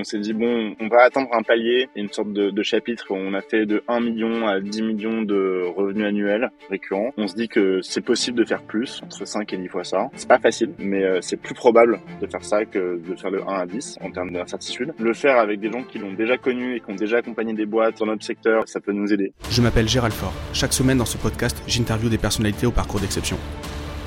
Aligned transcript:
on 0.00 0.04
s'est 0.04 0.18
dit 0.18 0.32
bon, 0.32 0.74
on 0.80 0.88
va 0.88 1.02
atteindre 1.02 1.28
un 1.32 1.42
palier, 1.42 1.88
une 1.94 2.10
sorte 2.10 2.32
de, 2.32 2.62
chapitre 2.62 3.06
où 3.10 3.14
on 3.14 3.34
a 3.34 3.40
fait 3.40 3.66
de 3.66 3.82
1 3.88 4.00
million 4.00 4.46
à 4.46 4.60
10 4.60 4.82
millions 4.82 5.22
de 5.22 5.64
revenus 5.76 6.06
annuels 6.06 6.50
récurrents. 6.68 7.12
On 7.16 7.26
se 7.26 7.34
dit 7.34 7.48
que 7.48 7.80
c'est 7.82 8.00
possible 8.00 8.38
de 8.38 8.44
faire 8.44 8.62
plus, 8.62 9.02
entre 9.02 9.26
5 9.26 9.52
et 9.52 9.56
10 9.56 9.68
fois 9.68 9.84
ça. 9.84 10.08
C'est 10.14 10.28
pas 10.28 10.38
facile, 10.38 10.70
mais 10.78 11.02
euh, 11.02 11.20
c'est 11.20 11.36
plus 11.36 11.54
probable 11.54 12.00
de 12.20 12.26
faire 12.26 12.44
ça 12.44 12.64
que 12.64 13.00
de 13.00 13.14
faire 13.16 13.30
de 13.30 13.38
1 13.38 13.46
à 13.46 13.66
10 13.66 13.98
en 14.02 14.10
termes 14.10 14.30
d'incertitude. 14.30 14.92
Le 14.98 15.14
faire 15.14 15.38
avec 15.38 15.60
des 15.60 15.70
gens 15.70 15.82
qui 15.82 15.98
l'ont 15.98 16.12
déjà 16.12 16.36
connu 16.36 16.76
et 16.76 16.80
qui 16.80 16.90
ont 16.90 16.96
déjà 16.96 17.18
accompagné 17.18 17.52
des 17.54 17.66
boîtes 17.66 17.98
dans 17.98 18.06
notre 18.06 18.24
secteur, 18.24 18.68
ça 18.68 18.80
peut 18.80 18.92
nous 18.92 19.12
aider. 19.12 19.32
Je 19.50 19.62
m'appelle 19.62 19.88
Gérald 19.88 20.14
Fort. 20.14 20.34
Chaque 20.52 20.72
semaine 20.72 20.98
dans 20.98 21.04
ce 21.04 21.18
podcast, 21.18 21.62
j'interviewe 21.66 22.08
des 22.10 22.18
personnalités 22.18 22.66
au 22.66 22.72
parcours 22.72 23.00
d'exception. 23.00 23.36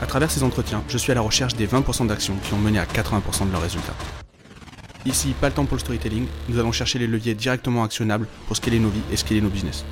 À 0.01 0.05
travers 0.05 0.31
ces 0.31 0.43
entretiens, 0.43 0.83
je 0.87 0.97
suis 0.97 1.11
à 1.11 1.15
la 1.15 1.21
recherche 1.21 1.55
des 1.55 1.67
20% 1.67 2.07
d'actions 2.07 2.35
qui 2.43 2.53
ont 2.53 2.59
mené 2.59 2.79
à 2.79 2.85
80% 2.85 3.47
de 3.47 3.51
leurs 3.51 3.61
résultats. 3.61 3.95
Ici, 5.05 5.33
pas 5.39 5.49
le 5.49 5.53
temps 5.53 5.65
pour 5.65 5.75
le 5.75 5.81
storytelling, 5.81 6.25
nous 6.47 6.59
allons 6.59 6.71
chercher 6.71 6.97
les 6.97 7.07
leviers 7.07 7.33
directement 7.33 7.83
actionnables 7.83 8.27
pour 8.47 8.55
scaler 8.55 8.79
nos 8.79 8.89
vies 8.89 9.01
et 9.11 9.17
scaler 9.17 9.41
nos 9.41 9.49
business. 9.49 9.83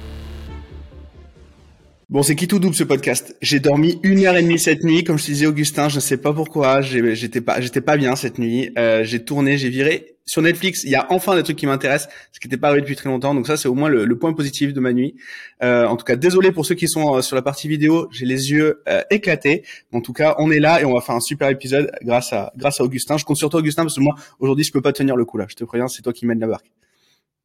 Bon, 2.10 2.24
c'est 2.24 2.36
qui 2.36 2.48
tout 2.48 2.60
double 2.60 2.76
ce 2.76 2.84
podcast? 2.84 3.36
J'ai 3.42 3.60
dormi 3.60 4.00
une 4.04 4.26
heure 4.26 4.36
et 4.36 4.44
demie 4.44 4.60
cette 4.60 4.84
nuit, 4.84 5.04
comme 5.04 5.18
je 5.18 5.26
te 5.26 5.32
disais 5.32 5.46
Augustin, 5.46 5.88
je 5.90 5.96
ne 5.96 6.02
sais 6.02 6.18
pas 6.18 6.34
pourquoi, 6.34 6.82
j'étais 6.82 7.42
pas, 7.42 7.60
pas 7.86 7.98
bien 7.98 8.16
cette 8.16 8.38
nuit. 8.38 8.72
Euh, 8.78 9.04
j'ai 9.04 9.24
tourné, 9.24 9.58
j'ai 9.58 9.70
viré 9.70 10.18
sur 10.32 10.42
Netflix. 10.42 10.86
Il 10.86 10.92
y 10.92 10.96
a 10.96 11.08
enfin 11.12 11.36
des 11.36 11.44
trucs 11.44 11.58
qui 11.58 11.66
m'intéressent, 11.66 12.10
ce 12.32 12.40
qui 12.40 12.48
n'était 12.48 12.56
pas 12.58 12.70
arrivé 12.70 12.82
depuis 12.82 12.96
très 12.96 13.10
longtemps. 13.10 13.36
Donc 13.36 13.48
ça, 13.48 13.58
c'est 13.58 13.68
au 13.68 13.74
moins 13.74 13.90
le, 13.90 14.18
point 14.18 14.32
positif 14.32 14.72
de 14.72 14.80
ma 14.80 14.94
nuit. 14.94 15.18
Euh, 15.62 15.86
en 15.86 15.98
tout 15.98 16.06
cas, 16.06 16.16
désolé 16.16 16.54
pour 16.54 16.66
ceux 16.66 16.76
qui 16.76 16.88
sont 16.88 17.18
euh, 17.18 17.22
sur 17.22 17.36
la 17.36 17.42
partie 17.42 17.68
vidéo, 17.68 18.08
j'ai 18.12 18.26
les 18.26 18.50
yeux 18.50 18.82
éclatés. 19.10 19.66
En 19.92 20.00
tout 20.00 20.14
cas, 20.14 20.36
on 20.38 20.50
est 20.50 20.60
là 20.60 20.80
et 20.80 20.86
on 20.86 20.94
va 20.94 21.02
faire 21.02 21.16
un 21.16 21.20
super 21.20 21.50
épisode 21.50 21.92
grâce 22.02 22.32
à 22.32 22.54
grâce 22.56 22.80
à 22.80 22.84
Augustin. 22.86 23.18
Je 23.18 23.26
compte 23.26 23.36
sur 23.36 23.50
toi, 23.50 23.60
Augustin, 23.60 23.84
parce 23.84 23.96
que 23.96 24.02
moi 24.02 24.16
aujourd'hui, 24.40 24.64
je 24.64 24.72
peux 24.72 24.82
pas 24.82 24.94
tenir 24.94 25.18
le 25.18 25.26
coup 25.26 25.38
là. 25.38 25.48
Je 25.50 25.56
te 25.56 25.66
préviens, 25.66 25.90
c'est 25.90 26.02
toi 26.02 26.14
qui 26.14 26.26
mène 26.26 26.40
la 26.40 26.48
barque. 26.48 26.72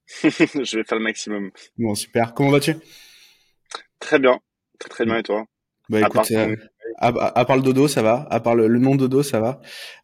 je 0.23 0.77
vais 0.77 0.85
faire 0.85 0.99
le 0.99 1.05
maximum. 1.05 1.51
Bon, 1.77 1.97
super. 1.97 2.35
Comment 2.35 2.51
vas-tu? 2.51 2.77
Très 3.99 4.21
bien. 4.21 4.39
Très 4.79 4.91
très 4.91 5.05
bien 5.05 5.17
et 5.17 5.23
toi? 5.25 5.45
Bah 5.89 6.01
écoute, 6.01 6.33
euh, 7.03 7.13
à, 7.35 7.45
part 7.45 7.57
le 7.57 7.63
dodo, 7.63 7.89
ça 7.89 8.03
va. 8.03 8.27
À 8.31 8.41
part 8.41 8.55
le, 8.55 8.69
le 8.69 8.79
nom 8.79 8.95
dodo, 8.95 9.23
ça 9.23 9.41
va. 9.41 9.61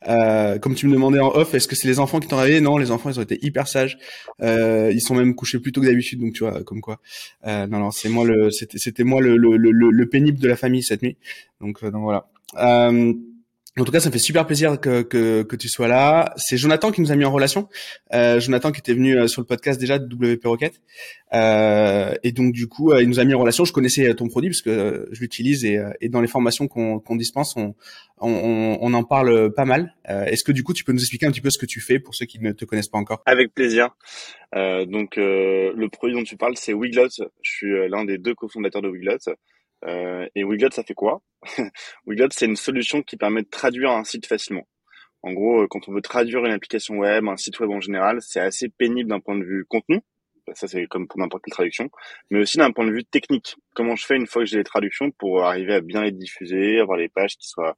Euh, 0.09 0.59
comme 0.59 0.75
tu 0.75 0.87
me 0.87 0.93
demandais 0.93 1.21
en 1.21 1.29
off, 1.29 1.55
est-ce 1.55 1.67
que 1.67 1.75
c'est 1.75 1.89
les 1.89 1.99
enfants 1.99 2.21
qui 2.21 2.29
t'ont 2.29 2.37
réveillé? 2.37 2.61
Non, 2.61 2.77
les 2.77 2.91
enfants, 2.91 3.11
ils 3.11 3.19
ont 3.19 3.23
été 3.23 3.39
hyper 3.45 3.67
sages. 3.67 3.99
Euh, 4.43 4.91
ils 4.93 5.01
sont 5.01 5.15
même 5.15 5.35
couchés 5.35 5.59
plus 5.59 5.73
tôt 5.73 5.81
que 5.81 5.87
d'habitude, 5.87 6.21
donc 6.21 6.35
tu 6.35 6.45
vois, 6.45 6.63
comme 6.65 6.81
quoi. 6.81 7.01
Euh, 7.47 7.67
non, 7.67 7.79
non, 7.79 7.91
c'est 7.91 8.09
moi 8.09 8.25
le, 8.25 8.51
c'était, 8.51 9.05
moi 9.05 9.21
le, 9.21 9.37
le, 9.37 9.57
le, 9.57 9.71
le, 9.71 10.09
pénible 10.09 10.39
de 10.39 10.49
la 10.49 10.57
famille 10.57 10.83
cette 10.83 11.03
nuit. 11.03 11.17
Donc, 11.61 11.83
euh, 11.83 11.91
donc 11.91 12.03
voilà. 12.03 12.29
Euh, 12.59 13.15
en 13.81 13.85
tout 13.85 13.93
cas, 13.93 14.01
ça 14.01 14.11
me 14.11 14.13
fait 14.13 14.19
super 14.19 14.47
plaisir 14.47 14.79
que, 14.79 15.01
que, 15.01 15.43
que 15.45 15.57
tu 15.57 15.67
sois 15.69 15.89
là. 15.89 16.35
C'est 16.37 16.59
Jonathan 16.59 16.93
qui 16.93 17.01
nous 17.01 17.11
a 17.11 17.17
mis 17.17 17.25
en 17.25 17.33
relation. 17.33 17.71
Euh, 18.13 18.39
Jonathan 18.39 18.71
qui 18.71 18.81
était 18.81 18.93
venu 18.93 19.17
euh, 19.17 19.29
sur 19.29 19.41
le 19.41 19.47
podcast 19.47 19.81
déjà 19.81 19.99
de 19.99 20.05
WP 20.15 20.45
Rocket. 20.45 20.75
Euh, 21.33 22.15
et 22.23 22.33
donc 22.33 22.53
du 22.53 22.67
coup, 22.69 22.93
euh, 22.93 23.03
il 23.03 23.09
nous 23.09 23.19
a 23.19 23.25
mis 23.25 23.33
en 23.33 23.39
relation. 23.39 23.65
Je 23.65 23.73
connaissais 23.73 24.15
ton 24.15 24.29
produit 24.29 24.51
parce 24.51 24.61
que 24.61 25.09
je 25.11 25.21
l'utilise 25.21 25.65
et, 25.65 25.83
et, 26.03 26.11
dans 26.11 26.21
les 26.21 26.29
formations 26.29 26.69
qu'on 26.69 27.01
qu'on 27.01 27.17
dispense, 27.17 27.57
on, 27.57 27.75
on, 28.19 28.79
on, 28.79 28.93
en 28.93 29.05
parle 29.05 29.55
pas 29.55 29.65
mal. 29.65 29.95
Est-ce 30.07 30.45
que 30.45 30.53
du 30.53 30.63
coup, 30.63 30.75
tu 30.75 30.85
peux 30.85 30.93
nous 30.93 31.01
expliquer 31.01 31.25
un 31.25 31.31
petit 31.31 31.41
peu 31.41 31.51
ce 31.51 31.59
que 31.59 31.67
tu 31.67 31.81
fais 31.81 31.99
pour 31.99 32.15
ceux 32.15 32.27
qui 32.27 32.41
ne 32.41 32.53
te 32.53 32.67
connaissent 32.67 32.89
pas 32.89 32.99
encore? 32.99 33.23
Avec 33.25 33.55
plaisir. 33.55 33.89
donc 34.53 35.17
le 35.17 35.87
produit 35.89 36.15
dont 36.15 36.25
tu 36.25 36.37
parles, 36.37 36.57
c'est 36.59 36.75
Wiglot. 36.75 37.09
Je 37.41 37.51
suis 37.51 37.89
l'un 37.89 38.05
des 38.05 38.19
deux 38.19 38.35
cofondateurs 38.35 38.83
de 38.83 38.89
Wiglot. 38.89 39.35
Euh, 39.85 40.29
et 40.35 40.45
Wiglot, 40.45 40.71
ça 40.71 40.85
fait 40.85 40.95
quoi? 40.95 41.23
Wiglot, 42.07 42.29
c'est 42.31 42.47
une 42.47 42.57
solution 42.57 43.03
qui 43.03 43.17
permet 43.17 43.43
de 43.43 43.49
traduire 43.49 43.91
un 43.91 44.05
site 44.05 44.27
facilement. 44.27 44.67
En 45.23 45.33
gros, 45.33 45.63
euh, 45.63 45.67
quand 45.69 45.89
on 45.89 45.93
veut 45.93 46.03
traduire 46.03 46.45
une 46.45 46.53
application 46.53 46.97
web, 46.99 47.27
un 47.29 47.37
site 47.37 47.59
web 47.61 47.71
en 47.71 47.81
général, 47.81 48.19
c'est 48.21 48.41
assez 48.41 48.69
pénible 48.69 49.11
d'un 49.11 49.21
point 49.21 49.37
de 49.37 49.45
vue 49.45 49.65
contenu. 49.69 50.01
Ça, 50.55 50.67
c'est 50.67 50.87
comme 50.87 51.07
pour 51.07 51.21
n'importe 51.21 51.45
quelle 51.45 51.53
traduction. 51.53 51.91
Mais 52.31 52.41
aussi 52.41 52.59
d'un 52.59 52.73
point 52.73 52.85
de 52.85 52.93
vue 52.93 53.05
technique. 53.05 53.57
Comment 53.75 53.95
je 53.95 54.05
fais 54.05 54.17
une 54.17 54.27
fois 54.27 54.43
que 54.43 54.47
j'ai 54.47 54.59
les 54.59 54.65
traductions 54.65 55.13
pour 55.13 55.45
arriver 55.45 55.75
à 55.75 55.81
bien 55.81 56.03
les 56.03 56.11
diffuser, 56.11 56.81
avoir 56.81 56.99
les 56.99 57.09
pages 57.09 57.37
qui 57.37 57.47
soient 57.47 57.77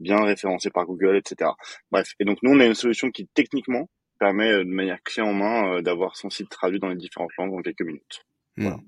bien 0.00 0.24
référencées 0.24 0.70
par 0.70 0.86
Google, 0.86 1.16
etc. 1.16 1.50
Bref. 1.90 2.12
Et 2.18 2.24
donc, 2.24 2.38
nous, 2.42 2.52
on 2.52 2.60
a 2.60 2.66
une 2.66 2.74
solution 2.74 3.10
qui, 3.10 3.26
techniquement, 3.28 3.88
permet 4.18 4.50
euh, 4.50 4.64
de 4.64 4.70
manière 4.70 5.02
clé 5.02 5.22
en 5.22 5.34
main 5.34 5.82
d'avoir 5.82 6.16
son 6.16 6.30
site 6.30 6.48
traduit 6.48 6.80
dans 6.80 6.88
les 6.88 6.96
différentes 6.96 7.36
langues 7.36 7.54
en 7.54 7.62
quelques 7.62 7.82
minutes. 7.82 8.24
Voilà. 8.56 8.78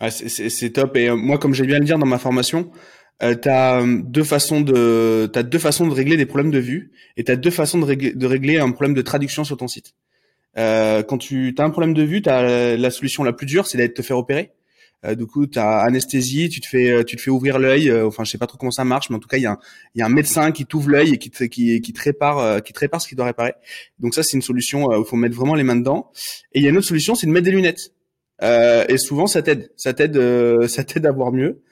Ah, 0.00 0.10
c'est 0.10 0.70
top. 0.70 0.96
Et 0.96 1.10
euh, 1.10 1.16
moi, 1.16 1.38
comme 1.38 1.52
j'ai 1.52 1.66
bien 1.66 1.78
le 1.78 1.84
dire 1.84 1.98
dans 1.98 2.06
ma 2.06 2.18
formation, 2.18 2.70
euh, 3.22 3.34
tu 3.34 3.48
as 3.48 3.82
euh, 3.82 4.00
deux 4.02 4.24
façons 4.24 4.62
de 4.62 5.30
as 5.34 5.42
deux 5.42 5.58
façons 5.58 5.86
de 5.86 5.92
régler 5.92 6.16
des 6.16 6.26
problèmes 6.26 6.50
de 6.50 6.58
vue 6.58 6.92
et 7.16 7.24
tu 7.24 7.30
as 7.30 7.36
deux 7.36 7.50
façons 7.50 7.78
de 7.78 7.84
régler, 7.84 8.12
de 8.14 8.26
régler 8.26 8.58
un 8.58 8.70
problème 8.70 8.94
de 8.94 9.02
traduction 9.02 9.44
sur 9.44 9.56
ton 9.58 9.68
site. 9.68 9.94
Euh, 10.56 11.02
quand 11.02 11.18
tu 11.18 11.54
as 11.58 11.62
un 11.62 11.70
problème 11.70 11.92
de 11.92 12.02
vue, 12.02 12.22
tu 12.22 12.30
as 12.30 12.76
la 12.76 12.90
solution 12.90 13.22
la 13.22 13.32
plus 13.32 13.46
dure, 13.46 13.66
c'est 13.66 13.76
d'être 13.76 13.94
te 13.94 14.02
faire 14.02 14.16
opérer. 14.16 14.52
Euh, 15.04 15.14
du 15.14 15.26
coup, 15.26 15.46
tu 15.46 15.58
as 15.58 15.80
anesthésie, 15.80 16.48
tu 16.48 16.60
te 16.60 16.66
fais 16.66 17.04
tu 17.04 17.16
te 17.16 17.20
fais 17.20 17.30
ouvrir 17.30 17.58
l'œil, 17.58 17.92
enfin 17.92 18.24
je 18.24 18.30
sais 18.30 18.38
pas 18.38 18.46
trop 18.46 18.56
comment 18.56 18.70
ça 18.70 18.84
marche, 18.84 19.10
mais 19.10 19.16
en 19.16 19.20
tout 19.20 19.28
cas, 19.28 19.36
il 19.36 19.42
y 19.42 19.46
a 19.46 19.52
un 19.52 19.58
il 19.94 19.98
y 19.98 20.02
a 20.02 20.06
un 20.06 20.10
médecin 20.10 20.50
qui 20.50 20.64
t'ouvre 20.64 20.88
l'œil 20.88 21.12
et 21.14 21.18
qui 21.18 21.30
te 21.30 21.44
qui, 21.44 21.80
qui 21.82 21.92
te 21.92 22.00
répare 22.00 22.62
qui 22.62 22.72
te 22.72 22.78
répare 22.80 23.02
ce 23.02 23.08
qui 23.08 23.16
doit 23.16 23.26
réparer. 23.26 23.52
Donc 23.98 24.14
ça 24.14 24.22
c'est 24.22 24.36
une 24.36 24.42
solution 24.42 24.88
il 24.98 25.04
faut 25.04 25.16
mettre 25.16 25.36
vraiment 25.36 25.54
les 25.54 25.64
mains 25.64 25.76
dedans. 25.76 26.10
Et 26.52 26.60
il 26.60 26.62
y 26.62 26.66
a 26.66 26.70
une 26.70 26.78
autre 26.78 26.88
solution, 26.88 27.14
c'est 27.14 27.26
de 27.26 27.32
mettre 27.32 27.44
des 27.44 27.52
lunettes. 27.52 27.92
Euh, 28.42 28.84
et 28.88 28.98
souvent, 28.98 29.26
ça 29.26 29.42
t'aide, 29.42 29.70
ça 29.76 29.92
t'aide, 29.92 30.16
euh, 30.16 30.68
ça 30.68 30.84
t'aide 30.84 31.06
à 31.06 31.12
voir 31.12 31.32
mieux. 31.32 31.62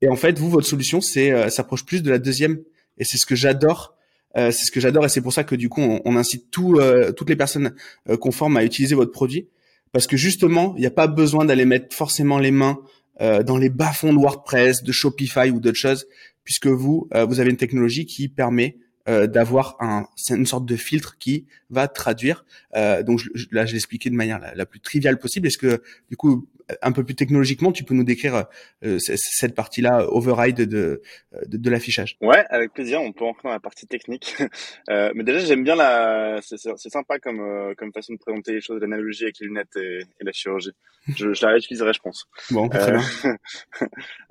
Et 0.00 0.08
en 0.08 0.16
fait, 0.16 0.38
vous, 0.38 0.50
votre 0.50 0.66
solution, 0.66 1.00
c'est 1.00 1.32
euh, 1.32 1.48
s'approche 1.50 1.84
plus 1.84 2.02
de 2.02 2.10
la 2.10 2.18
deuxième. 2.18 2.58
Et 2.98 3.04
c'est 3.04 3.18
ce 3.18 3.26
que 3.26 3.34
j'adore. 3.34 3.94
c'est 4.34 4.52
ce 4.52 4.70
que 4.70 4.80
j'adore, 4.80 5.04
et 5.04 5.08
c'est 5.08 5.20
pour 5.20 5.32
ça 5.32 5.42
que 5.42 5.56
du 5.56 5.68
coup, 5.68 5.80
on, 5.80 6.16
incite 6.16 6.50
tout, 6.50 6.80
toutes 7.16 7.28
les 7.28 7.36
personnes 7.36 7.74
conformes 8.20 8.56
à 8.56 8.64
utiliser 8.64 8.94
votre 8.94 9.12
produit, 9.12 9.48
parce 9.92 10.06
que 10.06 10.16
justement, 10.16 10.74
il 10.76 10.80
n'y 10.80 10.86
a 10.86 10.92
pas 10.92 11.06
besoin 11.06 11.44
d'aller 11.44 11.64
mettre 11.64 11.94
forcément 11.94 12.38
les 12.38 12.50
mains 12.50 12.78
dans 13.20 13.56
les 13.56 13.68
bas-fonds 13.68 14.12
de 14.12 14.18
WordPress, 14.18 14.82
de 14.82 14.92
Shopify 14.92 15.50
ou 15.50 15.60
d'autres 15.60 15.78
choses, 15.78 16.06
puisque 16.44 16.66
vous, 16.66 17.08
vous 17.12 17.40
avez 17.40 17.50
une 17.50 17.56
technologie 17.56 18.04
qui 18.04 18.28
permet 18.28 18.78
euh, 19.08 19.26
d'avoir 19.26 19.76
un, 19.80 20.06
une 20.30 20.46
sorte 20.46 20.66
de 20.66 20.76
filtre 20.76 21.16
qui 21.18 21.46
va 21.70 21.88
traduire. 21.88 22.44
Euh, 22.76 23.02
donc 23.02 23.18
je, 23.18 23.46
là, 23.50 23.66
je 23.66 23.72
l'ai 23.72 23.78
expliqué 23.78 24.10
de 24.10 24.14
manière 24.14 24.38
la, 24.38 24.66
plus 24.66 24.80
triviale 24.80 25.18
possible. 25.18 25.46
Est-ce 25.46 25.58
que 25.58 25.82
du 26.10 26.16
coup, 26.16 26.46
un 26.82 26.92
peu 26.92 27.04
plus 27.04 27.14
technologiquement, 27.14 27.72
tu 27.72 27.84
peux 27.84 27.94
nous 27.94 28.04
décrire 28.04 28.46
euh, 28.84 28.98
cette 28.98 29.54
partie-là, 29.54 30.06
override 30.10 30.56
de, 30.56 31.02
de, 31.46 31.56
de, 31.56 31.70
l'affichage? 31.70 32.16
Ouais, 32.20 32.44
avec 32.50 32.72
plaisir. 32.74 33.00
On 33.00 33.12
peut 33.12 33.24
entrer 33.24 33.42
dans 33.44 33.52
la 33.52 33.60
partie 33.60 33.86
technique. 33.86 34.36
Euh, 34.90 35.12
mais 35.14 35.22
déjà, 35.22 35.40
j'aime 35.40 35.64
bien 35.64 35.76
la. 35.76 36.40
C'est 36.42 36.90
sympa 36.90 37.18
comme 37.18 37.40
euh, 37.40 37.74
comme 37.76 37.92
façon 37.92 38.14
de 38.14 38.18
présenter 38.18 38.52
les 38.52 38.60
choses, 38.60 38.80
l'analogie 38.80 39.24
avec 39.24 39.38
les 39.40 39.46
lunettes 39.46 39.76
et, 39.76 39.98
et 39.98 40.24
la 40.24 40.32
chirurgie. 40.32 40.72
Je, 41.14 41.32
je 41.32 41.46
la 41.46 41.52
réutiliserai, 41.52 41.92
je 41.92 42.00
pense. 42.00 42.26
Bon, 42.50 42.68
très 42.68 42.92
bien. 42.92 43.02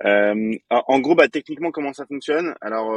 en 0.70 1.00
gros, 1.00 1.14
bah 1.14 1.28
techniquement, 1.28 1.70
comment 1.70 1.92
ça 1.92 2.06
fonctionne? 2.06 2.54
Alors 2.60 2.92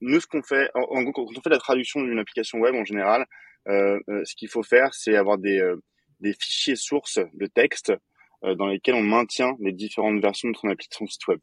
nous, 0.00 0.20
ce 0.20 0.26
qu'on 0.26 0.42
fait, 0.42 0.70
en, 0.74 1.04
quand 1.12 1.22
on 1.22 1.40
fait 1.40 1.50
la 1.50 1.58
traduction 1.58 2.02
d'une 2.02 2.18
application 2.18 2.58
web 2.58 2.74
en 2.74 2.84
général, 2.84 3.26
euh, 3.68 3.98
euh, 4.08 4.24
ce 4.24 4.34
qu'il 4.34 4.48
faut 4.48 4.62
faire, 4.62 4.92
c'est 4.92 5.16
avoir 5.16 5.38
des, 5.38 5.60
euh, 5.60 5.76
fichiers 6.40 6.76
sources 6.76 7.18
de 7.34 7.46
texte 7.46 7.92
dans 8.42 8.66
lesquels 8.66 8.94
on 8.94 9.02
maintient 9.02 9.56
les 9.60 9.72
différentes 9.72 10.20
versions 10.20 10.50
de 10.50 10.56
son 10.56 10.68
application 10.68 11.06
site 11.06 11.26
web. 11.28 11.38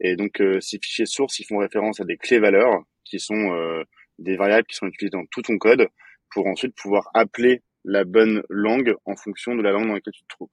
Et 0.00 0.14
donc, 0.14 0.42
ces 0.60 0.78
fichiers 0.78 1.06
sources, 1.06 1.38
ils 1.38 1.44
font 1.44 1.56
référence 1.58 2.00
à 2.00 2.04
des 2.04 2.18
clés 2.18 2.38
valeurs 2.38 2.82
qui 3.04 3.18
sont 3.18 3.84
des 4.18 4.36
variables 4.36 4.66
qui 4.66 4.76
sont 4.76 4.86
utilisées 4.86 5.10
dans 5.10 5.24
tout 5.30 5.40
ton 5.40 5.56
code 5.56 5.88
pour 6.30 6.46
ensuite 6.46 6.74
pouvoir 6.74 7.10
appeler 7.14 7.62
la 7.84 8.04
bonne 8.04 8.42
langue 8.50 8.94
en 9.06 9.16
fonction 9.16 9.54
de 9.54 9.62
la 9.62 9.72
langue 9.72 9.86
dans 9.86 9.94
laquelle 9.94 10.12
tu 10.12 10.22
te 10.22 10.28
trouves. 10.28 10.50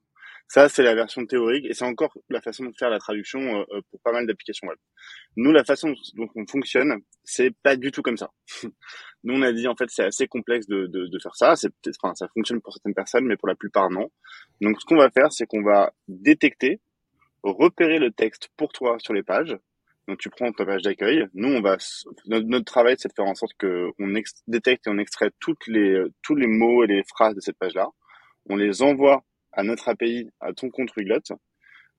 Ça, 0.48 0.68
c'est 0.68 0.82
la 0.82 0.94
version 0.94 1.24
théorique 1.24 1.64
et 1.64 1.74
c'est 1.74 1.84
encore 1.84 2.16
la 2.28 2.40
façon 2.42 2.64
de 2.64 2.72
faire 2.78 2.90
la 2.90 2.98
traduction 2.98 3.40
euh, 3.40 3.64
euh, 3.72 3.80
pour 3.90 4.00
pas 4.00 4.12
mal 4.12 4.26
d'applications 4.26 4.68
web. 4.68 4.76
Nous, 5.36 5.50
la 5.50 5.64
façon 5.64 5.94
dont 6.14 6.28
on 6.34 6.46
fonctionne, 6.46 7.00
c'est 7.24 7.50
pas 7.62 7.76
du 7.76 7.90
tout 7.90 8.02
comme 8.02 8.18
ça. 8.18 8.30
Nous, 9.24 9.34
on 9.34 9.42
a 9.42 9.52
dit 9.52 9.66
en 9.66 9.74
fait, 9.74 9.88
c'est 9.88 10.04
assez 10.04 10.26
complexe 10.26 10.66
de, 10.66 10.86
de, 10.86 11.06
de 11.06 11.18
faire 11.18 11.34
ça. 11.36 11.56
C'est 11.56 11.72
enfin, 12.02 12.14
ça 12.14 12.28
fonctionne 12.34 12.60
pour 12.60 12.72
certaines 12.74 12.94
personnes, 12.94 13.24
mais 13.24 13.36
pour 13.36 13.48
la 13.48 13.54
plupart 13.54 13.90
non. 13.90 14.10
Donc, 14.60 14.80
ce 14.80 14.84
qu'on 14.84 14.96
va 14.96 15.10
faire, 15.10 15.32
c'est 15.32 15.46
qu'on 15.46 15.62
va 15.62 15.92
détecter, 16.08 16.80
repérer 17.42 17.98
le 17.98 18.10
texte 18.10 18.50
pour 18.56 18.72
toi 18.72 18.98
sur 18.98 19.14
les 19.14 19.22
pages. 19.22 19.56
Donc, 20.08 20.18
tu 20.18 20.30
prends 20.30 20.52
ta 20.52 20.66
page 20.66 20.82
d'accueil. 20.82 21.28
Nous, 21.32 21.48
on 21.48 21.60
va 21.60 21.78
notre, 22.26 22.64
travail, 22.64 22.96
c'est 22.98 23.08
de 23.08 23.14
faire 23.14 23.26
en 23.26 23.34
sorte 23.34 23.54
que 23.56 23.88
on 23.98 24.12
détecte 24.48 24.86
et 24.86 24.90
on 24.90 24.98
extrait 24.98 25.30
toutes 25.38 25.66
les 25.66 26.02
tous 26.22 26.34
les 26.34 26.48
mots 26.48 26.84
et 26.84 26.88
les 26.88 27.04
phrases 27.04 27.34
de 27.34 27.40
cette 27.40 27.56
page-là. 27.56 27.88
On 28.50 28.56
les 28.56 28.82
envoie 28.82 29.24
à 29.52 29.62
notre 29.62 29.88
API, 29.88 30.30
à 30.40 30.52
ton 30.52 30.70
compte 30.70 30.94
Wiglot, 30.96 31.20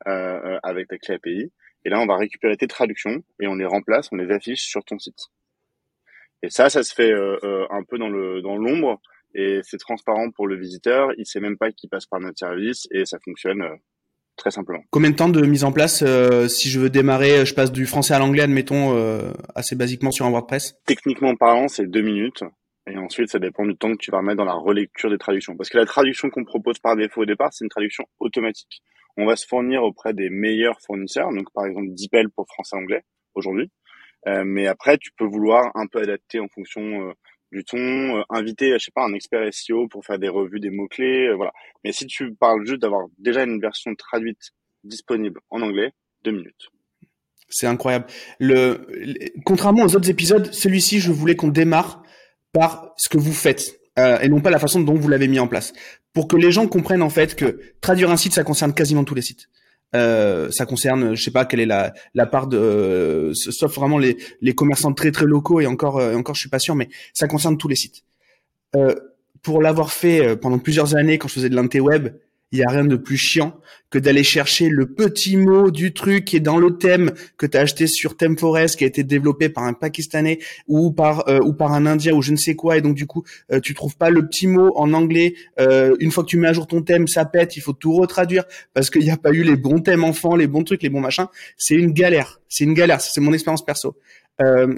euh, 0.07 0.09
euh, 0.09 0.59
avec 0.63 0.87
ta 0.87 0.97
clé 0.97 1.15
API. 1.15 1.51
Et 1.85 1.89
là, 1.89 1.99
on 1.99 2.05
va 2.05 2.17
récupérer 2.17 2.55
tes 2.57 2.67
traductions 2.67 3.23
et 3.41 3.47
on 3.47 3.55
les 3.55 3.65
remplace, 3.65 4.09
on 4.11 4.15
les 4.15 4.31
affiche 4.31 4.63
sur 4.63 4.83
ton 4.85 4.97
site. 4.99 5.19
Et 6.43 6.49
ça, 6.49 6.69
ça 6.69 6.83
se 6.83 6.93
fait 6.93 7.11
euh, 7.11 7.37
euh 7.43 7.65
un 7.69 7.83
peu 7.83 7.97
dans 7.97 8.09
le 8.09 8.41
dans 8.41 8.57
l'ombre 8.57 9.01
et 9.33 9.61
c'est 9.63 9.77
transparent 9.77 10.29
pour 10.31 10.47
le 10.47 10.57
visiteur. 10.57 11.11
Il 11.17 11.25
sait 11.25 11.39
même 11.39 11.57
pas 11.57 11.71
qu'il 11.71 11.89
passe 11.89 12.05
par 12.05 12.19
notre 12.19 12.37
service 12.37 12.87
et 12.91 13.05
ça 13.05 13.17
fonctionne 13.23 13.61
euh, 13.61 13.75
très 14.35 14.51
simplement. 14.51 14.83
Combien 14.91 15.09
de 15.09 15.15
temps 15.15 15.29
de 15.29 15.41
mise 15.45 15.63
en 15.63 15.71
place 15.71 16.03
euh, 16.05 16.47
si 16.47 16.69
je 16.69 16.79
veux 16.79 16.89
démarrer 16.89 17.45
Je 17.45 17.53
passe 17.53 17.71
du 17.71 17.85
français 17.85 18.13
à 18.13 18.19
l'anglais, 18.19 18.43
admettons, 18.43 18.93
assez 19.55 19.75
basiquement 19.75 20.11
sur 20.11 20.25
un 20.25 20.31
WordPress? 20.31 20.75
Techniquement 20.85 21.35
parlant, 21.35 21.67
c'est 21.67 21.87
deux 21.87 22.01
minutes. 22.01 22.43
Et 22.87 22.97
ensuite, 22.97 23.29
ça 23.29 23.39
dépend 23.39 23.65
du 23.65 23.75
temps 23.77 23.91
que 23.91 23.97
tu 23.97 24.11
vas 24.11 24.21
mettre 24.21 24.37
dans 24.37 24.45
la 24.45 24.53
relecture 24.53 25.09
des 25.09 25.17
traductions. 25.17 25.55
Parce 25.55 25.69
que 25.69 25.77
la 25.77 25.85
traduction 25.85 26.29
qu'on 26.29 26.43
propose 26.43 26.79
par 26.79 26.95
défaut 26.95 27.21
au 27.21 27.25
départ, 27.25 27.53
c'est 27.53 27.63
une 27.63 27.69
traduction 27.69 28.05
automatique. 28.19 28.83
On 29.15 29.25
va 29.25 29.35
se 29.35 29.47
fournir 29.47 29.83
auprès 29.83 30.13
des 30.13 30.29
meilleurs 30.29 30.79
fournisseurs, 30.81 31.31
donc 31.31 31.51
par 31.53 31.65
exemple 31.65 31.89
DeepL 31.91 32.29
pour 32.29 32.47
français-anglais 32.47 33.03
aujourd'hui. 33.35 33.71
Euh, 34.27 34.43
mais 34.45 34.67
après, 34.67 34.97
tu 34.97 35.11
peux 35.17 35.25
vouloir 35.25 35.71
un 35.75 35.87
peu 35.87 35.99
adapter 35.99 36.39
en 36.39 36.47
fonction 36.47 36.81
euh, 36.81 37.13
du 37.51 37.63
ton, 37.63 37.77
euh, 37.77 38.21
inviter, 38.29 38.73
je 38.73 38.85
sais 38.85 38.91
pas, 38.93 39.05
un 39.05 39.13
expert 39.13 39.47
SEO 39.53 39.87
pour 39.87 40.05
faire 40.05 40.19
des 40.19 40.29
revues, 40.29 40.59
des 40.59 40.69
mots-clés, 40.69 41.33
voilà. 41.35 41.51
Mais 41.83 41.91
si 41.91 42.07
tu 42.07 42.33
parles 42.33 42.65
juste 42.65 42.81
d'avoir 42.81 43.07
déjà 43.17 43.43
une 43.43 43.59
version 43.59 43.93
traduite 43.95 44.51
disponible 44.83 45.39
en 45.49 45.61
anglais, 45.61 45.91
deux 46.23 46.31
minutes. 46.31 46.69
C'est 47.49 47.67
incroyable. 47.67 48.05
Le, 48.39 48.87
contrairement 49.45 49.83
aux 49.83 49.95
autres 49.95 50.09
épisodes, 50.09 50.51
celui-ci, 50.51 50.99
je 50.99 51.11
voulais 51.11 51.35
qu'on 51.35 51.49
démarre 51.49 52.02
par 52.53 52.93
ce 52.97 53.09
que 53.09 53.17
vous 53.17 53.33
faites 53.33 53.79
euh, 53.99 54.19
et 54.21 54.29
non 54.29 54.39
pas 54.39 54.49
la 54.49 54.59
façon 54.59 54.79
dont 54.79 54.95
vous 54.95 55.09
l'avez 55.09 55.27
mis 55.27 55.39
en 55.39 55.47
place, 55.47 55.73
pour 56.13 56.27
que 56.27 56.35
les 56.35 56.51
gens 56.51 56.67
comprennent 56.67 57.01
en 57.01 57.09
fait 57.09 57.35
que 57.35 57.59
traduire 57.81 58.09
un 58.09 58.17
site, 58.17 58.33
ça 58.33 58.43
concerne 58.43 58.73
quasiment 58.73 59.03
tous 59.03 59.15
les 59.15 59.21
sites. 59.21 59.49
Euh, 59.95 60.49
ça 60.49 60.65
concerne, 60.65 61.15
je 61.15 61.23
sais 61.23 61.31
pas 61.31 61.45
quelle 61.45 61.59
est 61.59 61.65
la, 61.65 62.25
part 62.25 62.47
de, 62.47 62.57
euh, 62.57 63.33
sauf 63.33 63.75
vraiment 63.75 63.99
les, 63.99 64.15
commerçants 64.55 64.93
très 64.93 65.11
très 65.11 65.25
locaux 65.25 65.59
et 65.59 65.67
encore 65.67 65.99
euh, 65.99 66.15
encore 66.15 66.35
je 66.35 66.41
suis 66.41 66.49
pas 66.49 66.59
sûr, 66.59 66.75
mais 66.75 66.89
ça 67.13 67.27
concerne 67.27 67.57
tous 67.57 67.67
les 67.67 67.75
sites. 67.75 68.03
Euh, 68.75 68.95
pour 69.43 69.61
l'avoir 69.61 69.91
fait 69.91 70.37
pendant 70.37 70.57
plusieurs 70.57 70.95
années 70.95 71.17
quand 71.17 71.27
je 71.27 71.33
faisais 71.33 71.49
de 71.49 71.55
l'interweb, 71.55 72.15
il 72.53 72.59
y 72.59 72.63
a 72.63 72.69
rien 72.69 72.85
de 72.85 72.95
plus 72.95 73.17
chiant 73.17 73.59
que 73.89 73.97
d'aller 73.97 74.23
chercher 74.23 74.69
le 74.69 74.85
petit 74.85 75.37
mot 75.37 75.71
du 75.71 75.91
truc 75.91 76.25
qui 76.25 76.35
est 76.35 76.39
dans 76.39 76.57
le 76.57 76.77
thème 76.77 77.11
que 77.35 77.47
tu 77.47 77.57
as 77.57 77.61
acheté 77.61 77.87
sur 77.87 78.15
ThemeForest 78.15 78.75
qui 78.77 78.83
a 78.83 78.87
été 78.87 79.03
développé 79.03 79.49
par 79.49 79.63
un 79.63 79.73
pakistanais 79.73 80.39
ou 80.67 80.91
par 80.91 81.27
euh, 81.29 81.39
ou 81.41 81.53
par 81.53 81.73
un 81.73 81.87
indien 81.87 82.13
ou 82.13 82.21
je 82.21 82.31
ne 82.31 82.37
sais 82.37 82.55
quoi. 82.55 82.77
Et 82.77 82.81
donc 82.81 82.95
du 82.95 83.07
coup 83.07 83.23
euh, 83.51 83.59
tu 83.59 83.73
trouves 83.73 83.97
pas 83.97 84.11
le 84.11 84.27
petit 84.27 84.47
mot 84.47 84.71
en 84.75 84.93
anglais. 84.93 85.33
Euh, 85.59 85.95
une 85.99 86.11
fois 86.11 86.23
que 86.23 86.29
tu 86.29 86.37
mets 86.37 86.47
à 86.47 86.53
jour 86.53 86.67
ton 86.67 86.83
thème 86.83 87.07
ça 87.07 87.25
pète 87.25 87.57
il 87.57 87.61
faut 87.61 87.73
tout 87.73 87.93
retraduire 87.93 88.45
parce 88.73 88.91
qu'il 88.91 89.01
n'y 89.01 89.11
a 89.11 89.17
pas 89.17 89.31
eu 89.31 89.43
les 89.43 89.55
bons 89.55 89.79
thèmes 89.79 90.03
enfants 90.03 90.35
les 90.35 90.47
bons 90.47 90.63
trucs 90.63 90.83
les 90.83 90.89
bons 90.89 91.01
machins. 91.01 91.27
C'est 91.57 91.75
une 91.75 91.91
galère. 91.91 92.39
C'est 92.49 92.65
une 92.65 92.75
galère. 92.75 93.01
C'est 93.01 93.21
mon 93.21 93.33
expérience 93.33 93.65
perso. 93.65 93.97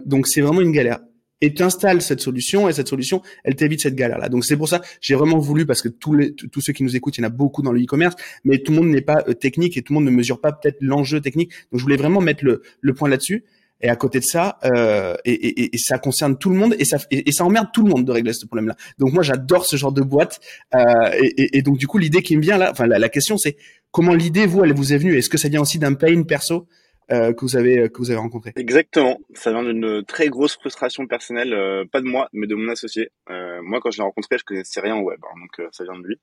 Donc 0.06 0.28
c'est 0.28 0.42
vraiment 0.42 0.62
une 0.62 0.72
galère 0.72 1.00
et 1.42 1.54
tu 1.54 1.64
installes 1.64 2.02
cette 2.02 2.22
solution 2.22 2.70
et 2.70 2.74
cette 2.74 2.88
solution, 2.88 3.22
elle 3.44 3.56
t'évite 3.56 3.82
cette 3.82 3.96
galère-là. 3.96 4.30
Donc 4.30 4.46
c'est 4.46 4.58
pour 4.58 4.70
ça, 4.70 4.82
j'ai 5.02 5.16
vraiment 5.16 5.38
voulu 5.38 5.66
parce 5.66 5.82
que 5.82 5.90
tous 5.90 6.14
les 6.14 6.34
tous 6.34 6.62
ceux 6.62 6.74
qui 6.74 6.84
nous 6.84 6.96
écoutent, 6.96 7.18
il 7.18 7.22
y 7.22 7.24
en 7.24 7.28
a 7.28 7.32
beaucoup 7.32 7.62
dans 7.62 7.72
le 7.72 7.82
e-commerce, 7.82 8.16
mais 8.44 8.60
tout 8.60 8.72
le 8.72 8.80
monde 8.80 8.90
n'est 8.90 9.02
pas 9.02 9.24
euh, 9.28 9.34
technique 9.34 9.78
et 9.78 9.82
tout 9.82 9.94
le 9.94 10.00
monde 10.00 10.06
ne 10.06 10.16
mesure 10.16 10.40
pas 10.40 10.52
peut-être 10.52 10.78
l'enjeu 10.82 11.22
technique. 11.22 11.52
Donc 11.72 11.80
je 11.80 11.84
voulais 11.84 11.98
vraiment 11.98 12.22
mettre 12.22 12.44
le, 12.46 12.62
le 12.82 12.94
point 12.94 13.10
là-dessus. 13.10 13.44
Et 13.82 13.90
à 13.90 13.98
côté 13.98 14.20
de 14.20 14.24
ça, 14.24 14.58
euh, 14.64 15.16
et, 15.26 15.34
et, 15.34 15.76
et, 15.76 15.78
ça 15.78 16.00
concerne 16.00 16.38
tout 16.38 16.50
le 16.50 16.56
monde 16.56 16.76
et 16.80 16.86
ça 16.86 16.98
et, 17.12 17.30
ça 17.34 17.44
emmerde 17.44 17.68
tout 17.74 17.84
le 17.84 17.90
monde 17.90 18.06
de 18.06 18.12
régler 18.12 18.32
ce 18.32 18.46
problème-là. 18.46 18.76
Donc 18.98 19.12
moi 19.12 19.22
j'adore 19.22 19.66
ce 19.66 19.76
genre 19.76 19.92
de 19.92 20.02
boîte. 20.02 20.40
Euh, 20.74 20.80
et, 21.22 21.62
donc 21.62 21.78
du 21.78 21.86
coup 21.86 21.98
l'idée 21.98 22.22
qui 22.22 22.38
me 22.38 22.42
vient 22.42 22.58
là, 22.58 22.72
enfin 22.72 22.88
la 22.88 23.10
question 23.10 23.38
c'est 23.38 23.58
comment 23.92 24.14
l'idée 24.14 24.46
vous 24.46 24.64
elle 24.64 24.74
vous 24.74 24.94
est 24.94 24.98
venue? 24.98 25.18
Est-ce 25.18 25.30
que 25.30 25.38
ça 25.38 25.50
vient 25.50 25.62
aussi 25.62 25.78
d'un 25.78 25.94
pain 25.94 26.24
perso? 26.24 26.68
Euh, 27.12 27.34
que 27.34 27.42
vous 27.42 27.56
avez 27.56 27.90
que 27.90 27.98
vous 27.98 28.12
avez 28.12 28.20
rencontré. 28.20 28.54
Exactement, 28.56 29.20
ça 29.34 29.52
vient 29.52 29.64
d'une 29.64 30.04
très 30.06 30.30
grosse 30.30 30.56
frustration 30.56 31.08
personnelle, 31.08 31.54
euh, 31.54 31.86
pas 31.86 32.02
de 32.02 32.08
moi, 32.08 32.30
mais 32.34 32.48
de 32.48 32.56
mon 32.56 32.70
associé. 32.70 33.12
Euh, 33.30 33.62
moi, 33.62 33.80
quand 33.80 33.92
je 33.92 33.98
l'ai 33.98 34.04
rencontré, 34.04 34.38
je 34.38 34.44
connaissais 34.44 34.82
rien 34.82 34.96
au 34.96 35.04
web, 35.04 35.20
hein, 35.24 35.40
donc 35.40 35.60
euh, 35.60 35.70
ça 35.72 35.84
vient 35.84 36.00
de 36.00 36.08
lui. 36.08 36.20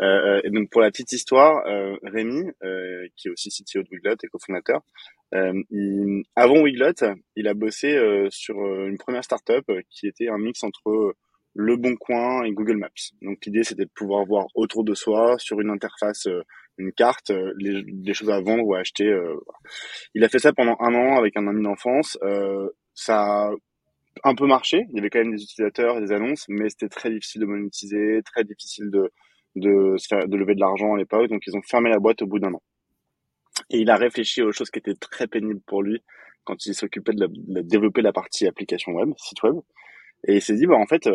et 0.00 0.50
donc 0.50 0.70
pour 0.70 0.80
la 0.80 0.90
petite 0.90 1.12
histoire, 1.12 1.64
Rémi, 2.02 2.50
qui 3.16 3.28
est 3.28 3.30
aussi 3.30 3.50
CTO 3.50 3.82
de 3.82 3.88
Wiglot 3.90 4.16
et 4.22 4.28
cofondateur, 4.28 4.82
il, 5.32 6.24
avant 6.36 6.60
Wiglot, 6.60 6.92
il 7.36 7.48
a 7.48 7.54
bossé 7.54 7.98
sur 8.30 8.56
une 8.86 8.98
première 8.98 9.24
startup 9.24 9.64
qui 9.90 10.06
était 10.06 10.28
un 10.28 10.38
mix 10.38 10.62
entre 10.62 11.14
le 11.60 11.76
Bon 11.76 11.96
Coin 11.96 12.44
et 12.44 12.52
Google 12.52 12.76
Maps. 12.76 12.88
Donc 13.20 13.44
l'idée 13.44 13.64
c'était 13.64 13.84
de 13.84 13.90
pouvoir 13.94 14.24
voir 14.24 14.46
autour 14.54 14.84
de 14.84 14.94
soi 14.94 15.36
sur 15.38 15.60
une 15.60 15.70
interface 15.70 16.28
une 16.78 16.92
carte, 16.92 17.30
euh, 17.30 17.52
les, 17.58 18.14
choses 18.14 18.30
à 18.30 18.40
vendre 18.40 18.64
ou 18.64 18.74
à 18.74 18.78
acheter. 18.78 19.06
Euh, 19.06 19.36
il 20.14 20.24
a 20.24 20.28
fait 20.28 20.38
ça 20.38 20.52
pendant 20.52 20.76
un 20.80 20.94
an 20.94 21.16
avec 21.18 21.36
un 21.36 21.46
ami 21.46 21.62
d'enfance. 21.62 22.16
Euh, 22.22 22.68
ça 22.94 23.18
a 23.18 23.50
un 24.24 24.34
peu 24.34 24.46
marché. 24.46 24.86
Il 24.90 24.96
y 24.96 24.98
avait 25.00 25.10
quand 25.10 25.18
même 25.18 25.34
des 25.34 25.42
utilisateurs 25.42 26.00
des 26.00 26.12
annonces, 26.12 26.46
mais 26.48 26.68
c'était 26.70 26.88
très 26.88 27.10
difficile 27.10 27.42
de 27.42 27.46
monétiser, 27.46 28.20
très 28.24 28.44
difficile 28.44 28.90
de 28.90 29.10
de, 29.56 29.96
de 30.26 30.36
lever 30.36 30.54
de 30.54 30.60
l'argent 30.60 30.94
à 30.94 30.98
l'époque. 30.98 31.28
Donc 31.28 31.42
ils 31.46 31.56
ont 31.56 31.62
fermé 31.62 31.90
la 31.90 31.98
boîte 31.98 32.22
au 32.22 32.26
bout 32.26 32.38
d'un 32.38 32.54
an. 32.54 32.62
Et 33.70 33.78
il 33.78 33.90
a 33.90 33.96
réfléchi 33.96 34.40
aux 34.42 34.52
choses 34.52 34.70
qui 34.70 34.78
étaient 34.78 34.94
très 34.94 35.26
pénibles 35.26 35.60
pour 35.66 35.82
lui 35.82 36.00
quand 36.44 36.64
il 36.64 36.74
s'occupait 36.74 37.12
de, 37.12 37.26
de, 37.28 37.60
développer 37.60 38.02
la 38.02 38.12
partie 38.12 38.46
application 38.46 38.92
web, 38.92 39.10
site 39.16 39.42
web. 39.42 39.56
Et 40.26 40.36
il 40.36 40.42
s'est 40.42 40.54
dit, 40.54 40.66
bah 40.66 40.76
en 40.76 40.86
fait, 40.86 41.08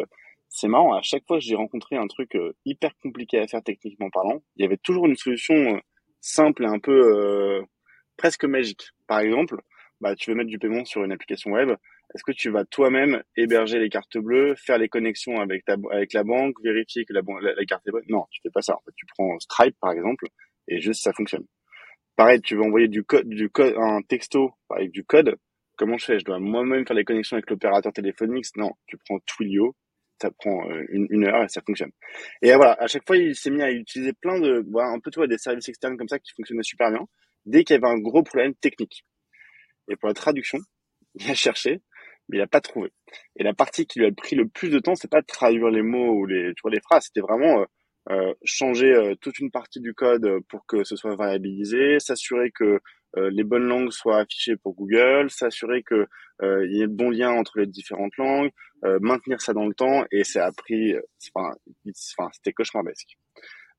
c'est 0.53 0.67
marrant, 0.67 0.93
à 0.93 1.01
chaque 1.01 1.25
fois 1.25 1.39
que 1.39 1.43
j'ai 1.43 1.55
rencontré 1.55 1.95
un 1.97 2.05
truc 2.05 2.35
euh, 2.35 2.53
hyper 2.63 2.95
compliqué 3.01 3.39
à 3.39 3.47
faire 3.47 3.63
techniquement 3.63 4.11
parlant, 4.11 4.43
il 4.55 4.61
y 4.61 4.65
avait 4.65 4.77
toujours 4.77 5.07
une 5.07 5.15
solution 5.15 5.55
euh, 5.55 5.79
simple 6.21 6.63
et 6.63 6.67
un 6.67 6.77
peu 6.77 6.91
euh, 6.91 7.63
presque 8.17 8.45
magique. 8.45 8.91
Par 9.07 9.19
exemple, 9.19 9.59
bah, 9.99 10.15
tu 10.15 10.29
veux 10.29 10.35
mettre 10.35 10.51
du 10.51 10.59
paiement 10.59 10.85
sur 10.85 11.03
une 11.03 11.11
application 11.11 11.51
web, 11.51 11.71
est-ce 12.13 12.23
que 12.23 12.31
tu 12.31 12.51
vas 12.51 12.65
toi-même 12.65 13.23
héberger 13.35 13.79
les 13.79 13.89
cartes 13.89 14.19
bleues, 14.19 14.53
faire 14.55 14.77
les 14.77 14.89
connexions 14.89 15.41
avec 15.41 15.65
ta 15.65 15.75
avec 15.91 16.13
la 16.13 16.23
banque, 16.23 16.55
vérifier 16.63 17.05
que 17.05 17.13
la, 17.13 17.21
la, 17.41 17.65
carte 17.65 17.87
est 17.87 17.91
bonne? 17.91 18.03
Non, 18.07 18.25
tu 18.29 18.39
fais 18.43 18.51
pas 18.51 18.61
ça. 18.61 18.77
Tu 18.95 19.07
prends 19.07 19.39
Stripe 19.39 19.75
par 19.81 19.91
exemple 19.91 20.27
et 20.67 20.79
juste 20.79 21.01
ça 21.01 21.13
fonctionne. 21.13 21.45
Pareil, 22.15 22.41
tu 22.41 22.55
veux 22.55 22.61
envoyer 22.61 22.87
du 22.87 23.03
code, 23.03 23.27
du 23.27 23.49
code, 23.49 23.73
un 23.77 24.03
texto 24.03 24.51
avec 24.69 24.91
du 24.91 25.03
code. 25.03 25.35
Comment 25.77 25.97
je 25.97 26.05
fais? 26.05 26.19
Je 26.19 26.25
dois 26.25 26.37
moi-même 26.37 26.85
faire 26.85 26.95
les 26.95 27.05
connexions 27.05 27.37
avec 27.37 27.49
l'opérateur 27.49 27.91
téléphonique? 27.91 28.45
Non, 28.55 28.73
tu 28.85 28.97
prends 28.97 29.17
Twilio, 29.25 29.75
ça 30.21 30.31
prend 30.31 30.69
euh, 30.69 30.85
une, 30.89 31.25
heure 31.25 31.43
et 31.43 31.49
ça 31.49 31.61
fonctionne. 31.65 31.91
Et 32.41 32.53
voilà, 32.55 32.73
à 32.79 32.87
chaque 32.87 33.05
fois, 33.05 33.17
il 33.17 33.35
s'est 33.35 33.49
mis 33.49 33.61
à 33.61 33.71
utiliser 33.71 34.13
plein 34.13 34.39
de, 34.39 34.65
voilà, 34.71 34.89
un 34.89 34.99
peu 34.99 35.11
toi, 35.11 35.27
des 35.27 35.37
services 35.37 35.69
externes 35.69 35.97
comme 35.97 36.07
ça 36.07 36.19
qui 36.19 36.31
fonctionnaient 36.33 36.63
super 36.63 36.91
bien, 36.91 37.05
dès 37.45 37.63
qu'il 37.63 37.75
y 37.75 37.77
avait 37.77 37.93
un 37.93 37.99
gros 37.99 38.23
problème 38.23 38.53
technique. 38.55 39.05
Et 39.89 39.95
pour 39.95 40.07
la 40.07 40.13
traduction, 40.13 40.59
il 41.15 41.29
a 41.29 41.35
cherché, 41.35 41.81
mais 42.29 42.37
il 42.37 42.39
n'a 42.39 42.47
pas 42.47 42.61
trouvé. 42.61 42.91
Et 43.35 43.43
la 43.43 43.53
partie 43.53 43.85
qui 43.85 43.99
lui 43.99 44.07
a 44.07 44.11
pris 44.11 44.35
le 44.35 44.47
plus 44.47 44.69
de 44.69 44.79
temps, 44.79 44.95
c'est 44.95 45.11
pas 45.11 45.21
de 45.21 45.27
traduire 45.27 45.69
les 45.69 45.81
mots 45.81 46.13
ou 46.13 46.25
les, 46.25 46.53
tu 46.55 46.61
vois, 46.61 46.71
les 46.71 46.81
phrases, 46.81 47.05
c'était 47.05 47.21
vraiment 47.21 47.61
euh, 47.61 47.65
euh 48.09 48.33
changer 48.43 48.93
euh, 48.93 49.15
toute 49.21 49.39
une 49.39 49.51
partie 49.51 49.79
du 49.79 49.93
code 49.93 50.27
pour 50.49 50.65
que 50.65 50.83
ce 50.83 50.95
soit 50.95 51.15
variabilisé, 51.15 51.99
s'assurer 51.99 52.51
que 52.51 52.79
les 53.15 53.43
bonnes 53.43 53.67
langues 53.67 53.91
soient 53.91 54.19
affichées 54.19 54.55
pour 54.57 54.73
Google, 54.75 55.29
s'assurer 55.29 55.83
que 55.83 56.07
euh, 56.41 56.65
il 56.65 56.77
y 56.77 56.81
ait 56.81 56.87
de 56.87 56.93
bons 56.93 57.11
liens 57.11 57.31
entre 57.31 57.59
les 57.59 57.67
différentes 57.67 58.15
langues, 58.17 58.49
euh, 58.85 58.97
maintenir 59.01 59.41
ça 59.41 59.53
dans 59.53 59.67
le 59.67 59.73
temps 59.73 60.03
et 60.11 60.23
ça 60.23 60.45
a 60.45 60.51
pris, 60.51 60.95
enfin, 61.35 61.55
enfin 62.17 62.29
c'était 62.33 62.53
cauchemardesque. 62.53 63.17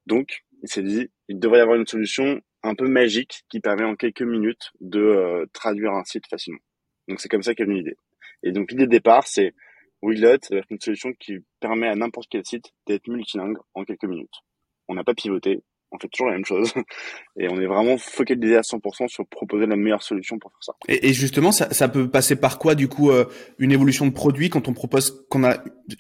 Donc, 0.07 0.45
il 0.63 0.69
s'est 0.69 0.83
dit, 0.83 1.11
il 1.29 1.39
devrait 1.39 1.59
y 1.59 1.63
avoir 1.63 1.77
une 1.77 1.87
solution 1.87 2.41
un 2.63 2.75
peu 2.75 2.87
magique 2.87 3.45
qui 3.49 3.61
permet 3.61 3.85
en 3.85 3.97
quelques 3.97 4.23
minutes 4.23 4.71
de 4.81 5.49
traduire 5.53 5.93
un 5.93 6.05
site 6.05 6.27
facilement. 6.29 6.61
Donc 7.09 7.21
c'est 7.21 7.29
comme 7.29 7.43
ça 7.43 7.55
qu'est 7.55 7.65
venue 7.65 7.79
l'idée. 7.79 7.97
Et 8.43 8.53
donc 8.53 8.71
l'idée 8.71 8.87
de 8.87 8.91
départ, 8.91 9.27
c'est 9.27 9.55
Wiglet, 10.03 10.39
une 10.71 10.81
solution 10.81 11.13
qui 11.15 11.39
permet 11.61 11.89
à 11.89 11.95
n'importe 11.95 12.29
quel 12.31 12.45
site 12.45 12.73
d'être 12.87 13.09
multilingue 13.09 13.59
en 13.75 13.85
quelques 13.85 14.05
minutes. 14.05 14.43
On 14.89 14.95
n'a 14.95 15.05
pas 15.05 15.15
pivoté, 15.15 15.63
on 15.91 15.99
fait 15.99 16.09
toujours 16.09 16.29
la 16.29 16.35
même 16.35 16.45
chose. 16.45 16.73
Et 17.39 17.49
on 17.49 17.61
est 17.61 17.67
vraiment 17.67 17.99
focalisé 17.99 18.57
à 18.57 18.61
100% 18.61 19.09
sur 19.09 19.27
proposer 19.27 19.67
la 19.67 19.77
meilleure 19.77 20.03
solution 20.03 20.39
pour 20.39 20.51
faire 20.51 20.63
ça. 20.63 20.73
Et, 20.89 21.13
justement, 21.13 21.53
ça, 21.53 21.89
peut 21.89 22.09
passer 22.09 22.37
par 22.37 22.59
quoi, 22.59 22.75
du 22.75 22.89
coup, 22.89 23.11
euh, 23.11 23.25
une 23.59 23.73
évolution 23.73 24.07
de 24.07 24.13
produit 24.13 24.51
quand 24.51 24.69
on 24.69 24.73
propose, 24.73 25.27
qu'on 25.29 25.45
a 25.45 25.59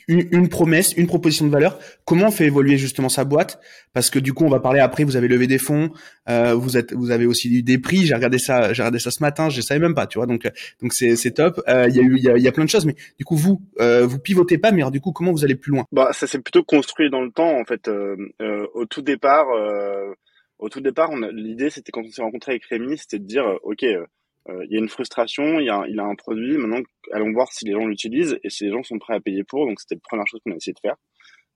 une, 0.08 0.48
promesse, 0.48 0.92
une 0.94 1.06
proposition 1.06 1.46
de 1.46 1.50
valeur 1.50 1.78
Comment 2.04 2.28
on 2.28 2.30
fait 2.30 2.46
évoluer 2.46 2.76
justement 2.76 3.08
sa 3.08 3.24
boîte? 3.24 3.60
Parce 3.92 4.10
que 4.10 4.18
du 4.18 4.32
coup, 4.32 4.44
on 4.44 4.50
va 4.50 4.60
parler 4.60 4.80
après, 4.80 5.04
vous 5.04 5.16
avez 5.16 5.28
levé 5.28 5.46
des 5.46 5.58
fonds, 5.58 5.90
euh, 6.28 6.54
vous 6.54 6.76
êtes, 6.76 6.92
vous 6.92 7.10
avez 7.10 7.26
aussi 7.26 7.48
eu 7.48 7.62
des 7.62 7.78
prix. 7.78 8.06
J'ai 8.06 8.14
regardé 8.14 8.38
ça, 8.38 8.72
j'ai 8.72 8.82
regardé 8.82 8.98
ça 8.98 9.10
ce 9.10 9.22
matin, 9.22 9.48
je 9.50 9.60
savais 9.60 9.80
même 9.80 9.94
pas, 9.94 10.06
tu 10.06 10.18
vois. 10.18 10.26
Donc, 10.26 10.50
donc 10.82 10.92
c'est, 10.92 11.16
c'est 11.16 11.32
top. 11.32 11.62
Euh, 11.68 11.86
il 11.88 11.96
y 11.96 12.00
a 12.00 12.02
eu, 12.02 12.16
il 12.16 12.42
y 12.42 12.48
a, 12.48 12.52
plein 12.52 12.64
de 12.64 12.70
choses, 12.70 12.86
mais 12.86 12.96
du 13.18 13.24
coup, 13.24 13.36
vous, 13.36 13.60
vous 13.78 14.18
pivotez 14.18 14.58
pas, 14.58 14.72
mais 14.72 14.82
alors, 14.82 14.90
du 14.90 15.00
coup, 15.00 15.12
comment 15.12 15.32
vous 15.32 15.44
allez 15.44 15.56
plus 15.56 15.70
loin? 15.70 15.84
Bah, 15.92 16.10
ça 16.12 16.26
s'est 16.26 16.40
plutôt 16.40 16.64
construit 16.64 17.10
dans 17.10 17.22
le 17.22 17.30
temps, 17.30 17.58
en 17.58 17.64
fait. 17.64 17.88
au 17.88 18.86
tout 18.86 19.02
départ 19.02 19.46
euh, 19.54 20.14
au 20.58 20.68
tout 20.68 20.80
départ, 20.80 21.14
l'idée, 21.32 21.70
c'était 21.70 21.92
quand 21.92 22.02
on 22.02 22.10
s'est 22.10 22.22
rencontré 22.22 22.52
avec 22.52 22.64
Rémi, 22.66 22.96
c'était 22.96 23.18
de 23.18 23.26
dire, 23.26 23.44
euh, 23.44 23.58
ok, 23.64 23.82
euh, 23.82 24.06
il 24.48 24.70
y 24.70 24.76
a 24.76 24.78
une 24.78 24.88
frustration, 24.88 25.58
il, 25.58 25.66
y 25.66 25.70
a, 25.70 25.84
il 25.88 25.98
a 25.98 26.04
un 26.04 26.14
produit, 26.14 26.58
maintenant 26.58 26.82
allons 27.12 27.32
voir 27.32 27.50
si 27.52 27.64
les 27.64 27.72
gens 27.72 27.86
l'utilisent 27.86 28.38
et 28.42 28.50
si 28.50 28.64
les 28.64 28.70
gens 28.70 28.82
sont 28.82 28.98
prêts 28.98 29.14
à 29.14 29.20
payer 29.20 29.44
pour. 29.44 29.66
Donc 29.66 29.80
c'était 29.80 29.94
la 29.94 30.00
première 30.02 30.26
chose 30.26 30.40
qu'on 30.44 30.52
a 30.52 30.56
essayé 30.56 30.74
de 30.74 30.80
faire. 30.80 30.96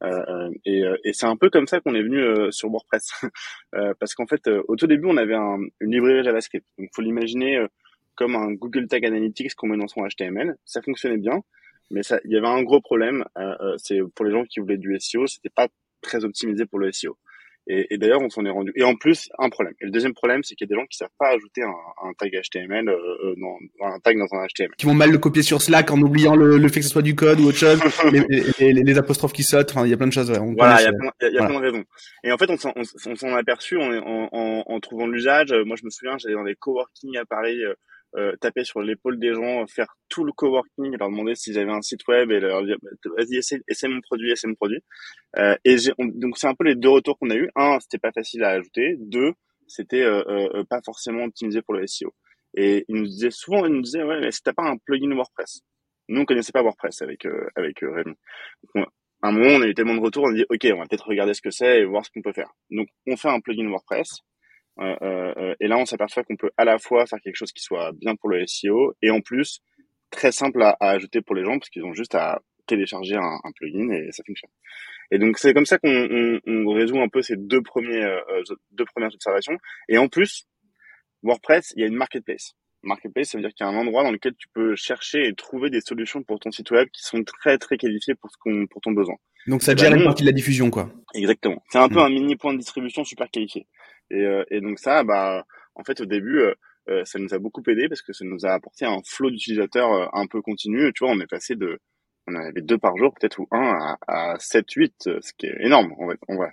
Euh, 0.04 0.50
et, 0.64 0.84
et 1.04 1.12
c'est 1.12 1.26
un 1.26 1.36
peu 1.36 1.50
comme 1.50 1.66
ça 1.66 1.80
qu'on 1.80 1.94
est 1.94 2.02
venu 2.02 2.50
sur 2.52 2.70
WordPress, 2.70 3.10
parce 4.00 4.14
qu'en 4.14 4.26
fait, 4.26 4.48
au 4.68 4.76
tout 4.76 4.86
début, 4.86 5.06
on 5.06 5.16
avait 5.16 5.34
un, 5.34 5.58
une 5.80 5.92
librairie 5.92 6.24
JavaScript. 6.24 6.66
Donc 6.78 6.88
faut 6.94 7.02
l'imaginer 7.02 7.64
comme 8.14 8.36
un 8.36 8.52
Google 8.52 8.88
Tag 8.88 9.04
Analytics 9.04 9.54
qu'on 9.54 9.68
met 9.68 9.76
dans 9.76 9.88
son 9.88 10.06
HTML. 10.06 10.56
Ça 10.64 10.80
fonctionnait 10.82 11.18
bien, 11.18 11.42
mais 11.90 12.00
il 12.24 12.32
y 12.32 12.36
avait 12.36 12.48
un 12.48 12.62
gros 12.62 12.80
problème. 12.80 13.24
c'est 13.76 14.00
pour 14.14 14.24
les 14.24 14.32
gens 14.32 14.44
qui 14.44 14.60
voulaient 14.60 14.78
du 14.78 14.96
SEO, 14.98 15.26
c'était 15.26 15.50
pas 15.50 15.68
très 16.00 16.24
optimisé 16.24 16.64
pour 16.64 16.78
le 16.78 16.92
SEO. 16.92 17.16
Et, 17.70 17.94
et 17.94 17.98
d'ailleurs, 17.98 18.22
on 18.22 18.30
s'en 18.30 18.44
est 18.46 18.50
rendu. 18.50 18.72
Et 18.76 18.82
en 18.82 18.96
plus, 18.96 19.28
un 19.38 19.50
problème. 19.50 19.74
Et 19.80 19.84
le 19.84 19.90
deuxième 19.90 20.14
problème, 20.14 20.42
c'est 20.42 20.54
qu'il 20.54 20.66
y 20.66 20.72
a 20.72 20.74
des 20.74 20.80
gens 20.80 20.86
qui 20.86 20.96
savent 20.96 21.08
pas 21.18 21.28
ajouter 21.34 21.62
un, 21.62 21.74
un 22.02 22.12
tag 22.14 22.32
HTML, 22.32 22.88
euh, 22.88 23.34
dans, 23.36 23.86
un 23.86 24.00
tag 24.00 24.16
dans 24.18 24.34
un 24.34 24.46
HTML. 24.46 24.74
Qui 24.78 24.86
vont 24.86 24.94
mal 24.94 25.10
le 25.10 25.18
copier 25.18 25.42
sur 25.42 25.60
Slack 25.60 25.90
en 25.90 26.00
oubliant 26.00 26.34
le, 26.34 26.56
le 26.56 26.68
fait 26.68 26.80
que 26.80 26.86
ce 26.86 26.92
soit 26.92 27.02
du 27.02 27.14
code 27.14 27.40
ou 27.40 27.48
autre 27.48 27.58
chose, 27.58 27.78
les, 28.12 28.24
les, 28.58 28.72
les, 28.72 28.98
apostrophes 28.98 29.34
qui 29.34 29.42
sautent. 29.42 29.70
Enfin, 29.70 29.84
il 29.84 29.90
y 29.90 29.92
a 29.92 29.98
plein 29.98 30.06
de 30.06 30.12
choses. 30.12 30.30
Ouais, 30.30 30.38
voilà, 30.56 30.80
il 30.80 30.84
y 30.84 30.88
a, 30.88 30.92
plein, 30.92 31.10
y 31.20 31.38
a, 31.38 31.46
plein 31.46 31.60
de 31.60 31.64
raisons. 31.64 31.84
Et 32.24 32.32
en 32.32 32.38
fait, 32.38 32.48
on 32.48 32.56
s'en, 32.56 32.72
on, 32.74 33.16
s'en 33.16 33.34
a 33.34 33.38
aperçu 33.38 33.76
en, 33.76 33.92
en, 33.92 34.28
en, 34.32 34.64
en 34.66 34.80
trouvant 34.80 35.06
l'usage. 35.06 35.52
Moi, 35.66 35.76
je 35.78 35.84
me 35.84 35.90
souviens, 35.90 36.16
j'allais 36.16 36.36
dans 36.36 36.44
des 36.44 36.54
coworking 36.54 37.18
à 37.18 37.26
Paris. 37.26 37.62
Euh, 37.62 37.74
euh, 38.16 38.34
taper 38.40 38.64
sur 38.64 38.80
l'épaule 38.80 39.18
des 39.18 39.34
gens, 39.34 39.66
faire 39.66 39.86
tout 40.08 40.24
le 40.24 40.32
coworking, 40.32 40.96
leur 40.96 41.10
demander 41.10 41.34
s'ils 41.34 41.58
avaient 41.58 41.72
un 41.72 41.82
site 41.82 42.06
web 42.08 42.30
et 42.30 42.40
leur 42.40 42.64
dire 42.64 42.76
bah, 42.82 42.90
vas-y 43.16 43.36
essaie, 43.36 43.60
essaie 43.68 43.88
mon 43.88 44.00
produit, 44.00 44.30
essaie 44.30 44.46
mon 44.46 44.54
produit. 44.54 44.80
Euh, 45.38 45.56
et 45.64 45.76
donc 45.98 46.38
c'est 46.38 46.46
un 46.46 46.54
peu 46.54 46.64
les 46.64 46.74
deux 46.74 46.88
retours 46.88 47.18
qu'on 47.18 47.30
a 47.30 47.36
eu. 47.36 47.50
Un, 47.54 47.78
c'était 47.80 47.98
pas 47.98 48.12
facile 48.12 48.44
à 48.44 48.50
ajouter. 48.50 48.96
Deux, 48.98 49.32
c'était 49.66 50.02
euh, 50.02 50.22
euh, 50.28 50.64
pas 50.64 50.80
forcément 50.84 51.24
optimisé 51.24 51.62
pour 51.62 51.74
le 51.74 51.86
SEO. 51.86 52.14
Et 52.54 52.84
ils 52.88 52.96
nous 52.96 53.06
disaient 53.06 53.30
souvent, 53.30 53.66
ils 53.66 53.72
nous 53.72 53.82
disaient 53.82 54.02
ouais 54.02 54.20
mais 54.20 54.30
si 54.30 54.42
t'as 54.42 54.54
pas 54.54 54.64
un 54.64 54.76
plugin 54.78 55.14
WordPress. 55.14 55.60
Nous 56.08 56.22
on 56.22 56.24
connaissait 56.24 56.52
pas 56.52 56.62
WordPress 56.62 57.02
avec 57.02 57.26
euh, 57.26 57.48
avec 57.56 57.80
Rémi. 57.82 58.14
Un 59.20 59.32
moment, 59.32 59.56
on 59.56 59.62
a 59.62 59.66
eu 59.66 59.74
tellement 59.74 59.96
de 59.96 60.00
retours, 60.00 60.24
on 60.24 60.30
a 60.30 60.34
dit, 60.34 60.44
OK, 60.48 60.64
on 60.72 60.78
va 60.78 60.86
peut-être 60.86 61.08
regarder 61.08 61.34
ce 61.34 61.42
que 61.42 61.50
c'est 61.50 61.80
et 61.80 61.84
voir 61.84 62.04
ce 62.04 62.10
qu'on 62.10 62.22
peut 62.22 62.32
faire. 62.32 62.52
Donc, 62.70 62.88
on 63.06 63.16
fait 63.16 63.28
un 63.28 63.40
plugin 63.40 63.68
WordPress. 63.68 64.20
Euh, 64.80 64.96
euh, 65.02 65.54
et 65.60 65.68
là, 65.68 65.78
on 65.78 65.86
s'aperçoit 65.86 66.22
qu'on 66.24 66.36
peut 66.36 66.50
à 66.56 66.64
la 66.64 66.78
fois 66.78 67.06
faire 67.06 67.20
quelque 67.20 67.36
chose 67.36 67.52
qui 67.52 67.62
soit 67.62 67.92
bien 67.92 68.14
pour 68.16 68.28
le 68.28 68.46
SEO 68.46 68.94
et 69.02 69.10
en 69.10 69.20
plus 69.20 69.60
très 70.10 70.32
simple 70.32 70.62
à, 70.62 70.76
à 70.80 70.90
ajouter 70.90 71.20
pour 71.20 71.34
les 71.34 71.44
gens 71.44 71.58
parce 71.58 71.68
qu'ils 71.68 71.84
ont 71.84 71.94
juste 71.94 72.14
à 72.14 72.40
télécharger 72.66 73.16
un, 73.16 73.38
un, 73.42 73.52
plugin 73.52 73.90
et 73.90 74.12
ça 74.12 74.22
fonctionne. 74.26 74.50
Et 75.10 75.18
donc 75.18 75.38
c'est 75.38 75.54
comme 75.54 75.66
ça 75.66 75.78
qu'on 75.78 75.90
on, 75.90 76.40
on 76.46 76.72
résout 76.72 77.00
un 77.00 77.08
peu 77.08 77.22
ces 77.22 77.36
deux 77.36 77.62
premiers 77.62 78.04
euh, 78.04 78.20
deux 78.72 78.84
premières 78.84 79.12
observations. 79.12 79.56
Et 79.88 79.98
en 79.98 80.08
plus, 80.08 80.46
WordPress, 81.22 81.72
il 81.76 81.80
y 81.80 81.84
a 81.84 81.86
une 81.86 81.96
marketplace. 81.96 82.54
Marketplace, 82.82 83.30
ça 83.30 83.38
veut 83.38 83.42
dire 83.42 83.52
qu'il 83.52 83.66
y 83.66 83.68
a 83.68 83.72
un 83.72 83.76
endroit 83.76 84.04
dans 84.04 84.12
lequel 84.12 84.34
tu 84.38 84.46
peux 84.54 84.76
chercher 84.76 85.26
et 85.26 85.34
trouver 85.34 85.68
des 85.70 85.80
solutions 85.80 86.22
pour 86.22 86.38
ton 86.38 86.52
site 86.52 86.70
web 86.70 86.88
qui 86.92 87.02
sont 87.02 87.24
très 87.24 87.58
très 87.58 87.76
qualifiées 87.76 88.14
pour 88.14 88.30
ce 88.30 88.36
qu'on 88.38 88.66
pour 88.66 88.80
ton 88.80 88.92
besoin. 88.92 89.16
Donc 89.48 89.62
ça 89.62 89.74
gère 89.74 89.94
une 89.94 90.04
partie 90.04 90.22
de 90.22 90.28
la 90.28 90.32
diffusion, 90.32 90.70
quoi. 90.70 90.90
Exactement. 91.14 91.62
C'est 91.70 91.78
un 91.78 91.88
peu 91.88 91.96
hmm. 91.96 92.06
un 92.06 92.10
mini 92.10 92.36
point 92.36 92.52
de 92.52 92.58
distribution 92.58 93.02
super 93.02 93.28
qualifié. 93.30 93.66
Et, 94.10 94.24
euh, 94.24 94.44
et 94.50 94.60
donc 94.60 94.78
ça, 94.78 95.04
bah, 95.04 95.44
en 95.74 95.84
fait, 95.84 96.00
au 96.00 96.06
début, 96.06 96.40
euh, 96.40 96.54
euh, 96.88 97.04
ça 97.04 97.18
nous 97.18 97.34
a 97.34 97.38
beaucoup 97.38 97.62
aidé 97.68 97.88
parce 97.88 98.02
que 98.02 98.12
ça 98.12 98.24
nous 98.24 98.46
a 98.46 98.50
apporté 98.50 98.84
un 98.86 99.00
flot 99.04 99.30
d'utilisateurs 99.30 100.14
un 100.14 100.26
peu 100.26 100.40
continu. 100.42 100.92
Tu 100.94 101.04
vois, 101.04 101.12
on 101.14 101.20
est 101.20 101.26
passé 101.26 101.54
de, 101.54 101.78
on 102.26 102.34
en 102.34 102.40
avait 102.40 102.62
deux 102.62 102.78
par 102.78 102.96
jour 102.96 103.14
peut-être 103.14 103.38
ou 103.40 103.46
un 103.50 103.96
à, 104.08 104.32
à 104.32 104.38
7, 104.38 104.70
8, 104.70 104.94
ce 105.20 105.32
qui 105.36 105.46
est 105.46 105.56
énorme 105.60 105.92
en 105.98 106.08
fait. 106.08 106.18
En 106.28 106.36
vrai. 106.36 106.52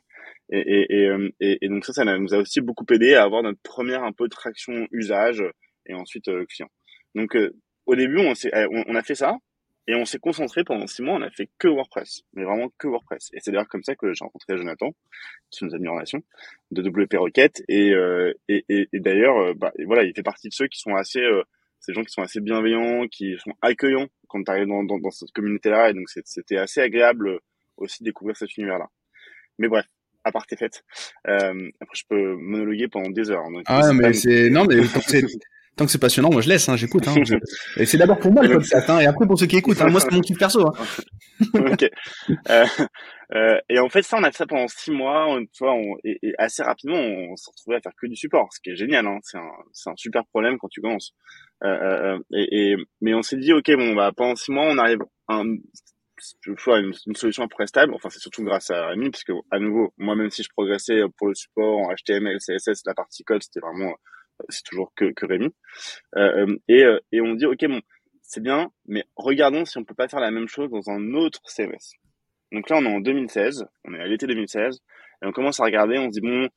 Et, 0.50 0.60
et, 0.60 1.10
et, 1.40 1.66
et, 1.66 1.70
donc 1.70 1.86
ça, 1.86 1.94
ça 1.94 2.04
nous 2.06 2.34
a 2.34 2.38
aussi 2.38 2.62
beaucoup 2.62 2.86
aidé 2.92 3.16
à 3.16 3.24
avoir 3.24 3.42
notre 3.44 3.62
première 3.64 4.04
un 4.04 4.12
peu 4.12 4.26
de 4.26 4.30
traction 4.30 4.88
usage 4.92 5.44
et 5.88 5.94
ensuite 5.96 6.30
client. 6.48 6.70
Donc 7.16 7.36
au 7.86 7.96
début, 7.96 8.20
on, 8.20 8.34
on, 8.54 8.84
on 8.88 8.96
a 8.96 9.02
fait 9.02 9.16
ça. 9.16 9.38
Et 9.88 9.96
on 9.96 10.06
s'est 10.06 10.20
concentré 10.20 10.64
pendant 10.64 10.88
six 10.88 11.04
mois, 11.04 11.16
on 11.16 11.22
a 11.22 11.30
fait 11.30 11.50
que 11.60 11.68
WordPress, 11.68 12.24
mais 12.34 12.44
vraiment 12.44 12.70
que 12.78 12.88
WordPress. 12.88 13.30
Et 13.34 13.40
c'est 13.40 13.52
d'ailleurs 13.52 13.68
comme 13.68 13.84
ça 13.84 13.96
que 13.96 14.12
j'ai 14.14 14.24
rencontré 14.24 14.58
Jonathan, 14.58 14.96
qui 15.52 15.64
nous 15.64 15.76
a 15.76 15.78
mis 15.78 15.88
en 15.88 15.94
relation, 15.94 16.24
de 16.72 16.82
WP 16.82 17.14
Rocket. 17.18 17.64
Et, 17.68 17.92
euh, 17.92 18.34
et, 18.48 18.66
et, 18.68 18.90
et 18.92 19.00
d'ailleurs, 19.00 19.38
euh, 19.38 19.54
bah, 19.56 19.72
voilà, 19.86 20.04
il 20.04 20.14
fait 20.16 20.24
partie 20.24 20.50
de 20.50 20.54
ceux 20.54 20.68
qui 20.68 20.80
sont 20.80 20.96
assez, 20.96 21.22
euh, 21.22 21.44
ces 21.80 21.94
gens 21.94 22.04
qui 22.04 22.12
sont 22.12 22.24
assez 22.24 22.42
bienveillants, 22.42 23.08
qui 23.08 23.36
sont 23.38 23.54
accueillants 23.62 24.08
quand 24.28 24.44
tu 24.44 24.52
arrives 24.52 24.68
dans, 24.68 24.84
dans, 24.84 24.98
dans, 24.98 25.12
cette 25.12 25.32
communauté-là. 25.32 25.92
Et 25.92 25.94
donc 25.94 26.10
c'était 26.10 26.58
assez 26.58 26.82
agréable 26.82 27.40
aussi 27.78 28.04
de 28.04 28.10
découvrir 28.10 28.36
cet 28.36 28.58
univers-là. 28.58 28.88
Mais 29.60 29.68
bref, 29.68 29.86
à 30.26 30.32
part 30.32 30.46
tes 30.48 30.58
fêtes. 30.58 30.84
Euh, 31.28 31.70
après, 31.80 31.96
je 31.96 32.04
peux 32.10 32.36
monologuer 32.36 32.88
pendant 32.88 33.10
des 33.10 33.30
heures. 33.30 33.50
Donc, 33.52 33.64
ah, 33.68 33.94
mais 33.94 34.14
c'est, 34.14 34.50
non, 34.50 34.66
mais 34.66 34.78
tant 35.76 35.86
que 35.86 35.92
c'est 35.92 36.00
passionnant, 36.00 36.30
moi 36.32 36.42
je 36.42 36.50
laisse, 36.50 36.70
hein, 36.70 36.76
j'écoute. 36.76 37.08
Hein, 37.08 37.16
Et 37.78 37.86
c'est 37.86 37.98
d'abord 37.98 38.20
pour 38.20 38.32
moi 38.32 38.44
le 38.44 38.56
podcast, 38.56 38.90
hein, 38.90 39.00
et 39.00 39.06
après 39.06 39.28
pour 39.28 39.38
ceux 39.38 39.46
qui 39.46 39.58
écoutent. 39.58 39.82
Hein, 39.82 39.90
moi 39.90 40.00
c'est 40.00 40.12
mon 40.12 40.22
kiff 40.22 40.38
perso. 40.38 40.68
Hein. 40.68 40.74
ok. 41.54 41.90
Euh, 42.50 42.66
euh, 43.34 43.60
et 43.70 43.80
en 43.80 43.90
fait, 43.90 44.04
ça, 44.04 44.18
on 44.18 44.24
a 44.24 44.32
fait 44.32 44.38
ça 44.38 44.46
pendant 44.46 44.68
six 44.68 44.92
mois. 44.92 45.28
On, 45.28 45.44
tu 45.46 45.64
vois, 45.64 45.74
on, 45.74 45.98
et, 46.04 46.20
et, 46.22 46.34
assez 46.38 46.64
rapidement, 46.64 46.98
on 46.98 47.36
s'est 47.36 47.52
retrouvé 47.52 47.78
à 47.78 47.82
faire 47.82 47.94
que 48.00 48.08
du 48.08 48.16
support, 48.16 48.48
ce 48.54 48.60
qui 48.62 48.70
est 48.70 48.76
génial. 48.76 49.06
Hein. 49.08 49.20
C'est 49.24 49.38
un, 49.38 49.92
un 49.92 49.96
super 49.96 50.26
problème 50.28 50.58
quand 50.58 50.70
tu 50.70 50.82
commences. 50.82 51.14
Euh, 51.64 51.68
euh 51.68 52.20
et, 52.32 52.72
et, 52.72 52.76
mais 53.02 53.14
on 53.14 53.22
s'est 53.22 53.38
dit, 53.38 53.54
ok, 53.54 53.70
bon, 53.76 53.96
bah 53.96 54.12
pendant 54.16 54.36
six 54.36 54.52
mois, 54.52 54.66
on 54.66 54.78
arrive 54.78 55.00
à 55.28 55.36
un, 55.36 55.46
une, 55.46 56.94
une 57.08 57.16
solution 57.16 57.44
à 57.44 57.48
peu 57.48 57.56
près 57.56 57.68
stable. 57.68 57.94
Enfin, 57.96 58.10
c'est 58.10 58.20
surtout 58.20 58.44
grâce 58.44 58.70
à 58.72 58.88
Rémi, 58.88 59.10
parce 59.10 59.24
que 59.24 59.34
à 59.52 59.60
nouveau, 59.60 59.94
moi, 59.98 60.16
même 60.16 60.30
si 60.30 60.44
je 60.44 60.50
progressais 60.50 61.02
pour 61.18 61.28
le 61.28 61.36
support 61.36 61.80
en 61.80 61.94
HTML, 61.94 62.38
CSS, 62.38 62.84
la 62.86 62.94
partie 62.94 63.24
code, 63.24 63.44
c'était 63.44 63.60
vraiment 63.60 63.94
c'est 64.50 64.64
toujours 64.64 64.94
que, 64.96 65.12
que 65.14 65.26
Rémi. 65.26 65.50
Euh, 66.16 66.46
euh, 66.46 66.58
et, 66.68 66.84
euh, 66.84 67.00
et 67.12 67.22
on 67.22 67.34
dit, 67.34 67.46
ok, 67.46 67.66
bon, 67.68 67.82
c'est 68.22 68.42
bien, 68.42 68.72
mais 68.86 69.06
regardons 69.16 69.66
si 69.66 69.78
on 69.78 69.84
peut 69.84 69.96
pas 69.96 70.08
faire 70.08 70.20
la 70.20 70.32
même 70.32 70.48
chose 70.48 70.70
dans 70.70 70.90
un 70.90 71.14
autre 71.14 71.42
CMS. 71.46 71.94
Donc 72.52 72.70
là, 72.70 72.78
on 72.78 72.86
est 72.86 72.96
en 72.96 73.00
2016, 73.00 73.66
on 73.86 73.94
est 73.94 74.00
à 74.00 74.08
l'été 74.08 74.28
2016, 74.28 74.80
et 75.22 75.28
on 75.28 75.32
commence 75.32 75.60
à 75.60 75.64
regarder, 75.64 75.98
on 75.98 76.12
se 76.12 76.20
dit, 76.20 76.22
bon, 76.22 76.48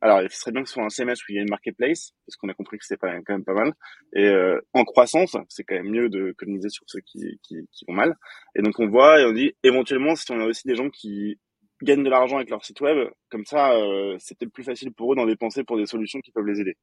alors 0.00 0.22
il 0.22 0.30
serait 0.30 0.52
bien 0.52 0.62
que 0.62 0.68
ce 0.68 0.74
soit 0.74 0.84
un 0.84 0.88
CMS 0.88 1.14
où 1.14 1.30
il 1.30 1.36
y 1.36 1.38
a 1.38 1.42
une 1.42 1.50
marketplace, 1.50 2.12
parce 2.26 2.36
qu'on 2.36 2.48
a 2.48 2.54
compris 2.54 2.78
que 2.78 2.84
c'était 2.84 3.00
quand 3.00 3.32
même 3.32 3.44
pas 3.44 3.54
mal, 3.54 3.72
et 4.14 4.26
euh, 4.26 4.60
en 4.72 4.84
croissance, 4.84 5.36
c'est 5.48 5.64
quand 5.64 5.76
même 5.76 5.90
mieux 5.90 6.08
de 6.08 6.32
coloniser 6.36 6.68
sur 6.68 6.84
ceux 6.86 7.00
qui, 7.00 7.38
qui, 7.42 7.56
qui, 7.72 7.84
vont 7.86 7.94
mal. 7.94 8.14
Et 8.54 8.62
donc 8.62 8.78
on 8.78 8.88
voit, 8.88 9.20
et 9.20 9.24
on 9.24 9.32
dit, 9.32 9.54
éventuellement, 9.62 10.16
si 10.16 10.30
on 10.32 10.40
a 10.40 10.44
aussi 10.44 10.66
des 10.66 10.74
gens 10.74 10.90
qui 10.90 11.38
gagnent 11.82 12.04
de 12.04 12.10
l'argent 12.10 12.36
avec 12.36 12.50
leur 12.50 12.64
site 12.64 12.80
web, 12.80 13.08
comme 13.30 13.44
ça, 13.44 13.72
euh, 13.72 14.16
c'est 14.18 14.36
peut-être 14.36 14.52
plus 14.52 14.64
facile 14.64 14.92
pour 14.92 15.12
eux 15.12 15.16
d'en 15.16 15.26
dépenser 15.26 15.64
pour 15.64 15.76
des 15.76 15.86
solutions 15.86 16.20
qui 16.20 16.32
peuvent 16.32 16.46
les 16.46 16.60
aider. 16.60 16.76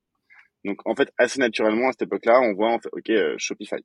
Donc 0.66 0.82
en 0.86 0.96
fait, 0.96 1.12
assez 1.18 1.40
naturellement 1.40 1.90
à 1.90 1.92
cette 1.92 2.04
époque-là, 2.04 2.42
on 2.42 2.54
voit 2.54 2.72
en 2.72 2.80
fait, 2.80 2.90
ok, 2.92 3.10
euh, 3.12 3.36
Shopify. 3.38 3.78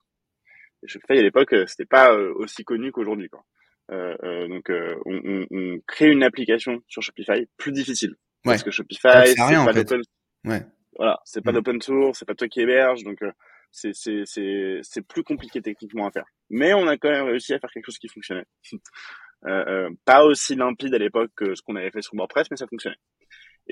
Et 0.82 0.88
Shopify 0.88 1.18
à 1.18 1.22
l'époque, 1.22 1.52
euh, 1.52 1.66
c'était 1.66 1.86
pas 1.86 2.12
euh, 2.12 2.32
aussi 2.36 2.64
connu 2.64 2.90
qu'aujourd'hui. 2.90 3.28
Quoi. 3.28 3.44
Euh, 3.92 4.48
donc 4.48 4.70
on, 4.70 5.20
on, 5.24 5.46
on, 5.50 5.78
crée 5.86 6.10
une 6.10 6.22
application 6.22 6.80
sur 6.88 7.02
Shopify 7.02 7.46
plus 7.56 7.72
difficile 7.72 8.10
ouais. 8.10 8.52
parce 8.52 8.62
que 8.62 8.70
Shopify, 8.70 9.26
c'est 9.26 9.36
pas 9.36 9.72
d'open. 9.72 10.00
Ouais. 10.44 10.62
Voilà, 10.96 11.18
c'est 11.24 11.42
pas 11.42 11.52
mm. 11.52 11.54
d'open 11.54 11.82
source, 11.82 12.18
c'est 12.18 12.24
pas 12.24 12.34
toi 12.34 12.48
qui 12.48 12.60
héberge, 12.60 13.04
donc 13.04 13.18
c'est 13.70 13.94
c'est 13.94 14.22
c'est 14.24 14.80
c'est 14.82 15.06
plus 15.06 15.22
compliqué 15.22 15.60
techniquement 15.62 16.06
à 16.06 16.10
faire. 16.10 16.26
Mais 16.50 16.74
on 16.74 16.86
a 16.88 16.96
quand 16.96 17.10
même 17.10 17.26
réussi 17.26 17.54
à 17.54 17.58
faire 17.58 17.70
quelque 17.70 17.86
chose 17.86 17.98
qui 17.98 18.08
fonctionnait. 18.08 18.46
euh, 19.46 19.90
pas 20.04 20.24
aussi 20.24 20.54
limpide 20.54 20.94
à 20.94 20.98
l'époque 20.98 21.30
que 21.36 21.54
ce 21.54 21.62
qu'on 21.62 21.76
avait 21.76 21.90
fait 21.90 22.02
sur 22.02 22.14
WordPress, 22.14 22.50
mais 22.50 22.56
ça 22.56 22.66
fonctionnait. 22.66 22.98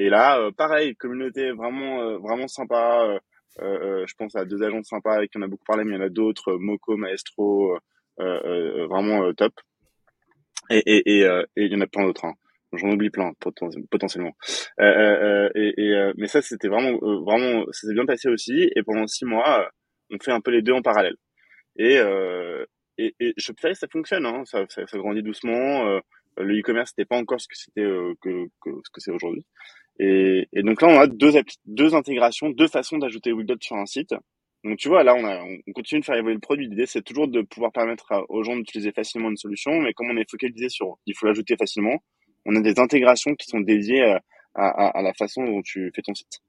Et 0.01 0.11
là, 0.11 0.39
euh, 0.39 0.53
pareil, 0.53 0.95
communauté 0.95 1.51
vraiment 1.51 2.03
euh, 2.03 2.19
vraiment 2.19 2.47
sympa. 2.47 3.19
Euh, 3.61 4.07
je 4.07 4.15
pense 4.17 4.37
à 4.37 4.45
deux 4.45 4.63
agents 4.63 4.85
sympas 4.85 5.17
avec 5.17 5.33
qui 5.33 5.39
on 5.39 5.43
a 5.43 5.49
beaucoup 5.49 5.65
parlé, 5.65 5.83
mais 5.83 5.97
il 5.97 5.99
y 5.99 6.01
en 6.01 6.07
a 6.07 6.09
d'autres, 6.09 6.53
Moco, 6.55 6.97
Maestro, 6.97 7.77
vraiment 8.17 9.33
top. 9.35 9.53
Et 10.71 10.83
et 10.87 11.23
et, 11.23 11.39
il 11.57 11.73
y 11.73 11.77
en 11.77 11.81
a 11.81 11.89
plein 11.89 12.05
d'autres. 12.05 12.27
Hein. 12.27 12.35
J'en 12.75 12.91
oublie 12.91 13.11
plein 13.11 13.33
potentiellement. 13.91 14.37
et, 14.79 15.75
et 15.77 16.13
mais 16.17 16.29
ça 16.29 16.43
c'était 16.43 16.69
vraiment 16.69 16.97
vraiment 17.25 17.65
ça 17.73 17.89
s'est 17.89 17.95
bien 17.95 18.07
passé 18.07 18.29
aussi. 18.29 18.71
Et 18.77 18.83
pendant 18.85 19.09
six 19.09 19.25
mois, 19.25 19.69
on 20.13 20.19
fait 20.21 20.31
un 20.31 20.41
peu 20.41 20.53
les 20.53 20.63
deux 20.63 20.75
en 20.75 20.83
parallèle. 20.83 21.17
Et 21.77 21.97
et, 22.99 23.15
et 23.19 23.35
Shopify 23.39 23.75
ça 23.75 23.89
fonctionne, 23.91 24.27
hein, 24.27 24.45
ça, 24.45 24.65
ça, 24.69 24.87
ça 24.87 24.99
grandit 24.99 25.25
doucement. 25.25 26.01
le 26.37 26.61
e-commerce 26.61 26.93
n'était 26.97 27.09
pas 27.09 27.17
encore 27.17 27.41
ce 27.41 27.49
que 27.49 27.57
c'était 27.57 27.89
que, 28.21 28.47
que, 28.61 28.71
ce 28.85 28.91
que 28.93 29.01
c'est 29.01 29.11
aujourd'hui. 29.11 29.45
Et, 29.99 30.49
et, 30.53 30.63
donc 30.63 30.81
là, 30.83 30.89
on 30.89 31.01
a 31.01 31.07
deux, 31.07 31.33
deux 31.67 31.95
intégrations, 31.95 32.51
deux 32.51 32.69
façons 32.69 32.99
d'ajouter 32.99 33.33
Widget 33.33 33.57
sur 33.61 33.77
un 33.77 33.87
site. 33.87 34.15
Donc 34.65 34.79
tu 34.79 34.89
vois, 34.89 35.05
là, 35.05 35.15
on, 35.15 35.25
a, 35.25 35.43
on 35.43 35.73
continue 35.73 36.01
de 36.01 36.05
faire 36.05 36.17
évoluer 36.17 36.35
le 36.35 36.41
produit. 36.41 36.69
L'idée, 36.69 36.87
c'est 36.87 37.03
toujours 37.03 37.29
de 37.29 37.43
pouvoir 37.43 37.73
permettre 37.73 38.25
aux 38.29 38.43
gens 38.43 38.57
d'utiliser 38.57 38.93
facilement 38.93 39.31
une 39.31 39.37
solution, 39.37 39.73
mais 39.81 39.93
comme 39.93 40.11
on 40.11 40.17
est 40.17 40.29
focalisé 40.31 40.69
sur 40.69 40.99
il 41.07 41.17
faut 41.17 41.27
l'ajouter 41.27 41.57
facilement, 41.57 42.03
on 42.45 42.57
a 42.57 42.61
des 42.61 42.79
intégrations 42.79 43.35
qui 43.35 43.47
sont 43.47 43.61
dédiées 43.61 44.03
à, 44.03 44.21
à, 44.55 44.99
à 44.99 45.03
la 45.03 45.15
façon 45.15 45.45
dont 45.45 45.63
tu 45.63 45.91
fais 45.95 46.03
ton 46.03 46.15
site. 46.15 46.41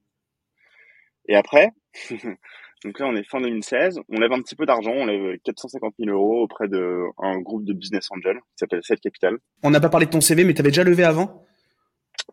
Et 1.28 1.36
après, 1.36 1.70
donc 2.84 3.00
là, 3.00 3.08
on 3.08 3.16
est 3.16 3.24
fin 3.24 3.40
2016, 3.40 4.00
on 4.10 4.20
lève 4.20 4.32
un 4.32 4.42
petit 4.42 4.56
peu 4.56 4.66
d'argent, 4.66 4.92
on 4.92 5.06
lève 5.06 5.38
450 5.44 5.94
000 6.00 6.16
euros 6.16 6.44
auprès 6.44 6.68
d'un 6.68 7.40
groupe 7.42 7.66
de 7.66 7.74
business 7.74 8.08
angel 8.12 8.38
qui 8.38 8.58
s'appelle 8.58 8.82
Set 8.84 9.00
Capital. 9.00 9.38
On 9.62 9.70
n'a 9.70 9.80
pas 9.80 9.90
parlé 9.90 10.08
de 10.08 10.12
ton 10.12 10.22
CV, 10.22 10.44
mais 10.44 10.56
tu 10.56 10.62
avais 10.62 10.72
déjà 10.72 10.84
levé 10.84 11.04
avant? 11.04 11.46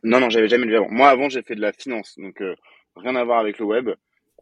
Non, 0.03 0.21
non, 0.21 0.31
j'avais 0.31 0.49
jamais 0.49 0.65
levé 0.67 0.77
avant. 0.77 0.91
Moi, 0.91 1.09
avant, 1.09 1.29
j'ai 1.29 1.43
fait 1.43 1.55
de 1.55 1.61
la 1.61 1.73
finance, 1.73 2.15
donc 2.19 2.41
euh, 2.41 2.55
rien 2.97 3.17
à 3.17 3.25
voir 3.25 3.39
avec 3.39 3.59
le 3.59 3.65
web. 3.65 3.91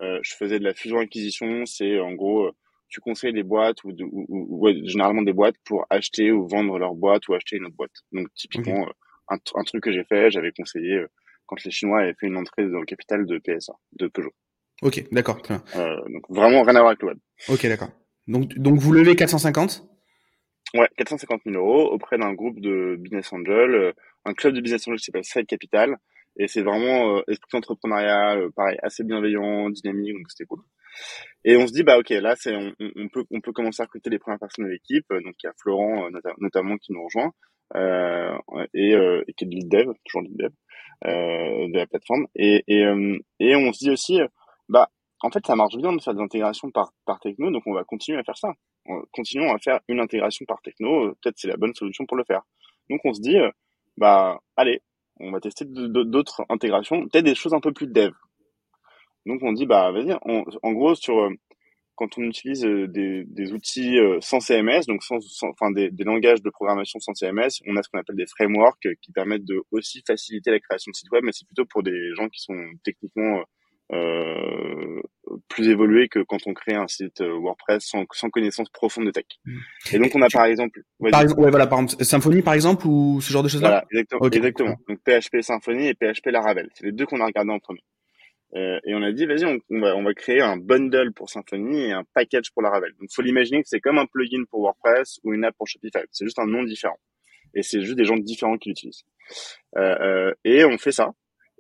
Euh, 0.01 0.19
je 0.23 0.35
faisais 0.35 0.59
de 0.59 0.65
la 0.65 0.75
fusion-acquisition. 0.75 1.67
C'est 1.67 1.99
en 2.01 2.13
gros, 2.13 2.47
euh, 2.47 2.53
tu 2.89 3.01
conseilles 3.01 3.33
des 3.33 3.43
boîtes 3.43 3.83
ou, 3.85 3.93
de, 3.93 4.05
ou, 4.05 4.27
ou 4.29 4.69
généralement 4.87 5.23
des 5.23 5.33
boîtes 5.33 5.57
pour 5.65 5.87
acheter 5.91 6.33
ou 6.33 6.47
vendre 6.47 6.79
leur 6.79 6.95
boîte 6.95 7.29
ou 7.29 7.35
acheter 7.35 7.57
une 7.57 7.67
autre 7.67 7.77
boîte. 7.77 7.93
Donc 8.13 8.29
typiquement, 8.35 8.89
un, 9.29 9.37
un, 9.55 9.65
truc 9.65 9.85
que 9.85 9.93
j'ai 9.93 10.05
fait, 10.05 10.31
j'avais 10.31 10.53
conseillé 10.53 11.05
quand 11.47 11.63
les 11.65 11.71
Chinois 11.71 12.01
avaient 12.01 12.15
fait 12.19 12.27
une 12.27 12.37
entrée 12.37 12.69
dans 12.69 12.81
le 12.81 12.87
capital 12.87 13.27
de 13.27 13.39
PSA, 13.39 13.75
de 13.93 14.09
Peugeot. 14.09 14.33
Ok, 14.83 15.05
d'accord. 15.13 15.41
donc 15.43 16.25
vraiment 16.29 16.63
rien 16.63 16.75
à 16.75 16.81
voir 16.81 16.89
avec 16.89 17.03
le 17.03 17.09
web. 17.09 17.19
Ok, 17.49 17.67
d'accord. 17.67 17.91
Donc, 18.27 18.55
donc 18.55 18.79
vous 18.79 18.93
levez 18.93 19.15
450 19.15 19.87
Ouais, 20.75 20.89
450 20.97 21.43
000 21.47 21.57
euros 21.57 21.93
auprès 21.93 22.19
d'un 22.19 22.33
groupe 22.35 22.61
de 22.61 22.97
business 22.99 23.33
angel, 23.33 23.75
euh, 23.75 23.93
un 24.25 24.35
club 24.35 24.55
de 24.55 24.61
business 24.61 24.87
angel 24.89 24.99
qui 24.99 25.05
s'appelle 25.05 25.25
Side 25.25 25.47
Capital. 25.47 25.97
Et 26.37 26.49
c'est 26.49 26.63
vraiment 26.63 27.23
esprit 27.29 27.57
entrepreneurial, 27.57 28.51
pareil, 28.57 28.77
assez 28.83 29.05
bienveillant, 29.05 29.71
dynamique, 29.71 30.15
donc 30.15 30.25
c'était 30.29 30.47
cool. 30.47 30.63
Et 31.45 31.57
on 31.57 31.67
se 31.67 31.73
dit 31.73 31.83
bah 31.83 31.99
ok 31.99 32.11
là 32.11 32.35
c'est 32.37 32.55
on, 32.57 32.73
on, 32.97 33.09
peut 33.09 33.25
on 33.31 33.41
peut 33.41 33.53
commencer 33.53 33.83
à 33.83 33.85
recruter 33.85 34.11
les 34.11 34.19
premières 34.19 34.39
personnes 34.39 34.65
de 34.67 34.71
l'équipe 34.71 35.07
donc 35.11 35.35
il 35.43 35.47
y 35.47 35.49
a 35.49 35.53
Florent 35.61 36.09
notamment 36.39 36.77
qui 36.79 36.93
nous 36.93 37.05
rejoint 37.05 37.33
euh, 37.75 38.37
et, 38.73 38.95
euh, 38.95 39.23
et 39.27 39.33
qui 39.35 39.45
est 39.45 39.49
de 39.49 39.55
lead 39.55 39.69
dev 39.69 39.93
toujours 40.05 40.23
lead 40.23 40.37
dev 40.37 40.53
euh, 41.07 41.69
de 41.69 41.77
la 41.77 41.87
plateforme 41.87 42.27
et 42.35 42.65
et, 42.69 42.85
et 43.41 43.57
on 43.57 43.73
se 43.73 43.85
dit 43.85 43.91
aussi 43.91 44.21
bah 44.69 44.91
en 45.21 45.31
fait 45.31 45.45
ça 45.47 45.57
marche 45.57 45.77
bien 45.77 45.93
de 45.93 46.01
faire 46.01 46.15
des 46.15 46.23
intégrations 46.23 46.71
par 46.71 46.93
par 47.05 47.21
techno 47.21 47.51
donc 47.51 47.65
on 47.67 47.75
va 47.75 47.85
continuer 47.85 48.19
à 48.19 48.25
faire 48.25 48.39
ça 48.39 48.53
continuons 49.13 49.55
à 49.55 49.59
faire 49.59 49.81
une 49.89 50.01
intégration 50.01 50.45
par 50.47 50.61
techno 50.63 51.15
peut-être 51.23 51.39
c'est 51.39 51.49
la 51.49 51.57
bonne 51.57 51.75
solution 51.75 52.07
pour 52.07 52.17
le 52.17 52.25
faire. 52.25 52.43
Donc 52.91 53.01
on 53.05 53.15
se 53.15 53.21
dit 53.21 53.37
bah 53.97 54.41
allez 54.57 54.83
on 55.21 55.31
va 55.31 55.41
tester 55.41 55.65
d'autres 55.67 56.45
intégrations 56.49 57.09
peut-être 57.09 57.25
des 57.25 57.35
choses 57.35 57.55
un 57.55 57.61
peu 57.61 57.73
plus 57.73 57.87
dev. 57.87 58.13
Donc 59.27 59.43
on 59.43 59.53
dit 59.53 59.67
bah 59.67 59.91
vas-y, 59.91 60.15
en 60.23 60.73
gros 60.73 60.95
sur 60.95 61.19
euh, 61.19 61.31
quand 61.97 62.19
on 62.19 62.23
utilise 62.23 62.65
euh, 62.65 62.89
des, 62.89 63.53
outils 63.53 63.99
euh, 63.99 64.19
sans 64.21 64.41
CMS, 64.41 64.87
donc 64.87 65.03
sans, 65.03 65.19
enfin 65.43 65.71
des, 65.71 65.91
des, 65.91 66.05
langages 66.05 66.43
de 66.43 66.51
programmation 66.51 66.99
sans 66.99 67.15
CMS, 67.15 67.63
on 67.67 67.77
a 67.77 67.83
ce 67.83 67.89
qu'on 67.89 67.99
appelle 67.99 68.17
des 68.17 68.27
frameworks 68.27 68.89
qui 69.01 69.13
permettent 69.13 69.45
de 69.45 69.63
aussi 69.71 70.03
faciliter 70.07 70.51
la 70.51 70.61
création 70.61 70.91
de 70.91 70.97
sites 70.97 71.11
web, 71.11 71.23
mais 71.25 71.33
c'est 71.33 71.47
plutôt 71.47 71.65
pour 71.67 71.83
des 71.83 72.15
gens 72.17 72.29
qui 72.29 72.41
sont 72.41 72.59
techniquement 72.83 73.43
euh, 73.93 75.03
plus 75.49 75.69
évolués 75.69 76.09
que 76.09 76.21
quand 76.21 76.39
on 76.47 76.55
crée 76.55 76.75
un 76.75 76.89
site 76.89 77.21
WordPress 77.21 77.85
sans, 77.85 78.05
sans 78.13 78.31
connaissance 78.31 78.69
profonde 78.71 79.07
de 79.07 79.11
tech. 79.11 79.25
Mmh. 79.45 79.59
Et 79.93 79.99
donc 79.99 80.11
on 80.15 80.23
a 80.23 80.29
par 80.29 80.47
exemple, 80.47 80.81
par 81.11 81.23
exemple, 81.23 81.41
ouais, 81.41 81.51
voilà, 81.51 81.67
par 81.67 81.81
exemple, 81.81 82.05
Symfony 82.05 82.43
par 82.43 82.55
exemple 82.55 82.87
ou 82.87 83.21
ce 83.21 83.33
genre 83.33 83.43
de 83.43 83.49
choses-là. 83.49 83.69
Voilà, 83.69 83.85
exactement, 83.91 84.29
exactement. 84.29 84.77
Donc 84.89 84.99
PHP 85.05 85.43
Symfony 85.43 85.89
et 85.89 85.95
PHP 85.95 86.27
Laravel, 86.27 86.71
c'est 86.75 86.87
les 86.87 86.93
deux 86.93 87.07
qu'on 87.07 87.21
a 87.21 87.27
regardé 87.27 87.51
en 87.51 87.59
premier. 87.59 87.83
Euh, 88.57 88.79
et 88.85 88.95
on 88.95 89.03
a 89.03 89.11
dit, 89.11 89.27
vas-y, 89.27 89.45
on, 89.45 89.81
va, 89.81 89.97
on 89.97 90.05
va 90.05 90.15
créer 90.15 90.41
un 90.41 90.57
bundle 90.57 91.13
pour 91.13 91.29
Symfony 91.29 91.87
et 91.87 91.93
un 91.93 92.05
package 92.15 92.53
pour 92.53 92.63
Laravel. 92.63 92.93
Donc, 93.01 93.09
faut 93.13 93.23
l'imaginer 93.23 93.63
que 93.63 93.69
c'est 93.69 93.81
comme 93.81 93.99
un 93.99 94.07
plugin 94.07 94.45
pour 94.49 94.61
WordPress 94.61 95.19
ou 95.25 95.33
une 95.33 95.45
app 95.45 95.57
pour 95.57 95.67
Shopify. 95.67 96.05
C'est 96.13 96.25
juste 96.25 96.39
un 96.39 96.47
nom 96.47 96.63
différent. 96.63 96.99
Et 97.55 97.63
c'est 97.63 97.83
juste 97.83 97.97
des 97.97 98.05
gens 98.05 98.17
différents 98.17 98.57
qui 98.57 98.69
l'utilisent. 98.69 99.05
Euh, 99.77 99.97
euh, 100.01 100.35
et 100.45 100.65
on 100.65 100.79
fait 100.79 100.93
ça. 100.93 101.13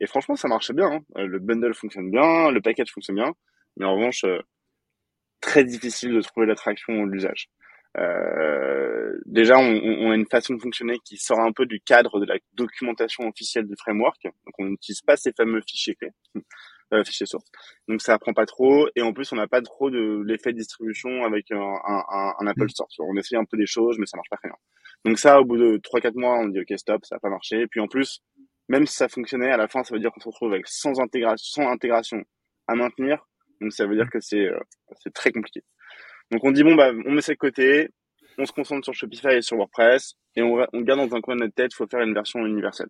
Et 0.04 0.06
franchement, 0.06 0.36
ça 0.36 0.48
marche 0.48 0.70
bien. 0.72 1.00
Hein. 1.16 1.24
Le 1.24 1.38
bundle 1.38 1.72
fonctionne 1.72 2.10
bien, 2.10 2.50
le 2.50 2.60
package 2.60 2.92
fonctionne 2.92 3.16
bien. 3.16 3.32
Mais 3.78 3.86
en 3.86 3.94
revanche, 3.94 4.26
très 5.40 5.64
difficile 5.64 6.12
de 6.12 6.20
trouver 6.20 6.46
l'attraction 6.46 6.92
ou 6.92 7.06
l'usage. 7.06 7.48
Euh, 7.96 9.18
déjà, 9.24 9.56
on, 9.56 9.80
on, 9.82 10.10
a 10.10 10.14
une 10.14 10.26
façon 10.26 10.52
de 10.54 10.60
fonctionner 10.60 10.98
qui 11.06 11.16
sort 11.16 11.40
un 11.40 11.52
peu 11.52 11.64
du 11.64 11.80
cadre 11.80 12.20
de 12.20 12.26
la 12.26 12.34
documentation 12.52 13.26
officielle 13.26 13.66
du 13.66 13.76
framework. 13.78 14.22
Donc, 14.24 14.54
on 14.58 14.66
n'utilise 14.66 15.00
pas 15.00 15.16
ces 15.16 15.32
fameux 15.32 15.62
fichiers 15.66 15.94
clés. 15.94 16.10
euh, 16.92 17.04
fichier 17.04 17.26
source. 17.26 17.44
Donc 17.88 18.02
ça 18.02 18.14
apprend 18.14 18.32
pas 18.32 18.46
trop 18.46 18.88
et 18.94 19.02
en 19.02 19.12
plus 19.12 19.32
on 19.32 19.36
n'a 19.36 19.46
pas 19.46 19.62
trop 19.62 19.90
de 19.90 20.22
l'effet 20.26 20.52
de 20.52 20.58
distribution 20.58 21.24
avec 21.24 21.50
un, 21.50 21.58
un, 21.58 22.34
un 22.38 22.46
Apple 22.46 22.64
mm. 22.64 22.68
Store. 22.68 22.88
On 23.00 23.16
essaye 23.16 23.38
un 23.38 23.44
peu 23.44 23.56
des 23.56 23.66
choses 23.66 23.96
mais 23.98 24.06
ça 24.06 24.16
marche 24.16 24.28
pas 24.30 24.36
très 24.36 24.48
bien. 24.48 24.56
Donc 25.04 25.18
ça 25.18 25.40
au 25.40 25.44
bout 25.44 25.56
de 25.56 25.78
3-4 25.78 26.18
mois 26.18 26.38
on 26.38 26.48
dit 26.48 26.60
ok 26.60 26.78
stop 26.78 27.04
ça 27.04 27.16
a 27.16 27.18
pas 27.18 27.30
marché. 27.30 27.62
Et 27.62 27.66
puis 27.66 27.80
en 27.80 27.88
plus 27.88 28.22
même 28.68 28.86
si 28.86 28.94
ça 28.96 29.08
fonctionnait 29.08 29.50
à 29.50 29.56
la 29.56 29.68
fin 29.68 29.84
ça 29.84 29.94
veut 29.94 30.00
dire 30.00 30.10
qu'on 30.12 30.20
se 30.20 30.28
retrouve 30.28 30.52
avec 30.52 30.66
sans 30.66 31.00
intégration, 31.00 31.62
sans 31.62 31.70
intégration 31.70 32.22
à 32.66 32.74
maintenir. 32.74 33.26
Donc 33.60 33.72
ça 33.72 33.86
veut 33.86 33.96
dire 33.96 34.10
que 34.10 34.20
c'est 34.20 34.46
euh, 34.46 34.58
c'est 35.02 35.12
très 35.12 35.32
compliqué. 35.32 35.62
Donc 36.30 36.44
on 36.44 36.52
dit 36.52 36.64
bon 36.64 36.74
bah 36.74 36.90
on 37.06 37.12
met 37.12 37.22
ça 37.22 37.32
de 37.32 37.38
côté, 37.38 37.90
on 38.38 38.46
se 38.46 38.52
concentre 38.52 38.84
sur 38.84 38.94
Shopify 38.94 39.34
et 39.36 39.42
sur 39.42 39.56
WordPress 39.56 40.14
et 40.36 40.42
on, 40.42 40.66
on 40.72 40.80
garde 40.80 41.08
dans 41.08 41.16
un 41.16 41.20
coin 41.20 41.36
de 41.36 41.40
notre 41.40 41.54
tête, 41.54 41.72
il 41.72 41.76
faut 41.76 41.86
faire 41.86 42.00
une 42.00 42.14
version 42.14 42.44
universelle. 42.46 42.88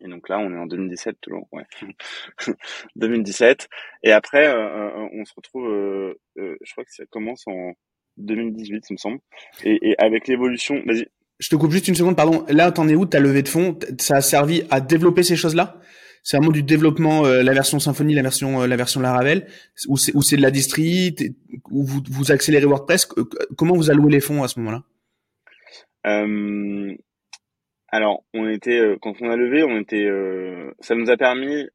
Et 0.00 0.08
donc 0.08 0.28
là, 0.28 0.38
on 0.38 0.52
est 0.52 0.58
en 0.58 0.66
2017 0.66 1.16
toujours, 1.20 1.48
ouais. 1.52 1.64
2017. 2.96 3.68
Et 4.02 4.12
après, 4.12 4.46
euh, 4.46 4.56
euh, 4.56 5.08
on 5.12 5.24
se 5.24 5.32
retrouve, 5.34 5.68
euh, 5.68 6.14
je 6.36 6.72
crois 6.72 6.84
que 6.84 6.92
ça 6.92 7.04
commence 7.06 7.44
en 7.46 7.72
2018, 8.18 8.84
il 8.90 8.92
me 8.92 8.98
semble. 8.98 9.18
Et, 9.64 9.90
et 9.90 9.98
avec 9.98 10.28
l'évolution, 10.28 10.82
vas-y. 10.86 11.08
Je 11.38 11.48
te 11.48 11.56
coupe 11.56 11.70
juste 11.70 11.88
une 11.88 11.94
seconde, 11.94 12.16
pardon. 12.16 12.44
Là, 12.48 12.72
t'en 12.72 12.88
es 12.88 12.94
où 12.94 13.06
Ta 13.06 13.20
levée 13.20 13.42
de 13.42 13.48
fonds, 13.48 13.78
ça 13.98 14.16
a 14.16 14.20
servi 14.20 14.62
à 14.70 14.80
développer 14.80 15.22
ces 15.22 15.36
choses-là? 15.36 15.80
C'est 16.22 16.38
vraiment 16.38 16.50
du 16.50 16.62
développement, 16.62 17.22
la 17.22 17.52
version 17.52 17.78
Symfony, 17.78 18.14
la 18.14 18.22
version, 18.22 18.64
la 18.66 18.76
version 18.76 19.00
Laravel, 19.00 19.46
ou 19.86 19.96
c'est, 19.96 20.36
de 20.36 20.42
la 20.42 20.50
distri, 20.50 21.14
ou 21.70 21.84
vous, 21.84 22.02
vous 22.10 22.32
accélérez 22.32 22.64
WordPress? 22.64 23.06
Comment 23.56 23.76
vous 23.76 23.90
allouez 23.90 24.10
les 24.10 24.20
fonds 24.20 24.42
à 24.42 24.48
ce 24.48 24.58
moment-là? 24.58 24.82
Alors, 27.88 28.24
on 28.34 28.48
était 28.48 28.78
euh, 28.78 28.98
quand 29.00 29.14
on 29.22 29.30
a 29.30 29.36
levé, 29.36 29.62
on 29.62 29.78
était, 29.78 30.04
euh, 30.04 30.72
ça 30.80 30.94
nous 30.94 31.08
a 31.10 31.16
permis 31.16 31.66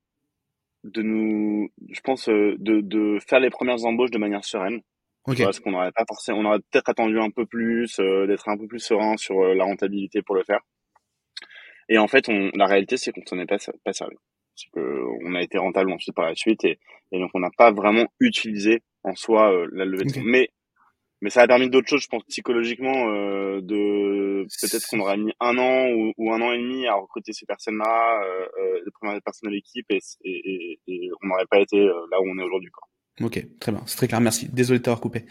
de 0.84 1.02
nous, 1.02 1.70
je 1.90 2.02
pense, 2.02 2.30
euh, 2.30 2.56
de 2.60 3.18
faire 3.28 3.40
les 3.40 3.50
premières 3.50 3.86
embauches 3.86 4.12
de 4.12 4.18
manière 4.18 4.44
sereine. 4.44 4.82
Parce 5.26 5.60
qu'on 5.60 5.72
n'aurait 5.72 5.92
pas 5.92 6.06
forcément, 6.08 6.40
on 6.40 6.46
aurait 6.46 6.60
peut-être 6.72 6.90
attendu 6.90 7.20
un 7.20 7.30
peu 7.30 7.46
plus, 7.46 8.00
d'être 8.00 8.50
un 8.50 8.58
peu 8.58 8.68
plus 8.68 8.80
serein 8.80 9.18
sur 9.18 9.44
la 9.44 9.64
rentabilité 9.64 10.22
pour 10.22 10.36
le 10.36 10.44
faire. 10.44 10.62
Et 11.90 11.98
en 11.98 12.08
fait, 12.08 12.30
on, 12.30 12.50
la 12.56 12.66
réalité, 12.66 12.98
c'est 12.98 13.12
qu'on 13.12 13.26
s'en 13.26 13.38
est 13.38 13.46
pas, 13.46 13.58
pas 13.84 13.94
sérieux. 13.94 14.18
Parce 14.56 14.66
que 14.74 15.04
on 15.26 15.36
a 15.36 15.42
été 15.42 15.58
rentable 15.58 15.92
ensuite 15.92 16.16
par 16.16 16.26
la 16.26 16.36
suite 16.36 16.64
et, 16.66 16.80
et 17.12 17.20
donc 17.20 17.32
on 17.34 17.40
n'a 17.40 17.52
pas 17.58 17.72
vraiment 17.72 18.06
utilisé 18.20 18.82
en 19.04 19.16
soi 19.16 19.52
la 19.72 19.86
levée 19.86 20.06
de 20.06 20.12
fonds. 20.12 20.22
Mais 20.24 20.50
mais 21.22 21.30
ça 21.30 21.42
a 21.42 21.48
permis 21.48 21.70
d'autres 21.70 21.88
choses, 21.88 22.02
je 22.02 22.08
pense 22.08 22.24
psychologiquement, 22.24 23.10
euh, 23.10 23.62
de 23.62 24.48
peut-être 24.62 24.88
qu'on 24.88 25.00
aurait 25.02 25.18
mis 25.18 25.32
un 25.40 25.56
an 25.60 25.88
ou, 26.18 26.34
un 26.34 26.42
an 26.42 26.52
et 26.52 26.58
demi 26.58 26.88
à 26.88 26.96
recruter 26.96 27.32
ces 27.32 27.46
personnes-là, 27.46 28.24
euh, 28.24 28.48
euh, 28.60 28.82
les 28.84 28.92
premières 28.92 29.22
personnes 29.22 29.50
de 29.50 29.54
l'équipe, 29.56 29.86
et, 29.92 30.00
et, 30.24 30.80
et, 30.88 31.10
on 31.22 31.28
n'aurait 31.28 31.46
pas 31.46 31.60
été 31.60 31.78
euh, 31.78 31.94
là 32.12 32.20
où 32.20 32.26
on 32.28 32.40
est 32.40 32.44
aujourd'hui. 32.44 32.72
Quoi. 32.72 32.88
Ok, 33.20 33.46
très 33.60 33.72
bien, 33.72 33.82
c'est 33.86 33.98
très 33.98 34.08
clair, 34.08 34.22
merci. 34.22 34.50
Désolé 34.52 34.80
de 34.80 34.84
t'avoir 34.84 35.02
coupé. 35.02 35.26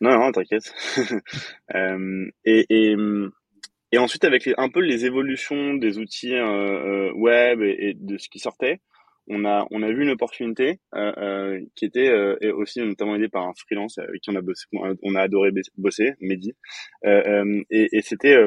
Non, 0.00 0.10
non, 0.10 0.30
t'inquiète. 0.30 0.72
euh, 1.74 2.26
et, 2.44 2.66
et, 2.68 2.96
et 3.90 3.98
ensuite, 3.98 4.24
avec 4.24 4.48
un 4.56 4.68
peu 4.68 4.80
les 4.80 5.06
évolutions 5.06 5.74
des 5.74 5.98
outils 5.98 6.34
euh, 6.34 7.12
web 7.14 7.62
et, 7.62 7.94
de 7.94 8.18
ce 8.18 8.28
qui 8.28 8.38
sortait, 8.38 8.80
on 9.28 9.44
a 9.44 9.66
on 9.70 9.82
a 9.82 9.88
vu 9.88 10.02
une 10.02 10.10
opportunité 10.10 10.80
euh, 10.94 11.12
euh, 11.18 11.60
qui 11.74 11.84
était 11.84 12.08
euh, 12.08 12.36
et 12.40 12.50
aussi 12.50 12.80
notamment 12.80 13.16
aidée 13.16 13.28
par 13.28 13.46
un 13.46 13.52
freelance 13.54 13.98
avec 13.98 14.20
qui 14.22 14.30
on 14.30 14.36
a 14.36 14.40
bossé, 14.40 14.66
on 14.72 15.14
a 15.14 15.20
adoré 15.20 15.50
bosser, 15.76 16.14
Mehdi, 16.20 16.54
et 17.04 18.00
c'était 18.02 18.38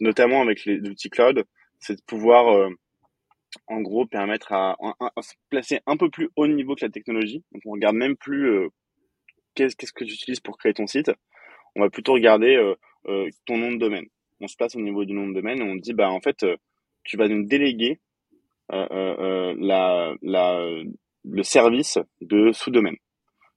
notamment 0.00 0.42
avec 0.42 0.64
les 0.64 0.80
outils 0.80 1.10
cloud, 1.10 1.44
c'est 1.78 1.96
de 1.96 2.02
pouvoir 2.06 2.70
en 3.66 3.80
gros 3.80 4.06
permettre 4.06 4.52
à, 4.52 4.76
se 5.20 5.34
placer 5.48 5.80
un 5.86 5.96
peu 5.96 6.10
plus 6.10 6.30
haut 6.36 6.46
niveau 6.46 6.74
que 6.74 6.84
la 6.84 6.90
technologie. 6.90 7.44
Donc 7.52 7.62
on 7.66 7.72
regarde 7.72 7.96
même 7.96 8.16
plus 8.16 8.68
qu'est-ce 9.54 9.76
qu'est-ce 9.76 9.92
que 9.92 10.04
tu 10.04 10.14
utilises 10.14 10.40
pour 10.40 10.58
créer 10.58 10.74
ton 10.74 10.86
site. 10.86 11.10
On 11.76 11.80
va 11.80 11.90
plutôt 11.90 12.12
regarder 12.12 12.56
ton 13.46 13.56
nom 13.56 13.72
de 13.72 13.78
domaine. 13.78 14.06
On 14.40 14.48
se 14.48 14.56
place 14.56 14.74
au 14.76 14.80
niveau 14.80 15.04
du 15.04 15.12
nom 15.12 15.28
de 15.28 15.34
domaine 15.34 15.60
et 15.60 15.64
on 15.64 15.76
dit 15.76 15.92
bah 15.92 16.10
en 16.10 16.20
fait 16.20 16.44
tu 17.04 17.16
vas 17.16 17.28
nous 17.28 17.44
déléguer 17.44 18.00
euh, 18.72 18.86
euh, 18.92 19.16
euh, 19.18 19.54
la, 19.58 20.14
la, 20.22 20.64
le 21.24 21.42
service 21.42 21.98
de 22.20 22.52
sous-domaine. 22.52 22.96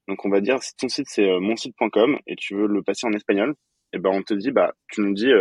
Donc 0.08 0.26
on 0.26 0.30
va 0.30 0.42
dire 0.42 0.62
si 0.64 0.76
ton 0.76 0.90
site 0.90 1.06
c'est 1.08 1.40
monsite.com 1.40 2.18
et 2.26 2.36
tu 2.36 2.56
veux 2.56 2.66
le 2.66 2.82
passer 2.82 3.06
en 3.06 3.14
espagnol, 3.14 3.52
et 3.52 3.98
eh 3.98 4.00
ben 4.00 4.10
on 4.10 4.24
te 4.24 4.34
dit 4.34 4.52
bah 4.52 4.74
tu 4.92 5.02
nous 5.02 5.14
dis 5.14 5.32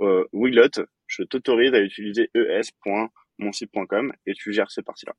euh, 0.00 0.24
Wiglot, 0.32 0.82
je 1.06 1.22
t'autorise 1.24 1.74
à 1.74 1.80
utiliser 1.80 2.30
es.monsite.com 3.38 4.12
et 4.26 4.34
tu 4.34 4.52
gères 4.52 4.70
cette 4.70 4.84
partie-là. 4.84 5.14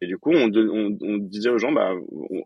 Et 0.00 0.06
du 0.06 0.16
coup, 0.16 0.30
on, 0.30 0.48
on, 0.54 0.96
on, 1.00 1.16
disait 1.18 1.50
aux 1.50 1.58
gens, 1.58 1.72
bah, 1.72 1.92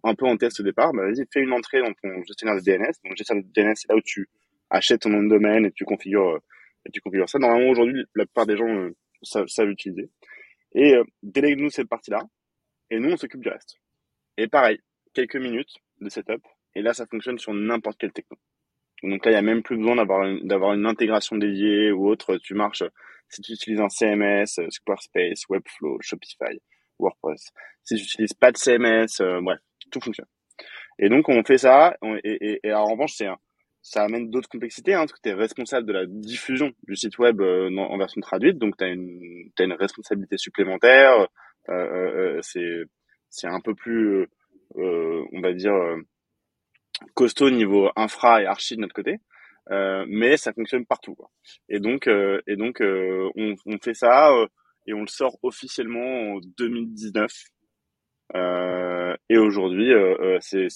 un 0.04 0.14
peu 0.14 0.26
en 0.26 0.36
test 0.36 0.60
au 0.60 0.62
départ, 0.62 0.92
bah, 0.92 1.02
vas-y, 1.04 1.26
fais 1.30 1.40
une 1.40 1.52
entrée 1.52 1.80
dans 1.80 1.92
ton 1.92 2.22
gestionnaire 2.24 2.56
de 2.56 2.62
DNS. 2.62 2.92
Donc, 3.04 3.16
gestionnaire 3.16 3.44
de 3.44 3.52
DNS, 3.52 3.74
c'est 3.74 3.88
là 3.90 3.96
où 3.96 4.00
tu 4.02 4.28
achètes 4.70 5.02
ton 5.02 5.10
nom 5.10 5.22
de 5.22 5.28
domaine 5.28 5.66
et 5.66 5.72
tu 5.72 5.84
configures, 5.84 6.40
et 6.86 6.90
tu 6.90 7.00
configures 7.02 7.28
ça. 7.28 7.38
Normalement, 7.38 7.70
aujourd'hui, 7.70 8.04
la 8.14 8.24
plupart 8.24 8.46
des 8.46 8.56
gens 8.56 8.88
savent, 9.22 9.48
savent 9.48 9.66
l'utiliser. 9.66 10.08
Et 10.74 10.94
euh, 10.94 11.04
délègue-nous 11.22 11.68
cette 11.68 11.88
partie-là, 11.88 12.22
et 12.90 12.98
nous, 12.98 13.10
on 13.10 13.16
s'occupe 13.18 13.42
du 13.42 13.50
reste. 13.50 13.76
Et 14.38 14.48
pareil, 14.48 14.80
quelques 15.12 15.36
minutes 15.36 15.76
de 16.00 16.08
setup, 16.08 16.42
et 16.74 16.80
là, 16.80 16.94
ça 16.94 17.06
fonctionne 17.06 17.38
sur 17.38 17.52
n'importe 17.52 17.98
quel 17.98 18.12
techno. 18.12 18.38
Donc 19.02 19.24
là, 19.24 19.32
il 19.32 19.34
n'y 19.34 19.38
a 19.38 19.42
même 19.42 19.62
plus 19.62 19.76
besoin 19.76 19.96
d'avoir 19.96 20.24
une, 20.24 20.46
d'avoir 20.46 20.72
une 20.74 20.86
intégration 20.86 21.36
dédiée 21.36 21.90
ou 21.90 22.08
autre. 22.08 22.36
Tu 22.36 22.54
marches, 22.54 22.84
si 23.32 23.42
tu 23.42 23.52
utilises 23.52 23.80
un 23.80 23.88
CMS, 23.88 24.58
euh, 24.58 24.68
Squarespace, 24.70 25.48
Webflow, 25.48 25.98
Shopify, 26.00 26.60
WordPress. 26.98 27.50
Si 27.84 27.96
tu 27.96 28.02
n'utilises 28.02 28.34
pas 28.34 28.52
de 28.52 28.56
CMS, 28.56 29.20
euh, 29.20 29.40
bref, 29.40 29.58
tout 29.90 30.00
fonctionne. 30.00 30.26
Et 30.98 31.08
donc, 31.08 31.28
on 31.28 31.42
fait 31.42 31.58
ça, 31.58 31.96
et, 32.22 32.52
et, 32.52 32.60
et 32.62 32.72
en 32.74 32.84
revanche, 32.84 33.14
c'est 33.14 33.26
ça 33.82 34.04
amène 34.04 34.30
d'autres 34.30 34.48
complexités, 34.48 34.94
hein, 34.94 35.00
parce 35.00 35.12
que 35.12 35.20
tu 35.22 35.28
es 35.28 35.34
responsable 35.34 35.86
de 35.86 35.92
la 35.92 36.06
diffusion 36.06 36.72
du 36.84 36.94
site 36.94 37.18
web 37.18 37.40
euh, 37.40 37.68
en 37.76 37.98
version 37.98 38.20
traduite, 38.20 38.56
donc 38.58 38.76
tu 38.76 38.84
as 38.84 38.88
une, 38.88 39.50
as 39.58 39.64
une 39.64 39.72
responsabilité 39.72 40.38
supplémentaire. 40.38 41.26
Euh, 41.68 42.38
euh, 42.38 42.86
c'est 43.28 43.46
un 43.48 43.60
peu 43.60 43.74
plus, 43.74 44.28
on 44.76 45.40
va 45.40 45.52
dire, 45.52 45.74
costaud 47.14 47.50
niveau 47.50 47.90
infra 47.96 48.42
et 48.42 48.46
archi 48.46 48.76
de 48.76 48.82
notre 48.82 48.94
côté, 48.94 49.18
mais 49.70 50.36
ça 50.36 50.52
fonctionne 50.52 50.86
partout. 50.86 51.14
Quoi. 51.14 51.30
Et 51.68 51.80
donc, 51.80 52.08
et 52.08 52.56
donc 52.56 52.80
on, 52.80 53.54
on, 53.66 53.78
fait 53.78 53.94
ça. 53.94 54.30
et 54.86 54.94
on 54.94 55.00
le 55.00 55.06
sort 55.06 55.38
officiellement 55.42 56.34
en 56.34 56.40
2019. 56.58 57.30
Euh, 58.34 59.14
et 59.28 59.36
aujourd'hui, 59.38 59.92
euh, 59.92 60.14
euh, 60.20 60.38
c'est, 60.40 60.68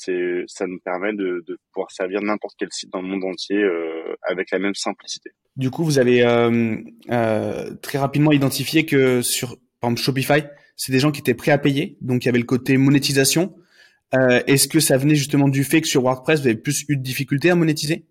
ça 0.46 0.66
nous 0.66 0.78
permet 0.84 1.12
de, 1.12 1.42
de 1.46 1.58
pouvoir 1.72 1.90
servir 1.90 2.20
n'importe 2.22 2.54
quel 2.58 2.68
site 2.70 2.90
dans 2.92 3.00
le 3.00 3.08
monde 3.08 3.24
entier 3.24 3.56
euh, 3.56 4.14
avec 4.22 4.50
la 4.50 4.58
même 4.58 4.74
simplicité. 4.74 5.30
Du 5.56 5.70
coup, 5.70 5.84
vous 5.84 5.98
avez 5.98 6.22
très 7.82 7.98
rapidement 7.98 8.32
identifié 8.32 8.84
que 8.84 9.22
sur, 9.22 9.56
par 9.80 9.90
exemple, 9.90 10.02
Shopify, 10.02 10.44
c'est 10.76 10.92
des 10.92 10.98
gens 10.98 11.12
qui 11.12 11.20
étaient 11.20 11.34
prêts 11.34 11.52
à 11.52 11.58
payer, 11.58 11.96
donc 12.02 12.24
il 12.24 12.26
y 12.26 12.28
avait 12.28 12.38
le 12.38 12.44
côté 12.44 12.76
monétisation. 12.76 13.54
est-ce 14.12 14.68
que 14.68 14.80
ça 14.80 14.98
venait 14.98 15.14
justement 15.14 15.48
du 15.48 15.64
fait 15.64 15.80
que 15.80 15.88
sur 15.88 16.02
WordPress, 16.02 16.40
vous 16.40 16.48
avez 16.48 16.56
plus 16.56 16.84
eu 16.90 16.98
de 16.98 17.02
difficultés 17.02 17.48
à 17.48 17.54
monétiser? 17.54 18.04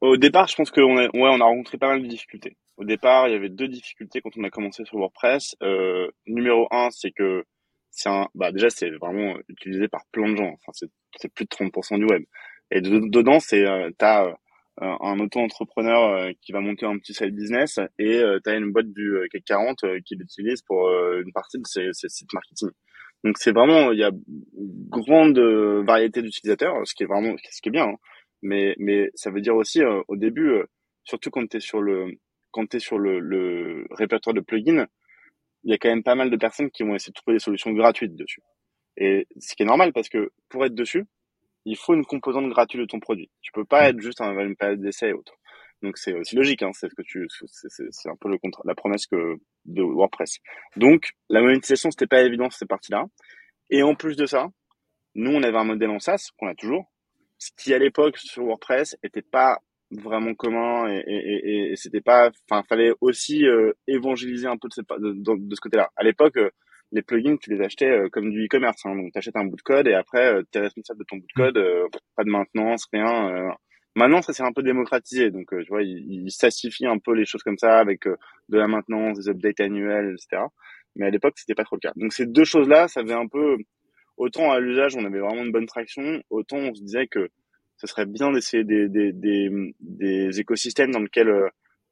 Au 0.00 0.16
départ, 0.16 0.48
je 0.48 0.56
pense 0.56 0.70
qu'on 0.70 0.96
a, 0.96 1.04
ouais, 1.04 1.10
on 1.14 1.40
a 1.40 1.44
rencontré 1.44 1.78
pas 1.78 1.88
mal 1.88 2.02
de 2.02 2.06
difficultés. 2.06 2.56
Au 2.76 2.84
départ, 2.84 3.28
il 3.28 3.32
y 3.32 3.36
avait 3.36 3.48
deux 3.48 3.68
difficultés 3.68 4.20
quand 4.20 4.36
on 4.36 4.44
a 4.44 4.50
commencé 4.50 4.84
sur 4.84 4.98
WordPress. 4.98 5.56
Euh, 5.62 6.08
numéro 6.26 6.68
un, 6.70 6.90
c'est 6.90 7.10
que 7.10 7.44
c'est 7.90 8.08
un, 8.08 8.28
bah 8.34 8.52
déjà 8.52 8.70
c'est 8.70 8.90
vraiment 8.90 9.36
utilisé 9.48 9.88
par 9.88 10.02
plein 10.12 10.30
de 10.30 10.36
gens. 10.36 10.54
Enfin, 10.54 10.72
c'est, 10.72 11.32
plus 11.34 11.44
de 11.44 11.50
30% 11.50 11.98
du 11.98 12.04
web. 12.04 12.22
Et 12.70 12.80
dedans, 12.80 13.40
c'est 13.40 13.66
euh, 13.66 13.90
t'as 13.98 14.32
euh, 14.82 14.96
un 15.00 15.18
auto-entrepreneur 15.18 16.10
euh, 16.12 16.30
qui 16.40 16.52
va 16.52 16.60
monter 16.60 16.86
un 16.86 16.98
petit 16.98 17.12
side 17.12 17.34
business 17.34 17.80
et 17.98 18.18
euh, 18.18 18.38
t'as 18.44 18.56
une 18.56 18.70
boîte 18.70 18.92
du 18.92 19.12
CAC 19.32 19.42
40 19.44 19.84
qui 20.04 20.14
l'utilise 20.14 20.62
pour 20.62 20.88
une 20.88 21.32
partie 21.32 21.58
de 21.58 21.66
ses, 21.66 21.88
ses 21.92 22.08
sites 22.08 22.32
marketing. 22.32 22.70
Donc 23.24 23.38
c'est 23.38 23.50
vraiment 23.50 23.90
il 23.90 23.98
y 23.98 24.04
a 24.04 24.12
grande 24.88 25.38
variété 25.84 26.22
d'utilisateurs, 26.22 26.86
ce 26.86 26.94
qui 26.94 27.02
est 27.02 27.06
vraiment 27.06 27.34
ce 27.50 27.60
qui 27.60 27.70
est 27.70 27.72
bien. 27.72 27.88
Hein 27.88 27.96
mais 28.42 28.74
mais 28.78 29.10
ça 29.14 29.30
veut 29.30 29.40
dire 29.40 29.56
aussi 29.56 29.82
euh, 29.82 30.02
au 30.08 30.16
début, 30.16 30.50
euh, 30.50 30.66
surtout 31.04 31.30
quand 31.30 31.46
tu 31.48 31.58
es 31.58 31.60
sur 31.60 31.80
le 31.80 32.12
quand 32.50 32.66
tu 32.66 32.80
sur 32.80 32.98
le, 32.98 33.20
le 33.20 33.86
répertoire 33.90 34.34
de 34.34 34.40
plugins, 34.40 34.86
il 35.64 35.70
y 35.70 35.74
a 35.74 35.78
quand 35.78 35.88
même 35.88 36.02
pas 36.02 36.14
mal 36.14 36.30
de 36.30 36.36
personnes 36.36 36.70
qui 36.70 36.82
vont 36.82 36.94
essayer 36.94 37.12
de 37.12 37.14
trouver 37.14 37.36
des 37.36 37.42
solutions 37.42 37.72
gratuites 37.72 38.16
dessus. 38.16 38.42
Et 38.96 39.26
ce 39.38 39.54
qui 39.54 39.62
est 39.62 39.66
normal 39.66 39.92
parce 39.92 40.08
que 40.08 40.30
pour 40.48 40.64
être 40.64 40.74
dessus, 40.74 41.04
il 41.64 41.76
faut 41.76 41.94
une 41.94 42.04
composante 42.04 42.48
gratuite 42.48 42.80
de 42.80 42.86
ton 42.86 43.00
produit. 43.00 43.30
Tu 43.42 43.52
peux 43.52 43.64
pas 43.64 43.90
être 43.90 44.00
juste 44.00 44.18
dans 44.18 44.38
une 44.40 44.56
période 44.56 44.80
d'essai 44.80 45.08
et 45.08 45.12
autre. 45.12 45.34
Donc 45.82 45.96
c'est 45.96 46.12
aussi 46.14 46.34
logique, 46.34 46.62
hein, 46.62 46.70
c'est 46.72 46.88
ce 46.88 46.94
que 46.94 47.02
tu, 47.02 47.26
c'est 47.30 48.08
un 48.08 48.16
peu 48.16 48.28
le 48.28 48.38
contrat, 48.38 48.62
la 48.64 48.74
promesse 48.74 49.06
que 49.06 49.36
de 49.64 49.82
WordPress. 49.82 50.38
Donc 50.76 51.10
la 51.28 51.40
monétisation 51.40 51.90
c'était 51.90 52.08
pas 52.08 52.22
évident 52.22 52.50
cette 52.50 52.68
partie-là. 52.68 53.04
Et 53.70 53.82
en 53.82 53.94
plus 53.94 54.16
de 54.16 54.26
ça, 54.26 54.48
nous 55.14 55.30
on 55.30 55.42
avait 55.42 55.56
un 55.56 55.64
modèle 55.64 55.90
en 55.90 56.00
SaaS 56.00 56.30
qu'on 56.36 56.48
a 56.48 56.54
toujours, 56.54 56.90
ce 57.38 57.50
qui 57.56 57.72
à 57.74 57.78
l'époque 57.78 58.18
sur 58.18 58.44
WordPress 58.44 58.96
était 59.02 59.22
pas 59.22 59.58
vraiment 59.90 60.34
commun 60.34 60.88
et, 60.90 61.02
et, 61.06 61.70
et, 61.72 61.76
c'était 61.76 62.02
pas 62.02 62.30
enfin 62.50 62.62
fallait 62.68 62.92
aussi 63.00 63.46
euh, 63.46 63.72
évangéliser 63.86 64.46
un 64.46 64.56
peu 64.58 64.68
de, 64.68 65.12
de, 65.12 65.48
de 65.48 65.54
ce 65.54 65.60
côté-là. 65.60 65.90
À 65.96 66.02
l'époque 66.02 66.36
euh, 66.36 66.50
les 66.92 67.02
plugins 67.02 67.36
tu 67.36 67.50
les 67.50 67.62
achetais 67.62 67.88
euh, 67.88 68.08
comme 68.10 68.30
du 68.30 68.44
e-commerce 68.44 68.84
hein, 68.84 68.94
donc 68.96 69.12
tu 69.12 69.18
achètes 69.18 69.36
un 69.36 69.44
bout 69.44 69.56
de 69.56 69.62
code 69.62 69.86
et 69.86 69.94
après 69.94 70.42
tu 70.52 70.58
es 70.58 70.62
responsable 70.62 71.00
de 71.00 71.04
ton 71.04 71.16
bout 71.16 71.26
de 71.26 71.32
code 71.32 71.90
pas 72.16 72.24
de 72.24 72.30
maintenance 72.30 72.86
rien 72.92 73.54
maintenant 73.94 74.20
ça 74.22 74.32
s'est 74.32 74.42
un 74.42 74.52
peu 74.52 74.62
démocratisé. 74.62 75.30
Donc 75.30 75.48
tu 75.50 75.68
vois 75.68 75.82
il, 75.82 76.26
il 76.26 76.86
un 76.86 76.98
peu 76.98 77.14
les 77.14 77.24
choses 77.24 77.42
comme 77.42 77.58
ça 77.58 77.78
avec 77.78 78.04
de 78.06 78.58
la 78.58 78.68
maintenance 78.68 79.18
des 79.18 79.30
updates 79.30 79.60
annuels 79.60 80.16
etc 80.18 80.42
mais 80.96 81.06
à 81.06 81.10
l'époque 81.10 81.34
c'était 81.36 81.54
pas 81.54 81.64
trop 81.64 81.76
le 81.76 81.80
cas. 81.80 81.92
Donc 81.96 82.12
ces 82.12 82.26
deux 82.26 82.44
choses 82.44 82.68
là 82.68 82.88
ça 82.88 83.02
faisait 83.02 83.14
un 83.14 83.26
peu 83.26 83.56
autant 84.18 84.52
à 84.52 84.60
l'usage 84.60 84.94
on 84.96 85.04
avait 85.04 85.20
vraiment 85.20 85.44
une 85.44 85.52
bonne 85.52 85.66
traction, 85.66 86.22
autant 86.30 86.58
on 86.58 86.74
se 86.74 86.82
disait 86.82 87.06
que 87.06 87.30
ce 87.78 87.86
serait 87.86 88.06
bien 88.06 88.32
d'essayer 88.32 88.64
des, 88.64 88.88
des, 88.88 89.12
des, 89.12 89.48
des, 89.80 90.40
écosystèmes 90.40 90.90
dans 90.90 91.00
lesquels 91.00 91.32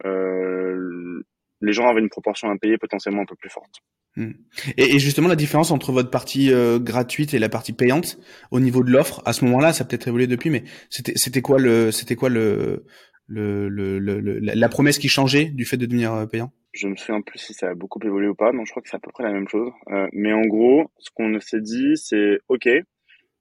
euh, 0.05 1.23
les 1.61 1.73
gens 1.73 1.89
avaient 1.89 2.01
une 2.01 2.11
proportion 2.11 2.51
à 2.51 2.57
payer 2.59 2.77
potentiellement 2.77 3.23
un 3.23 3.27
peu 3.27 3.37
plus 3.37 3.51
forte. 3.51 3.83
Hmm. 4.17 4.33
Et, 4.77 4.99
justement, 4.99 5.29
la 5.29 5.37
différence 5.37 5.71
entre 5.71 5.93
votre 5.93 6.11
partie 6.11 6.53
euh, 6.53 6.79
gratuite 6.79 7.35
et 7.35 7.39
la 7.39 7.49
partie 7.49 7.73
payante 7.73 8.19
au 8.51 8.61
niveau 8.61 8.83
de 8.83 8.91
l'offre, 8.91 9.23
à 9.27 9.33
ce 9.33 9.45
moment-là, 9.45 9.73
ça 9.73 9.85
a 9.85 9.87
peut-être 9.87 10.09
évolué 10.09 10.27
depuis, 10.27 10.51
mais 10.51 10.65
c'était 10.89 11.13
c'était 11.17 11.43
quoi 11.43 11.59
le 11.59 11.93
c'était 11.93 12.17
quoi 12.17 12.31
le, 12.31 12.85
le, 13.27 13.69
le, 13.69 13.99
le, 13.99 14.39
la 14.41 14.69
promesse 14.69 14.99
qui 14.99 15.09
changeait 15.09 15.47
du 15.47 15.65
fait 15.65 15.77
de 15.77 15.87
devenir 15.87 16.15
euh, 16.15 16.27
payant? 16.27 16.53
Je 16.77 16.89
me 16.89 16.97
souviens 16.97 17.23
plus 17.23 17.39
si 17.39 17.55
ça 17.55 17.71
a 17.71 17.75
beaucoup 17.75 17.99
évolué 18.05 18.29
ou 18.29 18.35
pas. 18.35 18.53
Non, 18.53 18.65
je 18.65 18.71
crois 18.71 18.83
que 18.83 18.89
c'est 18.89 18.97
à 18.97 19.01
peu 19.01 19.11
près 19.11 19.25
la 19.25 19.33
même 19.33 19.49
chose. 19.49 19.71
Euh, 19.91 20.07
mais 20.13 20.33
en 20.33 20.43
gros, 20.43 20.91
ce 20.99 21.11
qu'on 21.15 21.39
s'est 21.41 21.61
dit, 21.61 21.97
c'est 21.97 22.39
OK, 22.49 22.69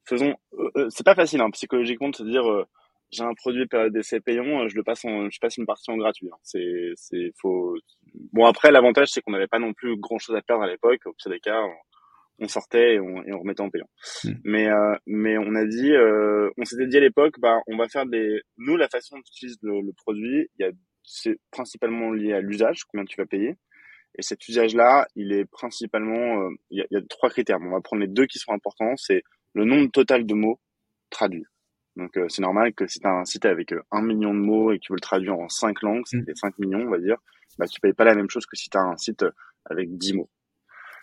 faisons. 0.08 0.36
Euh, 0.54 0.70
euh, 0.78 0.88
c'est 0.90 1.06
pas 1.06 1.16
facile 1.16 1.42
hein, 1.42 1.50
psychologiquement 1.52 2.10
de 2.10 2.16
se 2.16 2.24
dire 2.24 2.44
j'ai 3.12 3.24
un 3.24 3.34
produit 3.34 3.68
période 3.68 3.94
d'essai 3.94 4.20
payant, 4.20 4.68
je 4.68 4.76
le 4.76 4.84
passe 4.84 5.06
en, 5.06 5.30
je 5.30 5.40
passe 5.40 5.58
une 5.58 5.66
partie 5.66 5.92
en 5.92 5.98
gratuit. 5.98 6.30
Hein. 6.32 6.38
C'est, 6.44 6.92
c'est 6.96 7.32
faut. 7.40 7.76
Bon 8.34 8.46
après, 8.46 8.72
l'avantage 8.72 9.10
c'est 9.10 9.22
qu'on 9.22 9.32
n'avait 9.32 9.48
pas 9.48 9.60
non 9.60 9.74
plus 9.74 9.98
grand 9.98 10.18
chose 10.18 10.36
à 10.36 10.42
perdre 10.42 10.64
à 10.64 10.68
l'époque. 10.68 11.02
Au 11.06 11.14
pire 11.14 11.32
des 11.32 11.40
cas, 11.40 11.62
on, 12.40 12.48
sortait 12.48 12.96
et 12.96 13.00
on, 13.00 13.24
et 13.24 13.34
on, 13.34 13.40
remettait 13.40 13.62
en 13.62 13.70
payant. 13.70 13.90
Hmm. 14.24 14.32
Mais 14.46 14.68
mais 15.06 15.38
on 15.38 15.56
a 15.56 15.66
dit, 15.66 15.92
on 16.58 16.66
s'était 16.66 16.88
dit 16.88 16.98
à 16.98 17.02
l'époque, 17.02 17.40
bah 17.40 17.60
on 17.68 17.78
va 17.78 17.88
faire 17.90 18.06
des. 18.06 18.42
Nous, 18.58 18.78
la 18.78 18.88
façon 18.88 19.18
d'utiliser 19.18 19.58
le, 19.62 19.82
le 19.82 19.94
produit, 19.94 20.48
il 20.58 20.66
y 20.66 20.68
a 20.68 20.72
c'est 21.06 21.40
principalement 21.52 22.12
lié 22.12 22.34
à 22.34 22.42
l'usage, 22.42 22.84
combien 22.86 23.06
tu 23.06 23.18
vas 23.18 23.26
payer. 23.26 23.58
Et 24.18 24.22
cet 24.22 24.48
usage-là, 24.48 25.08
il 25.16 25.34
est 25.34 25.46
principalement, 25.46 26.42
euh, 26.42 26.50
il 26.70 26.86
y, 26.90 26.96
a, 26.96 27.02
trois 27.10 27.30
critères. 27.30 27.60
On 27.62 27.72
va 27.72 27.82
prendre 27.82 28.02
les 28.02 28.08
deux 28.08 28.26
qui 28.26 28.40
sont 28.40 28.54
importants. 28.54 28.96
C'est 28.96 29.24
le 29.54 29.66
nombre 29.66 29.92
total 29.92 30.26
de 30.26 30.34
mots 30.34 30.60
traduits. 31.10 31.46
Donc 31.96 32.18
euh, 32.18 32.28
c'est 32.30 32.42
normal 32.42 32.74
que 32.74 32.88
si 32.88 33.00
tu 33.00 33.08
as 33.08 33.12
un 33.12 33.26
site 33.26 33.46
avec 33.46 33.74
euh, 33.74 33.82
un 33.92 34.02
million 34.02 34.34
de 34.34 34.40
mots 34.40 34.72
et 34.72 34.80
que 34.80 34.86
tu 34.86 34.94
veux 34.94 34.98
le 34.98 35.02
traduire 35.02 35.38
en 35.38 35.50
cinq 35.50 35.82
langues, 35.82 36.04
c'est 36.06 36.18
mmh. 36.18 36.36
5 36.36 36.60
millions, 36.60 36.82
on 36.82 36.90
va 36.90 37.00
dire, 37.00 37.18
bah 37.58 37.68
tu 37.68 37.80
payes 37.80 37.94
pas 37.94 38.04
la 38.04 38.16
même 38.16 38.30
chose 38.30 38.46
que 38.46 38.56
si 38.56 38.70
tu 38.70 38.78
as 38.78 38.82
un 38.82 38.98
site 38.98 39.26
avec 39.66 39.98
10 39.98 40.14
mots. 40.14 40.30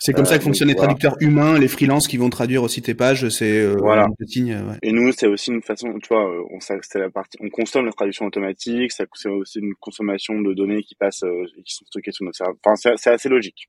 C'est 0.05 0.13
comme 0.13 0.25
ça 0.25 0.37
que 0.37 0.43
euh, 0.43 0.47
fonctionnent 0.47 0.69
les 0.69 0.75
traducteurs 0.75 1.15
humains, 1.21 1.61
les 1.61 1.69
freelances 1.69 2.09
qui 2.09 2.17
vont 2.17 2.29
traduire 2.29 2.65
aussi 2.65 2.83
tes 2.83 2.93
pages. 2.93 3.29
C'est 3.29 3.61
euh, 3.61 3.77
voilà. 3.79 4.09
Ouais. 4.09 4.79
Et 4.83 4.91
nous, 4.91 5.13
c'est 5.13 5.29
aussi 5.29 5.53
une 5.53 5.63
façon, 5.63 5.97
tu 6.03 6.09
vois, 6.09 6.29
on 6.51 6.59
c'est 6.59 6.99
la 6.99 7.09
partie, 7.09 7.39
on 7.41 7.49
consomme 7.51 7.87
la 7.87 7.93
traduction 7.93 8.27
automatique. 8.27 8.91
C'est 8.91 9.07
aussi 9.29 9.61
une 9.61 9.75
consommation 9.77 10.41
de 10.41 10.55
données 10.55 10.83
qui 10.83 10.97
passent, 10.97 11.23
euh, 11.23 11.45
qui 11.65 11.73
sont 11.73 11.85
stockées 11.85 12.11
sur 12.11 12.25
nos 12.25 12.33
serveurs. 12.33 12.57
Enfin, 12.65 12.75
c'est 12.97 13.11
assez 13.11 13.29
logique. 13.29 13.69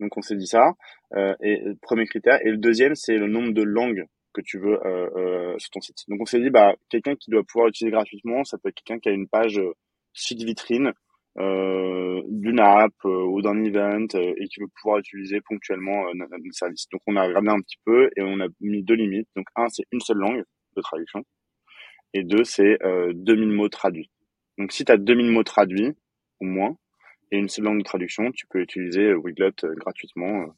Donc, 0.00 0.16
on 0.16 0.22
s'est 0.22 0.36
dit 0.36 0.46
ça. 0.46 0.72
Euh, 1.14 1.34
et 1.42 1.60
le 1.62 1.74
premier 1.82 2.06
critère. 2.06 2.38
Et 2.46 2.50
le 2.50 2.56
deuxième, 2.56 2.94
c'est 2.94 3.18
le 3.18 3.28
nombre 3.28 3.52
de 3.52 3.62
langues 3.62 4.06
que 4.32 4.40
tu 4.40 4.58
veux 4.58 4.80
euh, 4.86 5.10
euh, 5.16 5.54
sur 5.58 5.68
ton 5.68 5.80
site. 5.82 5.98
Donc, 6.08 6.22
on 6.22 6.24
s'est 6.24 6.40
dit, 6.40 6.48
bah, 6.48 6.74
quelqu'un 6.88 7.14
qui 7.14 7.30
doit 7.30 7.42
pouvoir 7.44 7.68
utiliser 7.68 7.92
gratuitement, 7.92 8.42
ça 8.44 8.56
peut 8.56 8.70
être 8.70 8.82
quelqu'un 8.82 9.00
qui 9.00 9.10
a 9.10 9.12
une 9.12 9.28
page 9.28 9.60
site 10.14 10.42
vitrine 10.42 10.88
euh, 10.88 10.92
d'une 11.36 12.60
app 12.60 12.92
euh, 13.04 13.24
ou 13.24 13.40
d'un 13.40 13.64
event 13.64 14.06
euh, 14.14 14.34
et 14.36 14.46
qui 14.48 14.60
veut 14.60 14.68
pouvoir 14.80 14.98
utiliser 14.98 15.40
ponctuellement 15.40 16.12
notre, 16.14 16.34
service. 16.52 16.88
Donc 16.90 17.00
on 17.06 17.16
a 17.16 17.24
regardé 17.24 17.48
un 17.48 17.60
petit 17.60 17.78
peu 17.84 18.10
et 18.16 18.22
on 18.22 18.40
a 18.40 18.48
mis 18.60 18.82
deux 18.82 18.94
limites. 18.94 19.28
Donc 19.36 19.46
un, 19.56 19.68
c'est 19.68 19.84
une 19.92 20.00
seule 20.00 20.18
langue 20.18 20.42
de 20.76 20.82
traduction 20.82 21.24
et 22.14 22.24
deux, 22.24 22.44
c'est 22.44 22.78
2000 23.14 23.48
mots 23.48 23.68
traduits. 23.70 24.10
Donc 24.58 24.72
si 24.72 24.84
tu 24.84 24.92
as 24.92 24.98
2000 24.98 25.30
mots 25.30 25.44
traduits 25.44 25.92
ou 26.40 26.46
moins 26.46 26.76
et 27.30 27.38
une 27.38 27.48
seule 27.48 27.64
langue 27.64 27.78
de 27.78 27.84
traduction, 27.84 28.30
tu 28.32 28.46
peux 28.46 28.60
utiliser 28.60 29.14
Wiglot 29.14 29.52
gratuitement 29.76 30.54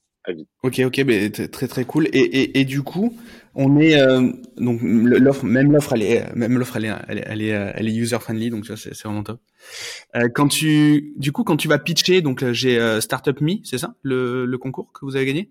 Ok, 0.63 0.81
ok, 0.85 0.99
mais 1.07 1.31
très 1.31 1.69
très 1.69 1.85
cool. 1.85 2.07
Et, 2.13 2.19
et, 2.19 2.61
et 2.61 2.65
du 2.65 2.83
coup, 2.83 3.17
on 3.55 3.79
est 3.79 4.01
euh, 4.01 4.31
donc 4.57 4.81
l'offre, 4.83 5.45
même 5.45 5.71
l'offre, 5.71 5.93
elle 5.93 6.03
est, 6.03 6.35
même 6.35 6.59
l'offre, 6.59 6.77
elle 6.77 6.87
est, 6.87 6.95
elle 7.09 7.19
est, 7.19 7.25
elle 7.27 7.89
est, 7.89 7.91
est 7.93 7.95
user 7.95 8.19
friendly, 8.19 8.51
donc 8.51 8.67
ça 8.67 8.77
c'est 8.77 8.99
vraiment 9.03 9.23
top. 9.23 9.41
Euh, 10.17 10.29
quand 10.35 10.49
tu, 10.49 11.13
du 11.17 11.31
coup, 11.33 11.45
quand 11.45 11.57
tu 11.57 11.69
vas 11.69 11.79
pitcher, 11.79 12.23
donc 12.23 12.43
euh, 12.43 12.53
j'ai 12.53 12.79
euh, 12.79 13.01
Startup 13.01 13.39
Me, 13.41 13.57
c'est 13.65 13.79
ça, 13.79 13.95
le, 14.03 14.47
le 14.47 14.59
concours 14.59 14.93
que 14.93 15.05
vous 15.05 15.17
avez 15.17 15.27
gagné? 15.27 15.51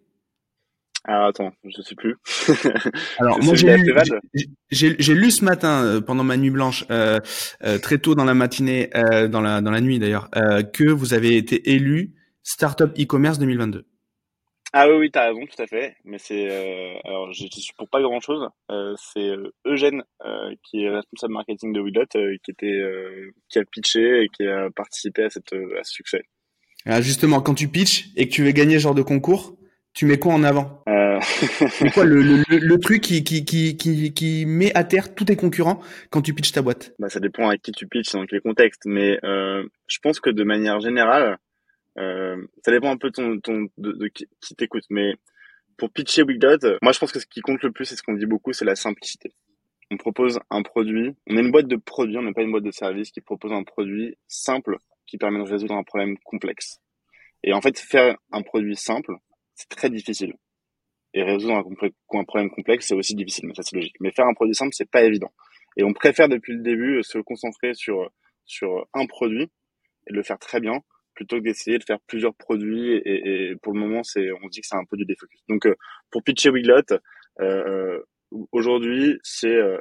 Ah, 1.05 1.27
attends, 1.27 1.51
je 1.65 1.81
sais 1.81 1.95
plus. 1.95 2.15
Alors 3.19 3.43
moi 3.43 3.55
j'ai 3.55 3.75
lu, 3.75 3.93
j'ai 4.71 5.13
lu 5.13 5.31
ce 5.31 5.43
matin 5.43 5.83
euh, 5.83 6.01
pendant 6.01 6.23
ma 6.23 6.37
nuit 6.37 6.49
blanche, 6.49 6.85
euh, 6.89 7.19
très 7.81 7.97
tôt 7.97 8.15
dans 8.15 8.23
la 8.23 8.33
matinée, 8.33 8.89
dans 9.29 9.41
la 9.41 9.59
dans 9.61 9.71
la 9.71 9.81
nuit 9.81 9.99
d'ailleurs, 9.99 10.29
que 10.71 10.89
vous 10.89 11.13
avez 11.13 11.35
été 11.35 11.73
élu 11.73 12.13
Startup 12.41 12.89
e-commerce 12.97 13.37
2022. 13.37 13.85
Ah 14.75 14.89
oui, 14.89 14.95
oui, 14.97 15.11
t'as 15.11 15.27
raison, 15.27 15.45
tout 15.45 15.61
à 15.61 15.67
fait. 15.67 15.95
Mais 16.03 16.17
c'est 16.17 16.49
euh, 16.49 16.97
alors 17.05 17.31
je 17.31 17.45
suis 17.45 17.73
pour 17.77 17.87
pas 17.87 18.01
grand 18.01 18.19
chose. 18.19 18.49
Euh, 18.71 18.95
c'est 18.97 19.29
euh, 19.29 19.53
Eugène 19.65 20.03
euh, 20.25 20.55
qui 20.63 20.83
est 20.83 20.89
responsable 20.89 21.33
marketing 21.33 21.73
de 21.73 21.79
Widot, 21.79 22.01
euh, 22.15 22.35
qui 22.43 22.49
était 22.49 22.81
qui 23.49 23.59
a 23.59 23.65
pitché 23.65 24.23
et 24.23 24.29
qui 24.29 24.47
a 24.47 24.69
participé 24.75 25.25
à 25.25 25.29
cette 25.29 25.53
à 25.53 25.83
ce 25.83 25.93
succès. 25.93 26.23
Ah, 26.85 27.01
justement, 27.01 27.39
quand 27.39 27.53
tu 27.53 27.67
pitches 27.67 28.09
et 28.15 28.27
que 28.27 28.33
tu 28.33 28.43
veux 28.43 28.51
gagner 28.51 28.73
ce 28.73 28.79
genre 28.79 28.95
de 28.95 29.03
concours, 29.03 29.55
tu 29.93 30.07
mets 30.07 30.17
quoi 30.17 30.33
en 30.33 30.43
avant? 30.43 30.83
C'est 31.21 31.93
quoi 31.93 32.03
le, 32.03 32.21
le, 32.21 32.43
le, 32.49 32.79
truc 32.79 33.01
qui, 33.01 33.23
qui, 33.23 33.45
qui, 33.45 33.77
qui, 33.77 34.13
qui 34.13 34.45
met 34.45 34.75
à 34.75 34.83
terre 34.83 35.15
tous 35.15 35.23
tes 35.25 35.37
concurrents 35.37 35.81
quand 36.09 36.21
tu 36.21 36.33
pitches 36.33 36.51
ta 36.51 36.61
boîte? 36.61 36.93
Bah, 36.99 37.09
Ça 37.09 37.21
dépend 37.21 37.47
à 37.47 37.57
qui 37.57 37.71
tu 37.71 37.87
pitches, 37.87 38.11
dans 38.11 38.25
quel 38.25 38.41
contexte. 38.41 38.81
Mais 38.85 39.19
je 39.23 39.99
pense 40.01 40.19
que 40.19 40.31
de 40.31 40.43
manière 40.43 40.79
générale, 40.81 41.23
euh, 41.23 41.35
ça 41.95 42.71
dépend 42.71 42.91
un 42.91 42.97
peu 42.97 43.09
de, 43.09 43.13
ton, 43.13 43.39
ton, 43.39 43.67
de, 43.77 44.07
qui, 44.07 44.27
t'écoute, 44.55 44.85
mais 44.89 45.13
pour 45.77 45.91
pitcher 45.91 46.23
Wigdot, 46.23 46.77
moi 46.81 46.91
je 46.91 46.99
pense 46.99 47.11
que 47.11 47.19
ce 47.19 47.25
qui 47.25 47.41
compte 47.41 47.61
le 47.63 47.71
plus 47.71 47.91
et 47.91 47.95
ce 47.95 48.03
qu'on 48.03 48.13
dit 48.13 48.25
beaucoup, 48.25 48.53
c'est 48.53 48.65
la 48.65 48.75
simplicité. 48.75 49.33
On 49.91 49.97
propose 49.97 50.39
un 50.49 50.63
produit, 50.63 51.15
on 51.27 51.37
est 51.37 51.41
une 51.41 51.51
boîte 51.51 51.67
de 51.67 51.75
produits, 51.75 52.17
on 52.17 52.23
n'est 52.23 52.33
pas 52.33 52.41
une 52.41 52.51
boîte 52.51 52.63
de 52.63 52.71
services 52.71 53.11
qui 53.11 53.21
propose 53.21 53.51
un 53.51 53.63
produit 53.63 54.17
simple 54.27 54.77
qui 55.05 55.17
permet 55.17 55.39
de 55.39 55.49
résoudre 55.49 55.75
un 55.75 55.83
problème 55.83 56.17
complexe. 56.23 56.79
Et 57.43 57.53
en 57.53 57.61
fait, 57.61 57.77
faire 57.77 58.15
un 58.31 58.41
produit 58.41 58.75
simple, 58.75 59.13
c'est 59.53 59.69
très 59.69 59.89
difficile. 59.89 60.33
Et 61.13 61.21
résoudre 61.21 61.55
un, 61.55 62.19
un 62.19 62.23
problème 62.23 62.49
complexe, 62.49 62.87
c'est 62.87 62.95
aussi 62.95 63.13
difficile, 63.13 63.45
mais 63.47 63.53
ça 63.53 63.61
c'est 63.61 63.75
logique. 63.75 63.95
Mais 63.99 64.11
faire 64.11 64.25
un 64.25 64.33
produit 64.33 64.55
simple, 64.55 64.73
c'est 64.73 64.89
pas 64.89 65.03
évident. 65.03 65.31
Et 65.77 65.83
on 65.83 65.93
préfère 65.93 66.29
depuis 66.29 66.53
le 66.53 66.61
début 66.63 67.03
se 67.03 67.19
concentrer 67.19 67.73
sur 67.73 68.11
sur 68.45 68.87
un 68.93 69.05
produit 69.05 69.51
et 70.07 70.13
le 70.13 70.23
faire 70.23 70.39
très 70.39 70.59
bien 70.59 70.81
plutôt 71.13 71.37
que 71.37 71.43
d'essayer 71.43 71.77
de 71.77 71.83
faire 71.83 71.99
plusieurs 72.07 72.33
produits 72.33 72.93
et, 72.93 73.51
et, 73.51 73.55
pour 73.57 73.73
le 73.73 73.79
moment 73.79 74.03
c'est 74.03 74.31
on 74.43 74.47
dit 74.47 74.61
que 74.61 74.67
c'est 74.67 74.75
un 74.75 74.85
peu 74.85 74.97
du 74.97 75.05
défocus. 75.05 75.39
Donc 75.49 75.65
euh, 75.65 75.75
pour 76.11 76.23
pitcher 76.23 76.49
Wiglot 76.49 76.81
euh, 77.41 77.99
aujourd'hui 78.51 79.19
c'est 79.23 79.55
euh, 79.55 79.77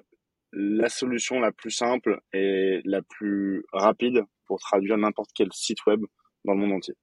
la 0.53 0.89
solution 0.89 1.41
la 1.41 1.53
plus 1.53 1.71
simple 1.71 2.21
et 2.33 2.81
la 2.85 3.03
plus 3.03 3.65
rapide 3.73 4.23
pour 4.47 4.59
traduire 4.61 4.97
n'importe 4.99 5.31
quel 5.35 5.49
site 5.53 5.85
web 5.87 6.01
dans 6.45 6.55
le 6.55 6.61
monde 6.61 6.73
entier. 6.73 6.95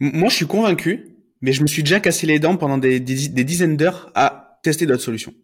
Moi 0.00 0.28
je 0.28 0.36
suis 0.36 0.46
convaincu 0.46 1.16
mais 1.40 1.52
je 1.52 1.62
me 1.62 1.66
suis 1.66 1.82
déjà 1.82 2.00
cassé 2.00 2.26
les 2.26 2.38
dents 2.38 2.56
pendant 2.56 2.78
des, 2.78 3.00
des 3.00 3.44
dizaines 3.44 3.76
d'heures 3.76 4.12
à 4.14 4.60
tester 4.62 4.86
d'autres 4.86 5.02
solutions. 5.02 5.34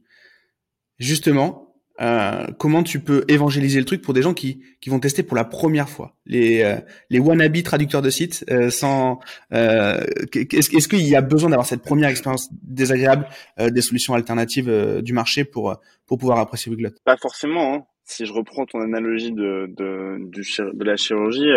Justement 0.99 1.68
euh, 2.01 2.47
comment 2.59 2.85
tu 2.85 3.01
peux 3.01 3.25
évangéliser 3.27 3.81
le 3.81 3.85
truc 3.85 4.03
pour 4.03 4.15
des 4.15 4.23
gens 4.23 4.33
qui, 4.33 4.63
qui 4.81 4.89
vont 4.89 5.01
tester 5.01 5.25
pour 5.25 5.37
la 5.37 5.45
première 5.45 5.89
fois 5.89 6.15
les 6.27 6.63
euh, 6.63 6.77
les 7.11 7.19
wannabe 7.19 7.61
traducteurs 7.63 8.03
de 8.03 8.11
sites 8.11 8.45
euh, 8.51 8.71
sans 8.71 9.19
est-ce 9.51 10.77
est-ce 10.77 10.89
qu'il 10.89 11.07
y 11.07 11.17
a 11.17 11.23
besoin 11.23 11.51
d'avoir 11.51 11.67
cette 11.67 11.83
première 11.83 12.09
expérience 12.09 12.49
désagréable 12.53 13.27
des 13.59 13.83
solutions 13.83 14.15
alternatives 14.15 15.03
du 15.03 15.13
marché 15.13 15.45
pour 15.45 15.77
pour 16.07 16.19
pouvoir 16.19 16.39
apprécier 16.39 16.71
Wiglot 16.71 16.91
Pas 17.05 17.17
forcément. 17.17 17.75
Hein. 17.75 17.83
Si 18.05 18.25
je 18.25 18.33
reprends 18.33 18.65
ton 18.65 18.81
analogie 18.81 19.33
de 19.33 19.67
de 19.77 20.19
du, 20.31 20.43
de 20.43 20.85
la 20.85 20.97
chirurgie, 20.97 21.51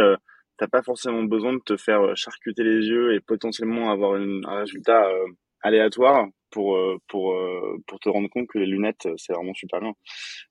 t'as 0.58 0.68
pas 0.68 0.82
forcément 0.82 1.24
besoin 1.24 1.54
de 1.54 1.62
te 1.64 1.78
faire 1.78 2.16
charcuter 2.16 2.64
les 2.64 2.88
yeux 2.88 3.14
et 3.14 3.20
potentiellement 3.20 3.92
avoir 3.92 4.16
un 4.16 4.60
résultat 4.60 5.06
aléatoire 5.62 6.28
pour 6.52 6.76
euh, 6.76 6.98
pour 7.08 7.34
euh, 7.34 7.78
pour 7.88 8.00
te 8.00 8.10
rendre 8.10 8.30
compte 8.30 8.48
que 8.48 8.60
les 8.60 8.66
lunettes 8.66 9.08
euh, 9.08 9.16
c'est 9.18 9.34
vraiment 9.34 9.54
super 9.54 9.80
bien 9.80 9.94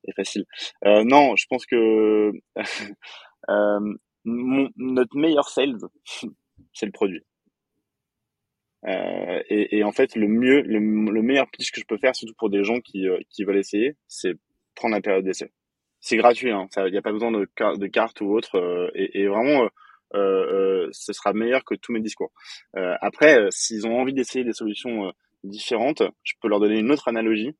et 0.05 0.13
facile. 0.13 0.45
Euh, 0.85 1.05
non, 1.05 1.37
je 1.37 1.47
pense 1.49 1.67
que 1.67 2.33
euh, 3.51 3.95
notre 4.25 5.17
meilleur 5.17 5.49
sales 5.49 5.79
c'est 6.73 6.87
le 6.87 6.93
produit. 6.93 7.23
Euh, 8.87 9.43
et, 9.51 9.79
et, 9.79 9.85
en 9.85 9.93
fait, 9.93 10.17
le 10.17 10.27
mieux, 10.27 10.63
le, 10.63 10.79
le, 10.79 11.23
meilleur 11.23 11.51
pitch 11.51 11.71
que 11.71 11.81
je 11.83 11.87
peux 11.87 11.99
faire, 11.99 12.17
surtout 12.17 12.35
pour 12.39 12.49
des 12.49 12.65
gens 12.65 12.81
qui, 12.81 13.07
qui 13.29 13.45
veulent 13.45 13.59
essayer, 13.59 13.97
c'est 14.09 14.33
prendre 14.75 14.95
la 14.95 15.03
période 15.03 15.25
d'essai. 15.25 15.53
C'est 16.01 16.17
gratuit, 16.17 16.51
hein, 16.51 16.67
il 16.79 16.91
n'y 16.91 16.97
a 16.97 17.03
pas 17.03 17.13
besoin 17.13 17.31
de, 17.31 17.87
carte 17.89 18.23
ou 18.23 18.33
autre, 18.33 18.91
et, 18.95 19.21
et, 19.21 19.27
vraiment, 19.27 19.69
euh, 20.15 20.89
ce 20.93 21.13
sera 21.13 21.35
meilleur 21.35 21.63
que 21.63 21.75
tous 21.75 21.93
mes 21.93 22.01
discours. 22.01 22.33
après, 22.75 23.49
s'ils 23.51 23.87
ont 23.87 24.01
envie 24.01 24.15
d'essayer 24.15 24.47
des 24.47 24.55
solutions 24.55 25.13
différentes. 25.45 26.03
Je 26.23 26.35
peux 26.41 26.49
leur 26.49 26.61
donner 26.61 26.79
une 26.79 26.91
autre 26.91 27.09
analogie. 27.09 27.53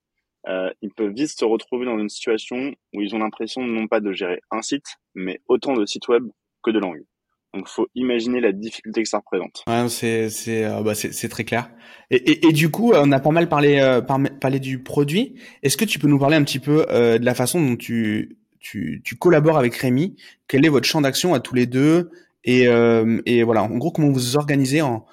Euh, 0.49 0.71
ils 0.81 0.93
peuvent 0.93 1.13
vite 1.13 1.29
se 1.29 1.45
retrouver 1.45 1.85
dans 1.85 1.99
une 1.99 2.09
situation 2.09 2.75
où 2.95 3.03
ils 3.03 3.15
ont 3.15 3.19
l'impression 3.19 3.63
non 3.63 3.87
pas 3.87 4.01
de 4.01 4.13
gérer 4.13 4.41
un 4.51 4.63
site, 4.63 4.97
mais 5.15 5.41
autant 5.49 5.75
de 5.75 5.85
sites 5.85 6.09
web 6.09 6.25
que 6.63 6.71
de 6.71 6.79
langues. 6.79 7.05
Donc, 7.53 7.67
faut 7.67 7.89
imaginer 7.97 8.41
la 8.41 8.53
difficulté 8.53 9.03
que 9.03 9.09
ça 9.09 9.19
représente. 9.19 9.65
Ouais, 9.67 9.89
c'est 9.89 10.31
c'est 10.31 10.65
euh, 10.65 10.83
bah, 10.83 10.95
c'est 10.95 11.29
très 11.29 11.45
clair. 11.45 11.71
Et, 12.11 12.17
et, 12.17 12.47
et, 12.47 12.53
du 12.53 12.71
coup, 12.71 12.93
on 12.95 13.11
a 13.11 13.19
pas 13.19 13.31
mal 13.33 13.49
parlé 13.49 13.81
euh, 13.81 14.01
parlé 14.01 14.61
du 14.61 14.83
produit. 14.83 15.35
Est-ce 15.63 15.77
que 15.77 15.85
tu 15.85 15.99
peux 15.99 16.07
nous 16.07 16.19
parler 16.19 16.37
un 16.37 16.45
petit 16.45 16.61
peu 16.61 16.87
euh, 16.91 17.19
de 17.19 17.25
la 17.25 17.35
façon 17.35 17.61
dont 17.61 17.77
tu 17.77 18.39
tu, 18.61 19.03
tu 19.05 19.17
collabores 19.17 19.59
avec 19.59 19.75
Rémi? 19.75 20.17
Quel 20.47 20.65
est 20.65 20.69
votre 20.69 20.87
champ 20.87 21.01
d'action 21.01 21.35
à 21.35 21.41
tous 21.41 21.57
les 21.57 21.67
deux? 21.67 22.11
Et 22.45 22.69
euh, 22.69 23.21
et 23.27 23.43
voilà, 23.43 23.65
en 23.65 23.77
gros, 23.79 23.91
comment 23.91 24.09
vous 24.09 24.15
vous 24.15 24.37
organisez 24.37 24.81
en 24.81 25.05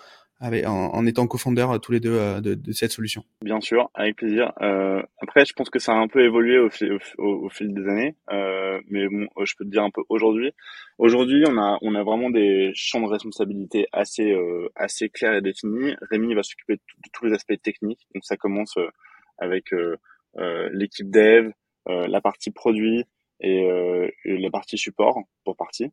en, 0.42 0.70
en, 0.70 1.06
étant 1.06 1.28
co-founder 1.28 1.66
tous 1.82 1.92
les 1.92 2.00
deux 2.00 2.14
euh, 2.14 2.42
de, 2.42 2.54
de, 2.54 2.72
cette 2.72 2.92
solution 2.92 3.24
Bien 3.42 3.60
sûr, 3.62 3.90
avec 3.94 4.18
plaisir. 4.18 4.54
Euh, 4.62 5.02
après, 5.20 5.46
je 5.46 5.54
pense 5.54 5.70
que 5.70 5.80
ça 5.80 5.94
a 5.94 5.96
un 5.96 6.08
peu 6.08 6.24
évolué 6.24 6.60
au 6.60 6.70
fil, 6.70 6.98
au, 7.18 7.46
au 7.46 7.50
fil 7.50 7.74
des 7.74 7.88
années, 7.88 8.16
euh, 8.32 8.80
mais 8.90 9.08
bon, 9.08 9.28
je 9.44 9.54
peux 9.58 9.66
te 9.66 9.70
dire 9.70 9.84
un 9.84 9.90
peu 9.90 10.02
aujourd'hui. 10.10 10.54
Aujourd'hui, 10.98 11.44
on 11.48 11.58
a, 11.58 11.78
on 11.82 11.96
a 11.96 12.04
vraiment 12.04 12.30
des 12.30 12.72
champs 12.76 13.02
de 13.02 13.08
responsabilité 13.08 13.88
assez, 13.92 14.32
euh, 14.32 14.70
assez 14.76 15.10
clairs 15.10 15.36
et 15.36 15.42
définis. 15.42 15.96
Rémi 16.12 16.34
va 16.34 16.44
s'occuper 16.44 16.76
de, 16.76 16.82
tous 17.14 17.26
les 17.26 17.34
aspects 17.34 17.62
techniques, 17.62 18.08
donc 18.14 18.24
ça 18.24 18.38
commence 18.38 18.78
euh, 18.78 18.90
avec 19.40 19.74
euh, 19.74 19.98
l'équipe 20.72 21.10
dev, 21.10 21.52
la 21.88 22.20
partie 22.20 22.52
produit 22.52 23.06
et, 23.40 23.66
et 24.26 24.38
la 24.38 24.50
partie 24.52 24.78
support 24.78 25.20
pour 25.46 25.56
partie. 25.56 25.92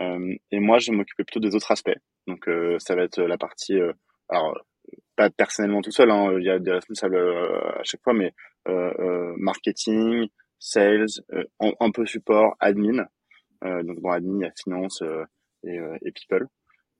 Euh, 0.00 0.34
et 0.50 0.60
moi, 0.60 0.78
je 0.78 0.92
m'occuper 0.92 1.24
plutôt 1.24 1.40
des 1.40 1.54
autres 1.54 1.70
aspects. 1.70 1.98
Donc, 2.26 2.48
euh, 2.48 2.78
ça 2.78 2.94
va 2.94 3.02
être 3.02 3.20
la 3.20 3.38
partie, 3.38 3.74
euh, 3.74 3.92
alors 4.28 4.58
pas 5.16 5.30
personnellement 5.30 5.82
tout 5.82 5.90
seul, 5.90 6.10
hein, 6.10 6.32
il 6.38 6.44
y 6.44 6.50
a 6.50 6.58
des 6.58 6.72
responsables 6.72 7.16
à 7.16 7.82
chaque 7.84 8.02
fois, 8.02 8.14
mais 8.14 8.32
marketing, 9.36 10.28
sales, 10.58 11.06
un, 11.60 11.90
peu 11.90 12.06
support, 12.06 12.56
admin. 12.60 13.06
donc 13.62 14.00
dans 14.00 14.10
admin, 14.10 14.38
il 14.40 14.42
y 14.42 14.46
a 14.46 14.52
finance 14.56 15.02
et, 15.64 15.78
et 16.02 16.12
people. 16.12 16.48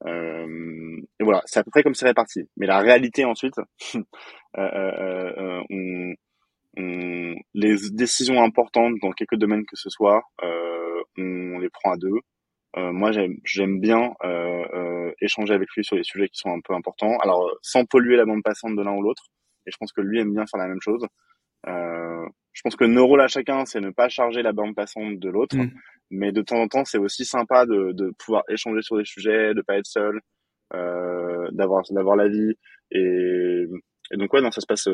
Euh, 0.06 1.00
et 1.18 1.24
voilà, 1.24 1.42
c'est 1.44 1.60
à 1.60 1.64
peu 1.64 1.70
près 1.70 1.82
comme 1.82 1.94
c'est 1.94 2.06
réparti. 2.06 2.48
Mais 2.56 2.66
la 2.66 2.78
réalité 2.78 3.24
ensuite, 3.24 3.56
euh, 4.58 5.62
on, 5.70 6.14
on, 6.76 7.34
les 7.54 7.76
décisions 7.92 8.42
importantes 8.42 8.94
dans 9.02 9.12
quelques 9.12 9.36
domaines 9.36 9.66
que 9.66 9.76
ce 9.76 9.90
soit, 9.90 10.22
euh, 10.42 11.02
on 11.18 11.58
les 11.58 11.68
prend 11.70 11.92
à 11.92 11.96
deux. 11.96 12.18
Euh, 12.76 12.92
moi, 12.92 13.10
j'aime 13.44 13.80
bien 13.80 14.14
euh, 14.24 14.64
euh, 14.74 15.12
échanger 15.20 15.54
avec 15.54 15.68
lui 15.76 15.84
sur 15.84 15.96
les 15.96 16.04
sujets 16.04 16.28
qui 16.28 16.38
sont 16.38 16.50
un 16.50 16.60
peu 16.60 16.74
importants. 16.74 17.18
Alors, 17.18 17.50
sans 17.62 17.84
polluer 17.84 18.16
la 18.16 18.24
bande 18.24 18.42
passante 18.42 18.76
de 18.76 18.82
l'un 18.82 18.92
ou 18.92 19.02
l'autre. 19.02 19.24
Et 19.66 19.70
je 19.70 19.76
pense 19.76 19.92
que 19.92 20.00
lui 20.00 20.20
aime 20.20 20.32
bien 20.32 20.46
faire 20.46 20.60
la 20.60 20.68
même 20.68 20.80
chose. 20.80 21.04
je 21.66 22.62
pense 22.62 22.76
que 22.76 22.84
nos 22.84 23.06
rôles 23.06 23.20
à 23.20 23.28
chacun, 23.28 23.64
c'est 23.64 23.80
ne 23.80 23.90
pas 23.90 24.08
charger 24.08 24.42
la 24.42 24.52
bande 24.52 24.74
passante 24.74 25.18
de 25.18 25.28
l'autre. 25.28 25.56
Mm. 25.56 25.70
Mais 26.10 26.32
de 26.32 26.42
temps 26.42 26.60
en 26.60 26.68
temps, 26.68 26.84
c'est 26.84 26.98
aussi 26.98 27.24
sympa 27.24 27.66
de, 27.66 27.92
de, 27.92 28.12
pouvoir 28.18 28.42
échanger 28.48 28.82
sur 28.82 28.96
des 28.96 29.04
sujets, 29.04 29.54
de 29.54 29.62
pas 29.62 29.76
être 29.78 29.86
seul, 29.86 30.20
d'avoir 31.52 31.82
d'avoir 31.90 32.16
l'avis. 32.16 32.54
Et, 32.90 33.66
et 34.12 34.16
donc 34.16 34.32
ouais, 34.32 34.40
non, 34.40 34.50
ça 34.50 34.60
se 34.60 34.66
passe 34.66 34.88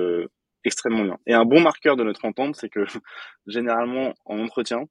extrêmement 0.65 1.05
bien. 1.05 1.19
Et 1.27 1.33
un 1.33 1.45
bon 1.45 1.61
marqueur 1.61 1.97
de 1.97 2.05
notre 2.05 2.25
entente, 2.25 2.57
c'est 2.57 2.69
que 2.69 2.85
généralement 3.47 4.13
en 4.25 4.39
entretien, 4.41 4.85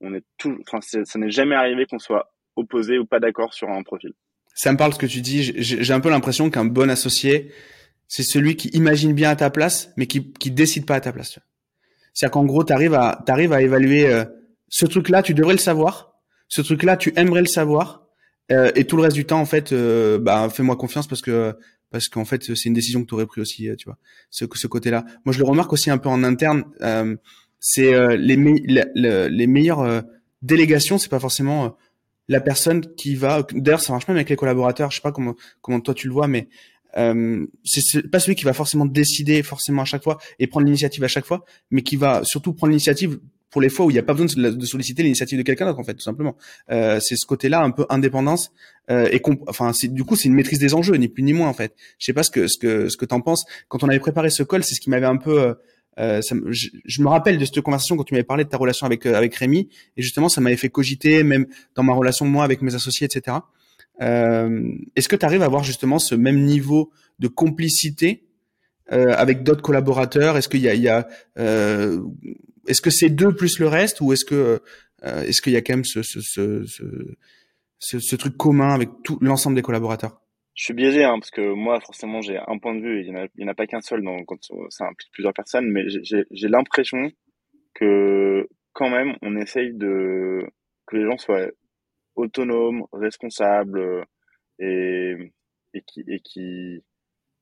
on 0.00 0.14
est 0.14 0.24
tout, 0.36 0.56
enfin, 0.66 0.80
ça 0.80 1.18
n'est 1.18 1.30
jamais 1.30 1.54
arrivé 1.54 1.86
qu'on 1.86 1.98
soit 1.98 2.30
opposé 2.56 2.98
ou 2.98 3.06
pas 3.06 3.20
d'accord 3.20 3.54
sur 3.54 3.68
un 3.68 3.82
profil. 3.82 4.12
Ça 4.54 4.72
me 4.72 4.76
parle 4.76 4.92
ce 4.92 4.98
que 4.98 5.06
tu 5.06 5.20
dis. 5.20 5.52
J'ai 5.56 5.92
un 5.92 6.00
peu 6.00 6.10
l'impression 6.10 6.50
qu'un 6.50 6.64
bon 6.64 6.90
associé, 6.90 7.52
c'est 8.08 8.22
celui 8.22 8.56
qui 8.56 8.68
imagine 8.68 9.12
bien 9.12 9.30
à 9.30 9.36
ta 9.36 9.50
place, 9.50 9.92
mais 9.96 10.06
qui 10.06 10.32
qui 10.32 10.50
décide 10.50 10.84
pas 10.84 10.96
à 10.96 11.00
ta 11.00 11.12
place. 11.12 11.38
C'est-à-dire 12.12 12.32
qu'en 12.32 12.44
gros, 12.44 12.64
t'arrives 12.64 12.94
à 12.94 13.22
t'arrives 13.24 13.52
à 13.52 13.62
évaluer 13.62 14.08
euh, 14.08 14.24
ce 14.68 14.86
truc-là, 14.86 15.22
tu 15.22 15.34
devrais 15.34 15.52
le 15.52 15.60
savoir. 15.60 16.14
Ce 16.48 16.60
truc-là, 16.60 16.96
tu 16.96 17.12
aimerais 17.16 17.42
le 17.42 17.46
savoir. 17.46 18.06
Euh, 18.50 18.72
et 18.74 18.84
tout 18.84 18.96
le 18.96 19.02
reste 19.02 19.14
du 19.14 19.26
temps, 19.26 19.40
en 19.40 19.46
fait, 19.46 19.72
euh, 19.72 20.18
bah 20.18 20.48
fais-moi 20.50 20.76
confiance 20.76 21.06
parce 21.06 21.20
que 21.20 21.54
parce 21.90 22.08
qu'en 22.08 22.24
fait, 22.24 22.42
c'est 22.42 22.64
une 22.64 22.74
décision 22.74 23.02
que 23.02 23.06
tu 23.06 23.14
aurais 23.14 23.26
pris 23.26 23.40
aussi, 23.40 23.68
tu 23.78 23.84
vois. 23.84 23.98
Ce 24.30 24.44
ce 24.52 24.66
côté-là. 24.66 25.04
Moi, 25.24 25.32
je 25.32 25.38
le 25.38 25.44
remarque 25.44 25.72
aussi 25.72 25.90
un 25.90 25.98
peu 25.98 26.08
en 26.08 26.24
interne 26.24 26.64
c'est 27.60 27.94
euh, 27.94 28.16
les, 28.16 28.36
les 28.36 29.46
meilleures 29.46 29.80
euh, 29.80 30.00
délégations, 30.42 30.98
c'est 30.98 31.08
pas 31.08 31.20
forcément 31.20 31.64
euh, 31.64 31.68
la 32.28 32.40
personne 32.40 32.82
qui 32.94 33.14
va. 33.14 33.44
D'ailleurs, 33.52 33.80
ça 33.80 33.92
marche 33.92 34.06
même 34.08 34.16
avec 34.16 34.28
les 34.28 34.36
collaborateurs. 34.36 34.90
Je 34.90 34.96
sais 34.96 35.02
pas 35.02 35.12
comment 35.12 35.34
comment 35.60 35.80
toi 35.80 35.94
tu 35.94 36.06
le 36.06 36.12
vois, 36.12 36.28
mais 36.28 36.48
euh, 36.96 37.46
c'est 37.64 38.10
pas 38.10 38.18
celui 38.18 38.34
qui 38.34 38.44
va 38.44 38.52
forcément 38.52 38.86
décider 38.86 39.42
forcément 39.42 39.82
à 39.82 39.84
chaque 39.84 40.02
fois 40.02 40.18
et 40.38 40.46
prendre 40.46 40.66
l'initiative 40.66 41.04
à 41.04 41.08
chaque 41.08 41.26
fois, 41.26 41.44
mais 41.70 41.82
qui 41.82 41.96
va 41.96 42.22
surtout 42.24 42.54
prendre 42.54 42.70
l'initiative 42.70 43.18
pour 43.50 43.62
les 43.62 43.68
fois 43.70 43.86
où 43.86 43.90
il 43.90 43.94
n'y 43.94 43.98
a 43.98 44.02
pas 44.02 44.14
besoin 44.14 44.26
de, 44.50 44.66
solliciter 44.66 45.02
l'initiative 45.02 45.38
de 45.38 45.42
quelqu'un 45.42 45.64
d'autre 45.64 45.78
en 45.78 45.84
fait 45.84 45.94
tout 45.94 46.02
simplement 46.02 46.36
euh, 46.70 47.00
c'est 47.00 47.16
ce 47.16 47.24
côté-là 47.24 47.62
un 47.62 47.70
peu 47.70 47.86
indépendance 47.88 48.52
euh, 48.90 49.08
et 49.10 49.22
enfin 49.46 49.72
du 49.84 50.04
coup 50.04 50.16
c'est 50.16 50.28
une 50.28 50.34
maîtrise 50.34 50.58
des 50.58 50.74
enjeux 50.74 50.96
ni 50.96 51.08
plus 51.08 51.22
ni 51.22 51.32
moins 51.32 51.48
en 51.48 51.54
fait 51.54 51.74
je 51.98 52.04
sais 52.04 52.12
pas 52.12 52.22
ce 52.22 52.30
que 52.30 52.46
ce 52.46 52.58
que 52.58 52.90
ce 52.90 52.98
que 52.98 53.06
t'en 53.06 53.22
penses 53.22 53.46
quand 53.68 53.82
on 53.82 53.88
avait 53.88 54.00
préparé 54.00 54.28
ce 54.28 54.42
call 54.42 54.64
c'est 54.64 54.74
ce 54.74 54.80
qui 54.82 54.90
m'avait 54.90 55.06
un 55.06 55.16
peu 55.16 55.54
euh, 55.98 56.22
ça, 56.22 56.36
je, 56.46 56.68
je, 56.84 57.02
me 57.02 57.08
rappelle 57.08 57.38
de 57.38 57.44
cette 57.44 57.60
conversation 57.60 57.96
quand 57.96 58.04
tu 58.04 58.14
m'avais 58.14 58.24
parlé 58.24 58.44
de 58.44 58.48
ta 58.48 58.56
relation 58.56 58.86
avec 58.86 59.04
euh, 59.06 59.14
avec 59.14 59.34
Rémi. 59.34 59.68
Et 59.96 60.02
justement 60.02 60.28
ça 60.28 60.40
m'avait 60.40 60.56
fait 60.56 60.68
cogiter 60.68 61.22
même 61.22 61.46
dans 61.74 61.82
ma 61.82 61.92
relation 61.92 62.24
moi 62.24 62.44
avec 62.44 62.62
mes 62.62 62.74
associés 62.74 63.06
etc. 63.06 63.38
Euh, 64.00 64.72
Est-ce 64.94 65.08
que 65.08 65.16
tu 65.16 65.26
arrives 65.26 65.42
à 65.42 65.46
avoir 65.46 65.64
justement 65.64 65.98
ce 65.98 66.14
même 66.14 66.44
niveau 66.44 66.92
de 67.18 67.26
complicité 67.26 68.24
euh, 68.92 69.12
avec 69.16 69.42
d'autres 69.42 69.62
collaborateurs? 69.62 70.36
Est-ce 70.36 70.48
qu'il 70.48 70.60
y 70.60 70.68
a, 70.68 70.74
il 70.74 70.82
y 70.82 70.88
a 70.88 71.08
est-ce 72.66 72.82
que 72.82 72.90
c'est 72.90 73.10
deux 73.10 73.34
plus 73.34 73.58
le 73.58 73.66
reste? 73.66 74.00
Ou 74.00 74.12
est-ce 74.12 74.24
que 74.24 74.62
est-ce 75.02 75.42
qu'il 75.42 75.52
y 75.52 75.56
a 75.56 75.62
quand 75.62 75.74
même 75.74 75.84
ce 75.84 76.02
ce, 76.02 76.20
ce, 76.20 76.64
ce, 77.78 77.98
ce 77.98 78.16
truc 78.16 78.36
commun 78.36 78.72
avec 78.72 78.90
tout 79.02 79.18
l'ensemble 79.20 79.56
des 79.56 79.62
collaborateurs? 79.62 80.20
Je 80.58 80.64
suis 80.64 80.74
biaisé 80.74 81.04
hein, 81.04 81.20
parce 81.20 81.30
que 81.30 81.52
moi 81.52 81.80
forcément 81.80 82.20
j'ai 82.20 82.36
un 82.36 82.58
point 82.58 82.74
de 82.74 82.80
vue 82.80 83.00
et 83.00 83.06
il 83.06 83.12
n'y 83.12 83.44
en, 83.44 83.48
a, 83.48 83.54
pas 83.54 83.68
qu'un 83.68 83.80
seul 83.80 84.02
dans, 84.02 84.24
quand 84.24 84.40
ça 84.70 84.86
implique 84.86 85.12
plusieurs 85.12 85.32
personnes 85.32 85.70
mais 85.70 85.84
j'ai 85.88 86.48
l'impression 86.48 87.12
que 87.74 88.48
quand 88.72 88.90
même 88.90 89.14
on 89.22 89.36
essaye 89.36 89.72
de 89.72 90.44
que 90.86 90.96
les 90.96 91.04
gens 91.04 91.16
soient 91.16 91.46
autonomes 92.16 92.86
responsables 92.92 94.04
et, 94.58 95.14
et 95.74 95.82
qui 95.82 96.02
et 96.08 96.18
qui 96.18 96.82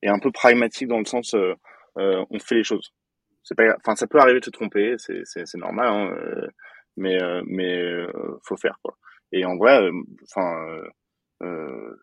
est 0.03 0.09
un 0.09 0.19
peu 0.19 0.31
pragmatique 0.31 0.87
dans 0.87 0.99
le 0.99 1.05
sens 1.05 1.33
euh, 1.33 1.55
euh, 1.97 2.23
on 2.29 2.37
fait 2.37 2.53
les 2.53 2.63
choses. 2.63 2.93
C'est 3.41 3.55
pas, 3.55 3.75
enfin 3.77 3.95
ça 3.95 4.05
peut 4.05 4.19
arriver 4.19 4.39
de 4.39 4.45
se 4.45 4.51
tromper, 4.51 4.93
c'est 4.99 5.21
c'est, 5.23 5.47
c'est 5.47 5.57
normal, 5.57 5.87
hein, 5.87 6.11
euh, 6.11 6.47
mais 6.97 7.17
mais 7.47 8.05
faut 8.43 8.57
faire 8.57 8.77
quoi. 8.83 8.95
Et 9.31 9.43
en 9.43 9.57
vrai, 9.57 9.89
enfin 10.23 10.83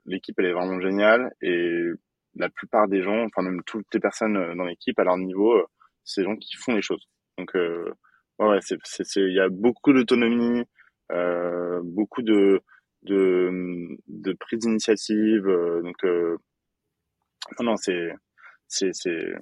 l'équipe 0.07 0.39
elle 0.39 0.47
est 0.47 0.53
vraiment 0.53 0.81
géniale 0.81 1.33
et 1.41 1.89
la 2.37 2.49
plupart 2.49 2.89
des 2.89 3.03
gens, 3.03 3.25
enfin 3.25 3.43
même 3.43 3.63
toutes 3.65 3.87
les 3.95 4.01
personnes 4.01 4.55
dans 4.57 4.65
l'équipe 4.65 4.99
à 4.99 5.05
leur 5.05 5.17
niveau, 5.17 5.63
c'est 6.05 6.23
des 6.23 6.27
gens 6.27 6.37
qui 6.37 6.57
font 6.57 6.75
les 6.75 6.83
choses. 6.83 7.07
Donc 7.39 7.53
ouais, 7.55 8.59
c'est 8.61 8.79
c'est 8.85 9.21
il 9.21 9.35
y 9.35 9.41
a 9.41 9.49
beaucoup 9.49 9.93
d'autonomie, 9.93 10.65
beaucoup 11.83 12.23
de 12.23 12.63
de, 13.05 13.51
de 14.09 14.33
prise 14.33 14.61
d'initiative. 14.61 15.47
Euh, 15.47 15.83
donc, 15.83 15.97
euh, 16.05 16.37
non, 17.59 17.67
non, 17.67 17.77
c'est, 17.77 18.13
c'est, 18.67 18.91
c'est, 18.93 19.35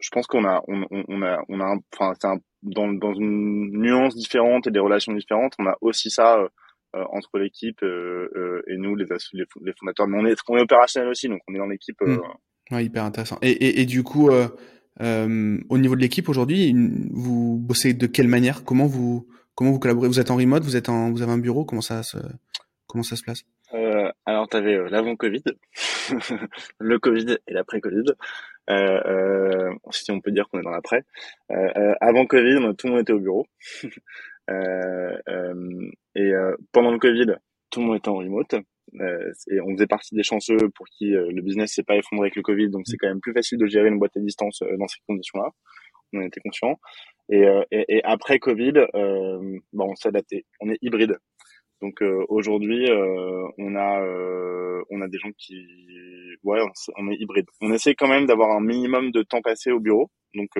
je 0.00 0.08
pense 0.10 0.26
qu'on 0.26 0.44
a, 0.44 0.62
on, 0.68 0.86
on 0.90 1.22
a, 1.22 1.42
on 1.48 1.60
a, 1.60 1.76
enfin, 1.92 2.14
c'est 2.20 2.28
un, 2.28 2.38
dans, 2.62 2.92
dans 2.92 3.14
une 3.14 3.70
nuance 3.72 4.14
différente 4.14 4.66
et 4.66 4.70
des 4.70 4.78
relations 4.78 5.12
différentes, 5.12 5.54
on 5.58 5.66
a 5.66 5.76
aussi 5.80 6.10
ça 6.10 6.38
euh, 6.38 6.48
entre 6.94 7.38
l'équipe 7.38 7.82
euh, 7.82 8.62
et 8.66 8.76
nous, 8.76 8.96
les, 8.96 9.06
les, 9.32 9.44
les, 9.62 9.72
fondateurs. 9.78 10.08
Mais 10.08 10.18
on 10.18 10.26
est, 10.26 10.36
on 10.48 10.56
est 10.56 10.62
opérationnel 10.62 11.08
aussi, 11.08 11.28
donc 11.28 11.40
on 11.48 11.54
est 11.54 11.58
dans 11.58 11.66
l'équipe. 11.66 12.00
Mmh. 12.00 12.18
Ouais, 12.70 12.84
hyper 12.84 13.04
intéressant. 13.04 13.38
Et, 13.42 13.50
et, 13.50 13.80
et 13.80 13.86
du 13.86 14.02
coup, 14.02 14.30
euh, 14.30 15.58
au 15.68 15.78
niveau 15.78 15.96
de 15.96 16.00
l'équipe 16.00 16.28
aujourd'hui, 16.28 16.74
vous 17.10 17.58
bossez 17.58 17.94
de 17.94 18.06
quelle 18.06 18.28
manière? 18.28 18.64
Comment 18.64 18.86
vous, 18.86 19.28
comment 19.54 19.70
vous 19.70 19.78
collaborez? 19.78 20.08
Vous 20.08 20.20
êtes 20.20 20.30
en 20.30 20.36
remote 20.36 20.62
Vous 20.64 20.76
êtes 20.76 20.88
en, 20.88 21.10
vous 21.10 21.22
avez 21.22 21.32
un 21.32 21.38
bureau? 21.38 21.64
Comment 21.64 21.82
ça 21.82 22.02
se 22.02 22.18
Comment 22.88 23.04
ça 23.04 23.16
se 23.16 23.22
euh, 23.74 24.10
Alors, 24.24 24.48
tu 24.48 24.56
avais 24.56 24.74
euh, 24.74 24.88
l'avant-Covid, 24.88 25.44
le 26.80 26.98
Covid 26.98 27.36
et 27.46 27.52
l'après-Covid. 27.52 28.14
Euh, 28.70 29.00
euh, 29.06 29.74
si 29.90 30.10
on 30.10 30.20
peut 30.20 30.30
dire 30.30 30.48
qu'on 30.48 30.60
est 30.60 30.62
dans 30.62 30.70
l'après. 30.70 31.04
Euh, 31.50 31.68
euh 31.76 31.94
avant 32.00 32.26
Covid, 32.26 32.74
tout 32.76 32.86
le 32.86 32.92
monde 32.92 33.02
était 33.02 33.12
au 33.12 33.20
bureau. 33.20 33.46
et 36.20 36.32
pendant 36.72 36.90
le 36.90 36.98
Covid, 36.98 37.26
tout 37.70 37.80
le 37.80 37.86
monde 37.86 37.96
était 37.96 38.08
en 38.08 38.16
remote. 38.16 38.54
et 38.54 39.60
on 39.60 39.72
faisait 39.74 39.86
partie 39.86 40.14
des 40.14 40.22
chanceux 40.22 40.70
pour 40.74 40.86
qui 40.86 41.10
le 41.10 41.42
business 41.42 41.72
s'est 41.74 41.82
pas 41.82 41.96
effondré 41.96 42.26
avec 42.26 42.36
le 42.36 42.42
Covid, 42.42 42.70
donc 42.70 42.82
c'est 42.86 42.96
quand 42.96 43.08
même 43.08 43.20
plus 43.20 43.32
facile 43.32 43.58
de 43.58 43.66
gérer 43.66 43.88
une 43.88 43.98
boîte 43.98 44.16
à 44.16 44.20
distance 44.20 44.62
dans 44.78 44.88
ces 44.88 44.98
conditions-là. 45.06 45.50
On 46.12 46.18
en 46.20 46.22
était 46.22 46.40
conscient. 46.40 46.80
Et, 47.30 47.44
et, 47.70 47.84
et, 47.96 48.04
après 48.04 48.38
Covid, 48.38 48.72
bon, 49.72 49.90
on 49.90 49.94
s'est 49.94 50.08
adapté. 50.08 50.46
On 50.60 50.70
est 50.70 50.78
hybride. 50.82 51.18
Donc 51.80 52.02
euh, 52.02 52.24
aujourd'hui, 52.28 52.90
euh, 52.90 53.48
on 53.58 53.76
a 53.76 54.02
euh, 54.02 54.82
on 54.90 55.00
a 55.00 55.08
des 55.08 55.18
gens 55.18 55.30
qui 55.36 55.54
ouais, 56.42 56.60
on, 56.96 57.10
est 57.10 57.16
hybride. 57.16 57.46
On 57.60 57.72
essaie 57.72 57.94
quand 57.94 58.08
même 58.08 58.26
d'avoir 58.26 58.56
un 58.56 58.60
minimum 58.60 59.12
de 59.12 59.22
temps 59.22 59.42
passé 59.42 59.70
au 59.70 59.78
bureau. 59.78 60.10
Donc 60.34 60.50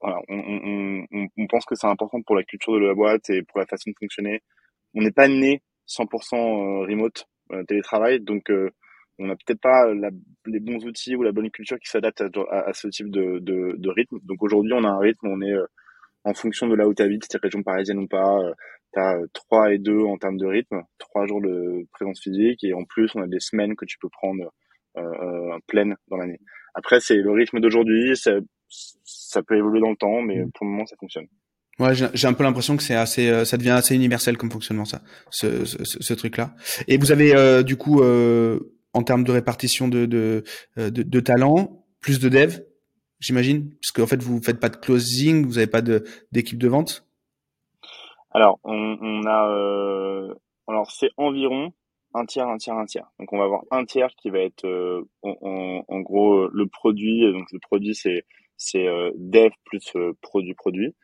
voilà, 0.00 0.20
on, 0.28 1.06
on, 1.12 1.26
on, 1.36 1.46
pense 1.48 1.64
que 1.64 1.74
c'est 1.74 1.86
important 1.86 2.22
pour 2.22 2.36
la 2.36 2.44
culture 2.44 2.74
de 2.74 2.78
la 2.78 2.94
boîte 2.94 3.30
et 3.30 3.42
pour 3.42 3.58
la 3.58 3.66
façon 3.66 3.90
de 3.90 3.96
fonctionner. 3.98 4.42
On 4.94 5.02
n'est 5.02 5.12
pas 5.12 5.28
né 5.28 5.62
100% 5.88 6.86
remote 6.88 7.26
télétravail, 7.68 8.20
donc 8.20 8.50
on 9.18 9.26
n'a 9.26 9.36
peut-être 9.36 9.60
pas 9.60 9.92
la, 9.94 10.10
les 10.46 10.60
bons 10.60 10.84
outils 10.84 11.14
ou 11.16 11.22
la 11.22 11.32
bonne 11.32 11.50
culture 11.50 11.78
qui 11.78 11.88
s'adapte 11.88 12.22
à, 12.22 12.28
à, 12.50 12.72
ce 12.72 12.88
type 12.88 13.10
de, 13.10 13.38
de, 13.40 13.74
de 13.76 13.90
rythme. 13.90 14.18
Donc 14.22 14.42
aujourd'hui, 14.42 14.72
on 14.72 14.84
a 14.84 14.88
un 14.88 14.98
rythme, 14.98 15.28
on 15.28 15.40
est 15.42 15.54
en 16.24 16.34
fonction 16.34 16.66
de 16.68 16.74
là 16.74 16.88
où 16.88 16.94
tu 16.94 17.02
habites, 17.02 17.24
si 17.24 17.28
tu 17.28 17.36
région 17.36 17.62
parisienne 17.62 17.98
ou 17.98 18.08
pas, 18.08 18.40
tu 18.92 19.00
as 19.00 19.18
3 19.32 19.74
et 19.74 19.78
2 19.78 20.00
en 20.00 20.16
termes 20.16 20.38
de 20.38 20.46
rythme, 20.46 20.82
3 20.98 21.26
jours 21.26 21.42
de 21.42 21.86
présence 21.92 22.20
physique, 22.20 22.64
et 22.64 22.72
en 22.72 22.84
plus, 22.84 23.14
on 23.14 23.22
a 23.22 23.26
des 23.26 23.40
semaines 23.40 23.76
que 23.76 23.84
tu 23.84 23.98
peux 23.98 24.08
prendre 24.08 24.50
euh, 24.96 25.02
euh 25.02 25.58
pleines 25.66 25.96
dans 26.08 26.16
l'année. 26.16 26.38
Après, 26.74 27.00
c'est 27.00 27.16
le 27.16 27.30
rythme 27.30 27.60
d'aujourd'hui, 27.60 28.16
ça, 28.16 28.32
ça 28.68 29.42
peut 29.42 29.56
évoluer 29.56 29.80
dans 29.80 29.90
le 29.90 29.96
temps, 29.96 30.22
mais 30.22 30.44
mmh. 30.44 30.52
pour 30.52 30.66
le 30.66 30.72
moment, 30.72 30.86
ça 30.86 30.96
fonctionne. 30.96 31.26
Ouais, 31.80 31.92
j'ai 31.94 32.26
un 32.28 32.32
peu 32.34 32.44
l'impression 32.44 32.76
que 32.76 32.82
c'est 32.82 32.94
assez, 32.94 33.28
euh, 33.28 33.44
ça 33.44 33.56
devient 33.56 33.70
assez 33.70 33.94
universel 33.94 34.36
comme 34.36 34.50
fonctionnement 34.50 34.84
ça, 34.84 35.02
ce, 35.30 35.64
ce, 35.64 35.84
ce 35.84 36.14
truc-là. 36.14 36.54
Et 36.86 36.98
vous 36.98 37.10
avez 37.10 37.34
euh, 37.34 37.62
du 37.62 37.76
coup, 37.76 38.00
euh, 38.00 38.60
en 38.92 39.02
termes 39.02 39.24
de 39.24 39.32
répartition 39.32 39.88
de 39.88 40.06
de, 40.06 40.44
de, 40.76 41.02
de 41.02 41.20
talents, 41.20 41.84
plus 42.00 42.20
de 42.20 42.28
devs, 42.28 42.60
j'imagine, 43.18 43.70
parce 43.80 43.90
qu'en 43.90 44.06
fait 44.06 44.22
vous 44.22 44.40
faites 44.42 44.60
pas 44.60 44.68
de 44.68 44.76
closing, 44.76 45.46
vous 45.46 45.58
avez 45.58 45.66
pas 45.66 45.82
de 45.82 46.04
d'équipe 46.30 46.58
de 46.58 46.68
vente? 46.68 47.06
Alors, 48.30 48.58
on, 48.64 48.98
on 49.00 49.26
a, 49.26 49.48
euh, 49.48 50.34
alors 50.66 50.90
c'est 50.90 51.10
environ 51.16 51.72
un 52.14 52.26
tiers, 52.26 52.48
un 52.48 52.56
tiers, 52.56 52.76
un 52.76 52.84
tiers. 52.84 53.10
Donc, 53.18 53.32
on 53.32 53.38
va 53.38 53.44
avoir 53.44 53.62
un 53.70 53.84
tiers 53.84 54.14
qui 54.16 54.30
va 54.30 54.38
être, 54.38 54.64
euh, 54.64 55.02
en, 55.22 55.84
en, 55.86 56.00
gros, 56.00 56.44
euh, 56.44 56.50
le 56.52 56.66
produit. 56.66 57.22
Donc, 57.32 57.50
le 57.52 57.58
produit, 57.58 57.94
c'est 57.94 58.24
c'est 58.56 58.86
euh, 58.86 59.10
dev 59.14 59.50
plus 59.64 59.96
produit 60.20 60.54
produit. 60.54 60.94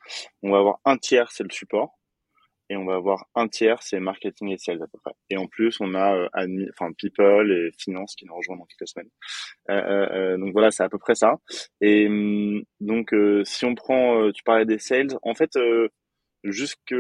On 0.43 0.51
va 0.51 0.59
avoir 0.59 0.81
un 0.85 0.97
tiers, 0.97 1.31
c'est 1.33 1.45
le 1.45 1.51
support. 1.51 1.97
Et 2.73 2.77
on 2.77 2.85
va 2.85 2.95
avoir 2.95 3.27
un 3.35 3.49
tiers, 3.49 3.83
c'est 3.83 3.99
marketing 3.99 4.51
et 4.51 4.57
sales 4.57 4.81
à 4.81 4.87
peu 4.87 4.97
près. 5.03 5.11
Et 5.29 5.37
en 5.37 5.49
plus, 5.49 5.81
on 5.81 5.93
a 5.97 6.29
admi, 6.33 6.69
enfin 6.71 6.93
people 6.97 7.51
et 7.51 7.73
finance 7.77 8.15
qui 8.15 8.27
nous 8.27 8.37
rejoignent 8.37 8.61
dans 8.61 8.67
quelques 8.67 8.89
semaines. 8.89 9.11
Euh, 9.71 10.37
donc 10.39 10.53
voilà, 10.53 10.71
c'est 10.71 10.85
à 10.85 10.89
peu 10.89 10.99
près 10.99 11.17
ça. 11.17 11.35
Et 11.81 12.07
hum, 12.07 12.63
donc, 12.79 13.13
si 13.43 13.65
on 13.65 13.75
prend, 13.75 14.31
tu 14.31 14.45
parlais 14.45 14.67
des 14.67 14.79
sales, 14.79 15.19
en 15.23 15.35
fait, 15.35 15.51
jusque 16.45 16.95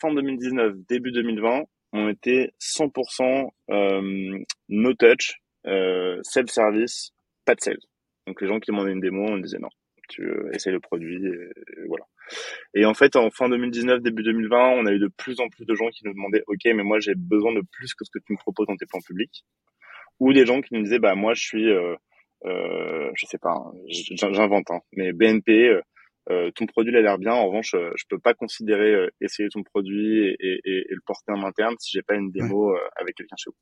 fin 0.00 0.12
2019, 0.12 0.74
début 0.88 1.12
2020, 1.12 1.62
on 1.92 2.08
était 2.08 2.52
100% 2.60 3.48
euh, 3.70 4.38
no 4.68 4.94
touch, 4.94 5.40
euh, 5.66 6.18
self-service, 6.22 7.12
pas 7.44 7.54
de 7.54 7.60
sales. 7.60 7.78
Donc 8.26 8.40
les 8.40 8.48
gens 8.48 8.58
qui 8.60 8.70
demandaient 8.70 8.92
une 8.92 9.00
démo, 9.00 9.24
on 9.28 9.38
disait 9.38 9.58
non, 9.58 9.68
tu 10.08 10.28
essayes 10.52 10.72
le 10.72 10.80
produit, 10.80 11.24
et, 11.26 11.86
voilà. 11.88 12.04
Et 12.74 12.84
en 12.84 12.94
fait, 12.94 13.16
en 13.16 13.30
fin 13.30 13.48
2019, 13.48 14.02
début 14.02 14.22
2020, 14.22 14.70
on 14.70 14.86
a 14.86 14.92
eu 14.92 14.98
de 14.98 15.08
plus 15.08 15.40
en 15.40 15.48
plus 15.48 15.64
de 15.64 15.74
gens 15.74 15.88
qui 15.88 16.04
nous 16.04 16.12
demandaient, 16.12 16.42
ok, 16.46 16.64
mais 16.66 16.82
moi 16.82 16.98
j'ai 17.00 17.14
besoin 17.14 17.52
de 17.52 17.62
plus 17.72 17.94
que 17.94 18.04
ce 18.04 18.10
que 18.10 18.18
tu 18.24 18.32
me 18.32 18.38
proposes 18.38 18.66
dans 18.66 18.76
tes 18.76 18.86
plans 18.86 19.00
publics, 19.00 19.44
ou 20.18 20.32
des 20.32 20.46
gens 20.46 20.60
qui 20.60 20.74
nous 20.74 20.82
disaient, 20.82 20.98
bah 20.98 21.14
moi 21.14 21.34
je 21.34 21.42
suis, 21.42 21.70
euh, 21.70 21.94
euh, 22.44 23.10
je 23.14 23.26
sais 23.26 23.38
pas, 23.38 23.52
hein, 23.52 23.72
j'invente, 23.88 24.70
hein, 24.70 24.80
mais 24.92 25.12
BNP, 25.12 25.80
euh, 26.30 26.36
euh, 26.46 26.50
ton 26.54 26.66
produit 26.66 26.96
a 26.96 27.00
l'air 27.00 27.18
bien. 27.18 27.32
En 27.32 27.46
revanche, 27.46 27.74
euh, 27.74 27.90
je 27.96 28.04
peux 28.08 28.18
pas 28.18 28.34
considérer 28.34 28.94
euh, 28.94 29.08
essayer 29.20 29.48
ton 29.48 29.62
produit 29.62 30.26
et, 30.26 30.36
et, 30.40 30.60
et, 30.64 30.86
le 30.88 31.00
porter 31.04 31.32
en 31.32 31.42
interne 31.44 31.74
si 31.78 31.92
j'ai 31.92 32.02
pas 32.02 32.14
une 32.14 32.30
démo 32.30 32.76
avec 32.96 33.16
quelqu'un 33.16 33.36
chez 33.38 33.50
vous. 33.50 33.56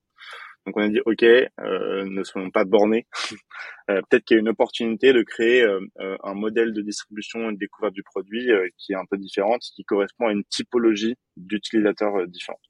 Donc 0.67 0.77
on 0.79 0.81
a 0.81 0.89
dit 0.89 1.01
ok, 1.05 1.23
ne 1.23 2.23
soyons 2.23 2.51
pas 2.51 2.65
bornés. 2.65 3.07
Peut-être 3.87 4.25
qu'il 4.25 4.37
y 4.37 4.39
a 4.39 4.41
une 4.41 4.49
opportunité 4.49 5.13
de 5.13 5.23
créer 5.23 5.63
un 5.99 6.35
modèle 6.35 6.73
de 6.73 6.81
distribution 6.81 7.51
et 7.51 7.53
de 7.53 7.59
découverte 7.59 7.93
du 7.93 8.03
produit 8.03 8.49
qui 8.79 8.93
est 8.93 8.97
un 8.97 9.05
peu 9.05 9.19
différente, 9.19 9.61
qui 9.61 9.85
correspond 9.85 10.29
à 10.29 10.33
une 10.33 10.45
typologie 10.45 11.17
d'utilisateurs 11.37 12.27
différents. 12.29 12.61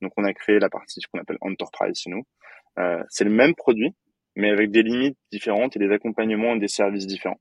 Donc 0.00 0.12
on 0.16 0.24
a 0.24 0.32
créé 0.32 0.60
la 0.60 0.70
partie 0.70 1.00
qu'on 1.12 1.20
appelle 1.20 1.36
Enterprise 1.42 2.00
chez 2.00 2.08
nous. 2.10 2.22
c'est 3.10 3.24
le 3.24 3.30
même 3.30 3.54
produit, 3.54 3.90
mais 4.34 4.48
avec 4.48 4.70
des 4.70 4.82
limites 4.82 5.18
différentes 5.30 5.76
et 5.76 5.78
des 5.78 5.90
accompagnements 5.90 6.54
et 6.54 6.58
des 6.58 6.68
services 6.68 7.06
différents. 7.06 7.40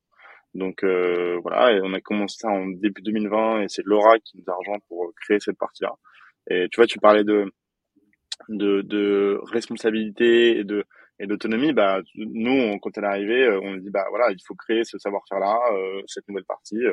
Donc 0.54 0.84
euh, 0.84 1.40
voilà, 1.42 1.74
et 1.74 1.82
on 1.82 1.94
a 1.94 2.02
commencé 2.02 2.38
ça 2.40 2.50
en 2.50 2.68
début 2.68 3.02
2020 3.02 3.62
et 3.62 3.68
c'est 3.70 3.86
Laura 3.86 4.20
qui 4.20 4.38
nous 4.38 4.44
a 4.48 4.56
rejoint 4.56 4.80
pour 4.90 5.14
créer 5.22 5.40
cette 5.40 5.58
partie-là. 5.58 5.94
Et 6.50 6.68
tu 6.72 6.78
vois, 6.78 6.88
tu 6.88 7.00
parlais 7.00 7.24
de 7.24 7.46
de, 8.50 8.82
de 8.82 9.40
responsabilité 9.52 10.58
et 10.58 10.64
de 10.64 10.86
et 11.20 11.28
d'autonomie. 11.28 11.74
Bah 11.74 12.02
nous, 12.16 12.80
quand 12.80 12.98
elle 12.98 13.04
est 13.06 13.08
arrivée, 13.08 13.44
euh, 13.44 13.60
on 13.62 13.78
dit 13.78 13.90
bah 13.90 14.06
voilà, 14.10 14.32
il 14.32 14.40
faut 14.46 14.56
créer 14.56 14.84
ce 14.84 14.98
savoir-faire-là, 14.98 15.58
euh, 15.74 16.02
cette 16.08 16.28
nouvelle 16.28 16.46
partie. 16.46 16.84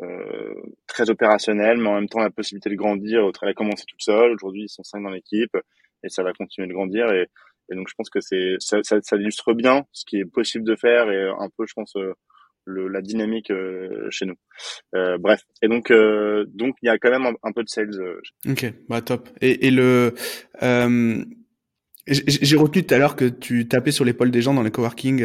Euh, 0.00 0.54
très 0.88 1.10
opérationnelle, 1.10 1.78
mais 1.78 1.88
en 1.88 1.94
même 1.94 2.08
temps 2.08 2.20
la 2.20 2.30
possibilité 2.30 2.70
de 2.70 2.74
grandir. 2.74 3.30
Elle 3.42 3.48
a 3.48 3.54
commencé 3.54 3.84
toute 3.88 4.02
seule. 4.02 4.32
Aujourd'hui, 4.32 4.64
ils 4.64 4.68
sont 4.68 4.82
cinq 4.82 5.02
dans 5.02 5.10
l'équipe 5.10 5.56
et 6.04 6.08
ça 6.08 6.22
va 6.22 6.32
continuer 6.32 6.68
de 6.68 6.72
grandir. 6.72 7.10
Et, 7.12 7.28
et 7.70 7.76
donc, 7.76 7.88
je 7.88 7.94
pense 7.96 8.10
que 8.10 8.20
c'est 8.20 8.56
ça, 8.58 8.78
ça, 8.82 9.00
ça, 9.02 9.16
illustre 9.16 9.54
bien 9.54 9.84
ce 9.92 10.04
qui 10.04 10.18
est 10.18 10.24
possible 10.24 10.64
de 10.64 10.76
faire 10.76 11.10
et 11.10 11.28
un 11.28 11.48
peu, 11.56 11.66
je 11.66 11.74
pense, 11.74 11.94
le, 12.64 12.88
la 12.88 13.02
dynamique 13.02 13.50
euh, 13.50 14.08
chez 14.10 14.26
nous. 14.26 14.36
Euh, 14.94 15.18
bref, 15.18 15.42
et 15.62 15.68
donc 15.68 15.90
euh, 15.90 16.44
donc 16.54 16.76
il 16.82 16.86
y 16.86 16.88
a 16.88 16.98
quand 16.98 17.10
même 17.10 17.34
un, 17.42 17.52
peu 17.52 17.62
de 17.62 17.68
sales. 17.68 17.90
ok, 18.48 18.72
bah 18.88 19.00
top. 19.00 19.28
Et, 19.40 19.66
et 19.66 19.70
le 19.70 20.14
j'ai 22.06 22.56
retenu 22.56 22.84
tout 22.84 22.94
à 22.94 22.98
l'heure 22.98 23.14
que 23.14 23.26
tu 23.26 23.68
tapais 23.68 23.92
sur 23.92 24.04
l'épaule 24.04 24.30
des 24.30 24.42
gens 24.42 24.54
dans 24.54 24.62
les 24.62 24.70
coworking 24.70 25.24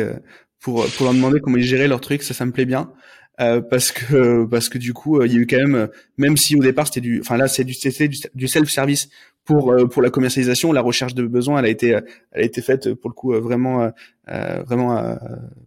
pour 0.60 0.86
pour 0.86 1.06
leur 1.06 1.14
demander 1.14 1.40
comment 1.40 1.58
ils 1.58 1.64
géraient 1.64 1.88
leurs 1.88 2.02
trucs. 2.02 2.24
Ça, 2.24 2.34
ça 2.34 2.46
me 2.46 2.52
plaît 2.52 2.66
bien. 2.66 2.94
Euh, 3.40 3.62
parce 3.62 3.92
que 3.92 4.46
parce 4.46 4.68
que 4.68 4.80
du 4.80 4.94
coup 4.94 5.22
il 5.24 5.32
y 5.32 5.38
a 5.38 5.40
eu 5.40 5.46
quand 5.46 5.58
même 5.58 5.90
même 6.18 6.38
si 6.38 6.56
au 6.56 6.64
départ 6.64 6.88
c'était 6.88 7.02
du 7.02 7.20
enfin 7.20 7.38
là 7.38 7.48
c'est 7.48 7.64
du 7.64 7.76
c'était 7.76 8.10
du, 8.34 8.48
self 8.48 8.68
service 8.68 9.10
pour 9.48 9.76
pour 9.90 10.02
la 10.02 10.10
commercialisation 10.10 10.72
la 10.72 10.82
recherche 10.82 11.16
de 11.16 11.26
besoins 11.26 11.60
elle 11.60 11.66
a 11.66 11.70
été 11.70 11.90
elle 12.32 12.42
a 12.42 12.46
été 12.46 12.62
faite 12.62 12.94
pour 12.94 13.10
le 13.10 13.16
coup 13.16 13.34
vraiment 13.34 13.92
euh, 14.30 14.64
vraiment 14.64 15.18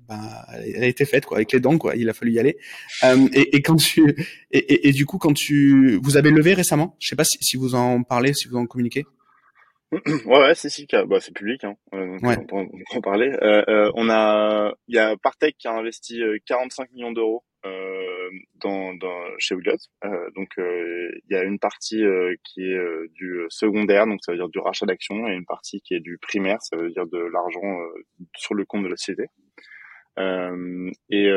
ben, 0.09 0.21
elle 0.65 0.85
a 0.85 0.87
été 0.87 1.05
faite 1.05 1.27
quoi 1.27 1.39
avec 1.39 1.51
les 1.53 1.61
dents 1.61 1.79
quoi. 1.79 1.97
Il 1.97 2.09
a 2.09 2.13
fallu 2.13 2.33
y 2.33 2.39
aller. 2.39 2.59
Et, 3.33 3.57
et 3.57 3.63
quand 3.63 3.77
tu 3.77 4.15
et, 4.51 4.59
et, 4.59 4.89
et, 4.89 4.93
du 4.93 5.07
coup 5.07 5.19
quand 5.19 5.33
tu 5.33 5.99
vous 6.03 6.17
avez 6.17 6.31
levé 6.31 6.55
récemment? 6.55 6.95
Je 7.01 7.09
sais 7.09 7.17
pas 7.17 7.25
si, 7.25 7.39
si 7.41 7.57
vous 7.57 7.75
en 7.75 8.03
parlez 8.03 8.35
si 8.35 8.49
vous 8.49 8.57
en 8.57 8.67
communiquez. 8.67 9.07
Ouais, 9.93 10.01
ouais, 10.27 10.55
c'est 10.55 10.69
si, 10.69 10.87
bah, 10.87 11.19
c'est 11.21 11.35
public, 11.35 11.65
hein. 11.65 11.75
donc 11.93 12.21
on, 12.23 12.47
peut, 12.47 12.69
en 12.95 13.01
parler. 13.01 13.33
on 13.95 14.09
a, 14.09 14.73
il 14.87 14.95
y 14.95 14.99
a 15.01 15.17
Partech 15.17 15.57
qui 15.59 15.67
a 15.67 15.73
investi 15.73 16.21
45 16.47 16.93
millions 16.93 17.11
d'euros 17.11 17.43
euh, 17.43 17.50
dans, 17.63 18.95
dans, 18.95 19.39
chez 19.39 19.55
Wiglot. 19.55 19.77
Euh, 20.05 20.31
donc 20.35 20.49
euh, 20.59 21.11
il 21.29 21.35
y 21.35 21.37
a 21.37 21.43
une 21.43 21.59
partie 21.59 22.03
qui 22.45 22.63
est 22.63 23.09
du 23.13 23.45
secondaire, 23.49 24.07
donc 24.07 24.21
ça 24.23 24.33
veut 24.33 24.39
dire 24.39 24.49
du 24.49 24.59
rachat 24.59 24.87
d'actions, 24.87 25.27
et 25.29 25.33
une 25.33 25.47
partie 25.47 25.81
qui 25.83 25.95
est 25.95 26.01
du 26.01 26.19
primaire, 26.19 26.59
ça 26.63 26.77
veut 26.77 26.91
dire 26.91 27.07
de 27.07 27.19
l'argent 27.19 27.79
sur 28.37 28.55
le 28.55 28.65
compte 28.65 28.85
de 28.85 28.89
la 28.89 28.97
société. 28.97 29.25
et 31.11 31.31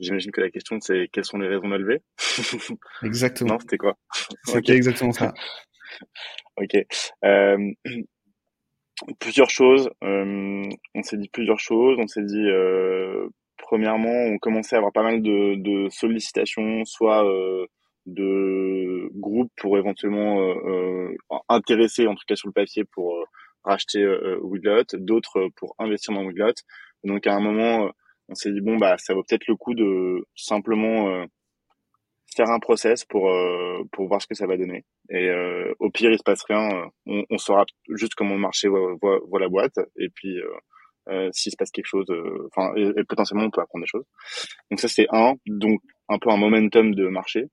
J'imagine 0.00 0.32
que 0.32 0.40
la 0.40 0.50
question 0.50 0.80
c'est 0.80 1.08
quelles 1.12 1.24
sont 1.26 1.38
les 1.38 1.48
raisons 1.48 1.68
de 1.68 1.76
lever. 1.76 2.02
Exactement. 3.02 3.54
non, 3.54 3.58
c'était 3.60 3.76
quoi? 3.76 3.98
C'était 4.44 4.74
exactement 4.74 5.12
ça. 5.12 5.34
ok. 6.56 6.74
Euh, 7.24 7.72
plusieurs 9.20 9.50
choses. 9.50 9.90
Euh, 10.02 10.68
on 10.94 11.02
s'est 11.02 11.18
dit 11.18 11.28
plusieurs 11.28 11.60
choses. 11.60 11.98
On 11.98 12.06
s'est 12.06 12.24
dit 12.24 12.48
euh, 12.48 13.28
premièrement, 13.70 14.10
on 14.10 14.38
commençait 14.38 14.74
à 14.74 14.78
avoir 14.78 14.92
pas 14.92 15.04
mal 15.04 15.22
de, 15.22 15.88
sollicitations, 15.90 16.84
soit 16.84 17.24
euh, 17.24 17.66
de 18.04 19.08
groupes 19.14 19.52
pour 19.56 19.78
éventuellement 19.78 20.40
euh, 20.40 21.12
euh, 21.30 21.38
intéresser, 21.48 22.08
en 22.08 22.16
tout 22.16 22.24
cas 22.26 22.34
sur 22.34 22.48
le 22.48 22.52
papier, 22.52 22.82
pour 22.84 23.24
racheter 23.62 24.04
Wiglot, 24.42 24.86
d'autres 24.94 25.50
pour 25.54 25.76
investir 25.78 26.14
dans 26.14 26.24
Wiglot. 26.24 26.54
Donc 27.04 27.28
à 27.28 27.34
un 27.36 27.40
moment, 27.40 27.92
on 28.28 28.34
s'est 28.34 28.50
dit 28.50 28.60
bon 28.60 28.76
bah 28.76 28.96
ça 28.98 29.14
vaut 29.14 29.22
peut-être 29.22 29.46
le 29.46 29.54
coup 29.54 29.74
de 29.74 30.26
simplement 30.34 31.24
faire 32.34 32.48
un 32.48 32.58
process 32.58 33.04
pour 33.04 33.30
pour 33.92 34.08
voir 34.08 34.20
ce 34.20 34.26
que 34.26 34.34
ça 34.34 34.46
va 34.46 34.56
donner. 34.56 34.84
Et 35.10 35.30
au 35.78 35.90
pire, 35.90 36.10
il 36.10 36.18
se 36.18 36.24
passe 36.24 36.42
rien, 36.42 36.90
on, 37.06 37.38
saura 37.38 37.66
juste 37.90 38.14
comment 38.14 38.34
le 38.34 38.40
marché 38.40 38.66
voit, 38.68 39.38
la 39.38 39.48
boîte, 39.48 39.78
et 39.96 40.08
puis 40.08 40.40
s'il 41.32 41.52
se 41.52 41.56
passe 41.56 41.70
quelque 41.70 41.86
chose, 41.86 42.06
euh, 42.10 42.48
enfin, 42.52 42.72
et, 42.76 43.04
potentiellement 43.04 43.44
on 43.44 43.50
peut 43.50 43.60
apprendre 43.60 43.84
des 43.84 43.88
choses. 43.88 44.04
Donc 44.70 44.80
ça 44.80 44.88
c'est 44.88 45.06
un, 45.10 45.34
donc 45.46 45.80
un 46.08 46.18
peu 46.18 46.30
un 46.30 46.36
momentum 46.36 46.94
de 46.94 47.08
marché. 47.08 47.48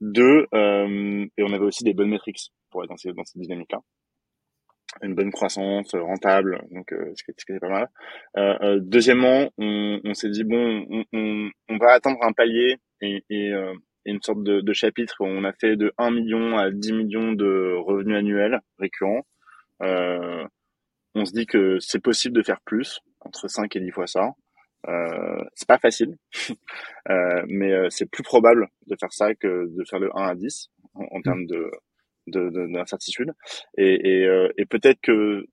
Deux, 0.00 0.46
euh, 0.54 1.26
et 1.36 1.42
on 1.42 1.52
avait 1.52 1.64
aussi 1.64 1.84
des 1.84 1.94
bonnes 1.94 2.10
métriques 2.10 2.52
pour 2.70 2.84
être 2.84 2.90
dans, 2.90 3.12
dans 3.12 3.24
cette 3.24 3.40
dynamique-là 3.40 3.80
une 5.00 5.14
bonne 5.14 5.30
croissance 5.32 5.94
rentable, 5.94 6.62
donc 6.70 6.92
euh, 6.92 7.12
ce, 7.16 7.24
qui, 7.24 7.52
est 7.52 7.58
pas 7.58 7.68
mal. 7.68 7.88
Euh, 8.36 8.56
euh, 8.62 8.78
deuxièmement, 8.80 9.50
on, 9.56 10.00
on 10.04 10.14
s'est 10.14 10.28
dit 10.28 10.44
bon, 10.44 10.84
on, 10.90 11.04
on, 11.12 11.50
on, 11.68 11.76
va 11.78 11.92
atteindre 11.92 12.18
un 12.22 12.32
palier 12.32 12.76
et, 13.00 13.24
et, 13.30 13.52
euh, 13.52 13.72
une 14.04 14.20
sorte 14.20 14.42
de, 14.42 14.60
de, 14.60 14.72
chapitre 14.72 15.16
où 15.20 15.24
on 15.24 15.44
a 15.44 15.52
fait 15.52 15.76
de 15.76 15.92
1 15.96 16.10
million 16.10 16.58
à 16.58 16.70
10 16.70 16.92
millions 16.92 17.32
de 17.32 17.74
revenus 17.86 18.16
annuels 18.16 18.60
récurrents. 18.78 19.24
On 21.14 21.24
se 21.24 21.32
dit 21.32 21.46
que 21.46 21.78
c'est 21.80 22.00
possible 22.00 22.36
de 22.36 22.42
faire 22.42 22.60
plus, 22.62 23.00
entre 23.20 23.48
5 23.48 23.74
et 23.76 23.80
10 23.80 23.90
fois 23.90 24.06
ça. 24.06 24.30
Euh, 24.88 25.44
c'est 25.54 25.68
pas 25.68 25.78
facile, 25.78 26.16
euh, 27.08 27.44
mais 27.46 27.72
euh, 27.72 27.88
c'est 27.90 28.10
plus 28.10 28.24
probable 28.24 28.68
de 28.88 28.96
faire 28.98 29.12
ça 29.12 29.32
que 29.34 29.68
de 29.68 29.84
faire 29.88 30.00
le 30.00 30.10
1 30.16 30.22
à 30.22 30.34
10 30.34 30.70
en, 30.94 31.04
en 31.10 31.22
termes 31.22 31.46
de 31.46 31.70
d'incertitude. 32.26 33.28
De, 33.28 33.82
et, 33.82 34.20
et, 34.20 34.26
euh, 34.26 34.48
et 34.56 34.64
peut-être 34.64 35.00
que 35.00 35.46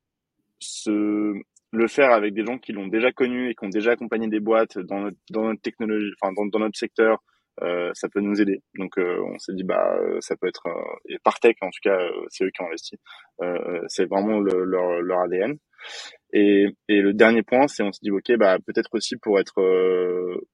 ce, 0.59 1.33
le 1.71 1.87
faire 1.87 2.11
avec 2.11 2.33
des 2.33 2.45
gens 2.45 2.57
qui 2.57 2.73
l'ont 2.73 2.87
déjà 2.87 3.11
connu 3.11 3.49
et 3.49 3.55
qui 3.55 3.65
ont 3.65 3.69
déjà 3.69 3.91
accompagné 3.91 4.27
des 4.27 4.39
boîtes 4.39 4.77
dans 4.77 4.99
notre, 5.01 5.17
dans 5.31 5.43
notre 5.43 5.61
technologie, 5.61 6.11
enfin 6.21 6.33
dans, 6.33 6.45
dans 6.45 6.59
notre 6.59 6.77
secteur, 6.77 7.23
ça 7.93 8.07
peut 8.09 8.21
nous 8.21 8.41
aider. 8.41 8.61
Donc 8.75 8.97
euh, 8.97 9.21
on 9.23 9.37
s'est 9.39 9.53
dit 9.53 9.63
bah 9.63 9.95
euh, 9.99 10.19
ça 10.21 10.35
peut 10.35 10.47
être 10.47 10.67
et 11.07 11.17
Partech 11.23 11.57
en 11.61 11.69
tout 11.69 11.79
cas 11.83 11.97
c'est 12.29 12.45
eux 12.45 12.51
qui 12.53 12.61
ont 12.61 12.67
investi. 12.67 12.97
c'est 13.87 14.05
vraiment 14.05 14.39
le, 14.39 14.63
leur, 14.63 15.01
leur 15.01 15.19
ADN. 15.21 15.57
Et, 16.33 16.67
et 16.87 17.01
le 17.01 17.13
dernier 17.13 17.43
point 17.43 17.67
c'est 17.67 17.83
on 17.83 17.91
s'est 17.91 17.99
dit 18.01 18.11
ok 18.11 18.37
bah 18.37 18.57
peut-être 18.65 18.89
aussi 18.93 19.17
pour 19.17 19.39
être 19.39 19.61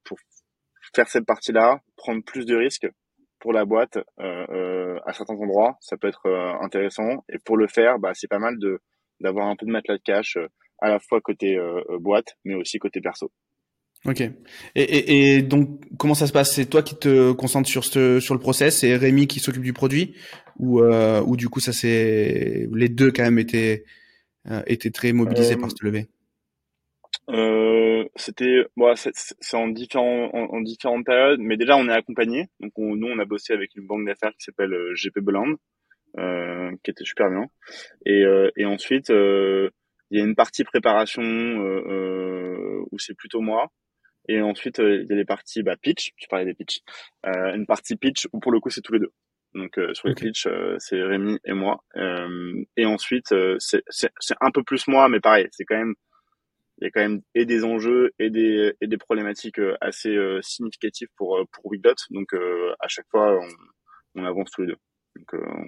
pour 0.03 0.17
faire 0.95 1.07
cette 1.07 1.25
partie-là, 1.25 1.79
prendre 1.97 2.23
plus 2.23 2.45
de 2.45 2.55
risques 2.55 2.87
pour 3.39 3.53
la 3.53 3.65
boîte 3.65 3.99
euh, 4.19 4.99
à 5.05 5.13
certains 5.13 5.35
endroits, 5.35 5.77
ça 5.81 5.97
peut 5.97 6.07
être 6.07 6.27
intéressant. 6.61 7.23
Et 7.29 7.37
pour 7.39 7.57
le 7.57 7.67
faire, 7.67 7.99
bah, 7.99 8.11
c'est 8.13 8.29
pas 8.29 8.39
mal 8.39 8.57
de 8.59 8.79
d'avoir 9.21 9.47
un 9.47 9.55
peu 9.55 9.65
de 9.65 9.71
matelas 9.71 9.97
de 9.97 10.01
cash 10.03 10.37
à 10.79 10.89
la 10.89 10.99
fois 10.99 11.21
côté 11.21 11.57
boîte, 11.99 12.35
mais 12.43 12.55
aussi 12.55 12.79
côté 12.79 13.01
perso. 13.01 13.31
Ok. 14.07 14.21
Et, 14.21 14.33
et, 14.75 15.35
et, 15.35 15.41
donc, 15.41 15.81
comment 15.97 16.13
ça 16.13 16.27
se 16.27 16.31
passe? 16.31 16.53
C'est 16.53 16.67
toi 16.67 16.83
qui 16.83 16.95
te 16.95 17.31
concentres 17.31 17.69
sur 17.69 17.83
ce, 17.83 18.19
sur 18.19 18.35
le 18.35 18.39
process 18.39 18.83
et 18.83 18.95
Rémi 18.95 19.27
qui 19.27 19.39
s'occupe 19.39 19.63
du 19.63 19.73
produit? 19.73 20.15
Ou, 20.57 20.81
euh, 20.81 21.21
ou 21.21 21.35
du 21.35 21.49
coup 21.49 21.59
ça 21.59 21.73
c'est 21.73 22.65
les 22.73 22.87
deux 22.87 23.11
quand 23.11 23.23
même 23.23 23.39
étaient 23.39 23.83
euh, 24.49 24.61
étaient 24.67 24.89
très 24.89 25.11
mobilisés 25.11 25.57
par 25.57 25.65
euh, 25.65 25.73
ce 25.77 25.85
lever. 25.85 26.07
Euh, 27.29 28.05
c'était 28.15 28.63
bon, 28.77 28.93
c'est 28.95 29.57
en 29.57 29.67
différents 29.67 30.29
en, 30.33 30.61
différentes 30.61 31.05
périodes, 31.05 31.41
mais 31.41 31.57
déjà 31.57 31.75
on 31.75 31.89
est 31.89 31.93
accompagné. 31.93 32.47
Donc 32.61 32.71
nous 32.77 33.07
on 33.07 33.19
a 33.19 33.25
bossé 33.25 33.51
avec 33.51 33.75
une 33.75 33.85
banque 33.85 34.05
d'affaires 34.05 34.31
qui 34.31 34.45
s'appelle 34.45 34.73
euh, 34.73 34.93
GP 34.95 35.19
Boland, 35.19 35.55
euh, 36.19 36.71
qui 36.83 36.91
était 36.91 37.03
super 37.03 37.29
bien. 37.29 37.47
Et, 38.05 38.23
et 38.55 38.65
ensuite 38.65 39.09
il 39.09 40.17
y 40.17 40.21
a 40.21 40.23
une 40.23 40.35
partie 40.35 40.63
préparation 40.63 41.21
où 41.21 42.97
c'est 42.97 43.17
plutôt 43.17 43.41
moi. 43.41 43.73
Et 44.27 44.41
ensuite, 44.41 44.79
euh, 44.79 45.01
il 45.03 45.09
y 45.09 45.13
a 45.13 45.15
les 45.15 45.25
parties 45.25 45.63
bah, 45.63 45.75
pitch, 45.77 46.11
tu 46.17 46.27
parlais 46.27 46.45
des 46.45 46.53
pitch, 46.53 46.79
euh, 47.25 47.55
une 47.55 47.65
partie 47.65 47.95
pitch 47.95 48.27
où 48.33 48.39
pour 48.39 48.51
le 48.51 48.59
coup 48.59 48.69
c'est 48.69 48.81
tous 48.81 48.93
les 48.93 48.99
deux. 48.99 49.11
Donc 49.53 49.77
euh, 49.77 49.93
sur 49.93 50.07
les 50.07 50.15
pitch, 50.15 50.47
c'est 50.79 51.01
Rémi 51.01 51.39
et 51.45 51.53
moi. 51.53 51.83
et 52.75 52.85
ensuite, 52.85 53.33
c'est 53.59 54.35
un 54.41 54.51
peu 54.51 54.63
plus 54.63 54.87
moi, 54.87 55.07
mais 55.07 55.19
pareil, 55.19 55.47
c'est 55.51 55.63
quand 55.63 55.77
même 55.77 55.95
il 56.77 56.83
y 56.83 56.87
a 56.87 56.91
quand 56.91 56.99
même 56.99 57.21
et 57.35 57.45
des 57.45 57.63
enjeux 57.63 58.11
et 58.19 58.29
des 58.29 58.73
et 58.81 58.87
des 58.87 58.97
problématiques 58.97 59.61
assez 59.79 60.13
significatives 60.41 61.07
pour 61.15 61.39
pour 61.53 61.67
Wiglot. 61.67 61.95
Donc 62.09 62.33
à 62.33 62.87
chaque 62.89 63.07
fois, 63.09 63.39
on, 63.39 64.21
on, 64.21 64.25
avance 64.25 64.51
tous 64.51 64.63
les 64.63 64.67
deux. 64.67 64.77
Donc 65.15 65.41
on, 65.41 65.65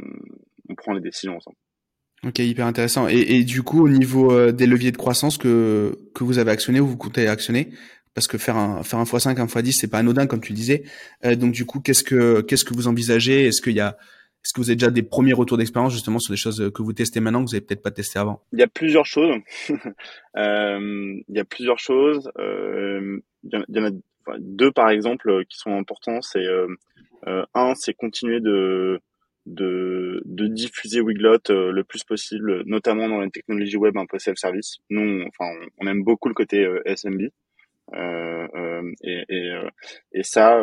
on, 0.68 0.76
prend 0.76 0.92
les 0.92 1.00
décisions 1.00 1.38
ensemble. 1.38 1.56
Ok, 2.24 2.40
hyper 2.40 2.66
intéressant. 2.66 3.08
Et, 3.08 3.22
et 3.38 3.46
du 3.46 3.64
coup, 3.64 3.86
au 3.86 3.88
niveau 3.88 4.52
des 4.52 4.66
leviers 4.66 4.92
de 4.92 4.98
croissance 4.98 5.38
que 5.38 5.98
que 6.14 6.26
vous 6.26 6.40
avez 6.40 6.52
actionnés 6.52 6.82
ou 6.82 6.88
vous 6.88 6.98
comptez 6.98 7.30
actionner, 7.30 7.70
parce 8.18 8.28
que 8.28 8.40
faire 8.40 8.58
un 8.58 8.82
faire 8.82 8.98
un 8.98 9.04
x5, 9.04 9.40
un 9.40 9.46
x10, 9.46 9.74
c'est 9.74 9.92
pas 9.92 10.00
anodin 10.00 10.26
comme 10.26 10.42
tu 10.42 10.52
disais. 10.52 10.82
Euh, 11.24 11.36
donc 11.36 11.52
du 11.52 11.68
coup, 11.68 11.82
qu'est-ce 11.82 12.04
que 12.04 12.42
qu'est-ce 12.42 12.66
que 12.66 12.74
vous 12.74 12.88
envisagez? 12.88 13.46
Est-ce 13.46 13.62
qu'il 13.62 13.76
y 13.76 13.80
a 13.80 13.96
est-ce 14.44 14.54
que 14.54 14.60
vous 14.60 14.72
avez 14.72 14.76
déjà 14.76 14.90
des 14.90 15.04
premiers 15.04 15.34
retours 15.34 15.56
d'expérience 15.56 15.94
justement 15.94 16.18
sur 16.18 16.34
des 16.34 16.38
choses 16.38 16.72
que 16.74 16.82
vous 16.82 16.94
testez 16.94 17.20
maintenant 17.20 17.44
que 17.44 17.50
vous 17.50 17.54
avez 17.54 17.64
peut-être 17.64 17.84
pas 17.84 17.92
testé 17.92 18.18
avant? 18.18 18.42
Il 18.54 18.60
y 18.60 18.64
a 18.64 18.68
plusieurs 18.68 19.06
choses. 19.06 19.36
euh, 20.38 21.14
il 21.28 21.36
y 21.36 21.40
a 21.40 21.46
plusieurs 21.46 21.78
choses. 21.78 22.32
Euh, 22.40 23.20
il 23.44 23.66
y 23.70 23.80
en 23.80 23.86
a 23.86 23.92
deux 24.40 24.72
par 24.72 24.90
exemple 24.90 25.46
qui 25.46 25.60
sont 25.60 25.78
importants. 25.78 26.24
C'est 26.24 26.44
euh, 26.44 26.66
euh, 27.28 27.46
un, 27.54 27.76
c'est 27.76 27.94
continuer 27.94 28.40
de 28.40 29.00
de, 29.46 30.24
de 30.26 30.48
diffuser 30.48 31.02
Wiglot 31.02 31.52
euh, 31.52 31.72
le 31.72 31.84
plus 31.84 32.04
possible, 32.04 32.64
notamment 32.66 33.08
dans 33.08 33.22
les 33.22 33.30
technologies 33.30 33.78
web 33.78 33.96
un 33.96 34.08
peu 34.08 34.18
self-service. 34.18 34.78
Nous, 34.90 35.24
enfin, 35.28 35.52
on 35.78 35.86
aime 35.86 36.04
beaucoup 36.04 36.30
le 36.30 36.34
côté 36.34 36.68
SMB. 36.86 37.30
Euh, 37.94 38.48
euh, 38.56 38.92
et, 39.02 39.24
et, 39.30 39.52
euh, 39.52 39.70
et, 40.12 40.24
ça, 40.24 40.60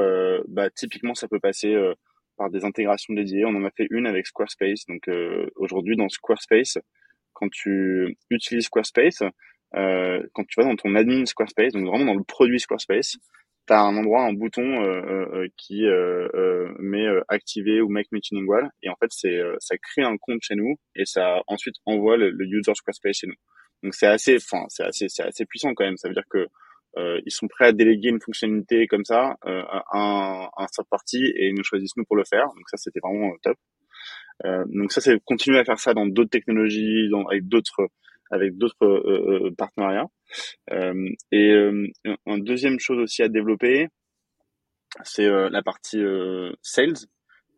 bah, 0.49 0.71
typiquement, 0.71 1.15
ça 1.15 1.29
peut 1.29 1.41
passer 1.41 1.75
par 2.37 2.51
des 2.51 2.65
intégrations 2.65 3.15
dédiées. 3.15 3.45
On 3.45 3.55
en 3.57 3.65
a 3.65 3.71
fait 3.71 3.87
une 3.91 4.07
avec 4.07 4.27
Squarespace. 4.27 4.87
Donc 4.87 5.09
aujourd'hui, 5.57 5.97
dans 5.97 6.09
Squarespace, 6.09 6.79
quand 7.33 7.51
tu 7.51 8.17
utilises 8.31 8.65
Squarespace, 8.67 9.23
euh, 9.77 10.23
quand 10.35 10.45
tu 10.47 10.61
vas 10.61 10.67
dans 10.67 10.77
ton 10.77 10.95
admin 10.95 11.27
Squarespace, 11.27 11.73
donc 11.73 11.87
vraiment 11.87 12.05
dans 12.05 12.15
le 12.15 12.25
produit 12.25 12.61
Squarespace, 12.61 13.17
tu 13.67 13.73
as 13.73 13.81
un 13.81 13.97
endroit, 13.97 14.23
un 14.23 14.35
bouton 14.35 14.83
euh, 14.83 15.01
euh, 15.35 15.49
qui 15.57 15.85
met 16.79 17.07
activer 17.29 17.81
ou 17.81 17.89
make 17.89 18.13
meeting 18.13 18.47
wall 18.47 18.71
et 18.83 18.91
en 18.91 18.97
fait 18.97 19.09
c'est 19.11 19.41
ça 19.59 19.77
crée 19.79 20.03
un 20.03 20.17
compte 20.19 20.43
chez 20.43 20.55
nous 20.55 20.77
et 20.95 21.07
ça 21.07 21.41
ensuite 21.47 21.77
envoie 21.87 22.17
le, 22.17 22.31
le 22.31 22.45
user 22.47 22.75
Squarespace 22.75 23.19
chez 23.19 23.27
nous. 23.27 23.35
Donc 23.83 23.95
c'est 23.95 24.07
assez, 24.07 24.37
enfin 24.37 24.65
c'est 24.69 24.85
assez, 24.85 25.09
c'est 25.09 25.25
assez 25.25 25.45
puissant 25.47 25.75
quand 25.75 25.85
même. 25.85 25.97
Ça 25.97 26.09
veut 26.09 26.15
dire 26.15 26.29
que 26.31 26.47
euh, 26.97 27.21
ils 27.27 27.33
sont 27.33 27.49
prêts 27.49 27.67
à 27.67 27.73
déléguer 27.73 28.11
une 28.11 28.21
fonctionnalité 28.21 28.87
comme 28.87 29.05
ça 29.05 29.37
euh, 29.47 29.63
à 29.69 29.85
un, 29.93 30.49
un 30.57 30.67
third 30.67 30.87
party 30.89 31.25
et 31.25 31.49
ils 31.49 31.55
nous 31.55 31.65
choisissent 31.65 31.97
nous 31.97 32.05
pour 32.05 32.17
le 32.17 32.25
faire. 32.25 32.47
Donc 32.47 32.69
ça, 32.69 32.77
c'était 32.77 33.01
vraiment 33.03 33.31
euh, 33.31 33.39
top. 33.43 33.57
Euh, 34.45 34.65
donc 34.69 34.93
ça, 34.93 35.01
c'est 35.01 35.19
continuer 35.25 35.59
à 35.59 35.65
faire 35.65 35.79
ça 35.79 35.95
dans 35.95 36.07
d'autres 36.07 36.31
technologies, 36.31 37.09
dans, 37.11 37.27
avec 37.27 37.49
d'autres 37.49 37.89
avec 38.31 38.57
d'autres 38.57 38.85
euh, 38.85 39.51
partenariats. 39.57 40.07
et 41.31 41.51
une 41.53 42.45
deuxième 42.45 42.81
chose 42.81 42.99
aussi 42.99 43.23
à 43.23 43.29
développer, 43.29 43.89
c'est 45.05 45.29
la 45.29 45.63
partie 45.63 46.03
sales. 46.63 46.95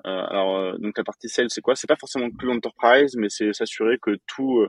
alors 0.05 0.78
donc 0.78 0.99
la 0.99 1.05
partie 1.05 1.28
sales, 1.28 1.51
c'est 1.51 1.62
quoi? 1.62 1.76
C'est 1.76 1.87
pas 1.87 1.97
forcément 1.97 2.30
plus 2.30 2.51
enterprise, 2.51 3.14
mais 3.16 3.28
c'est 3.30 3.53
s'assurer 3.53 3.97
que 4.03 4.18
tout, 4.26 4.66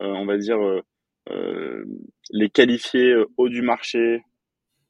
on 0.00 0.26
va 0.26 0.38
dire 0.38 0.58
euh, 0.62 0.80
les 1.28 2.50
qualifier 2.50 3.14
haut 3.36 3.48
du 3.48 3.62
marché 3.62 4.22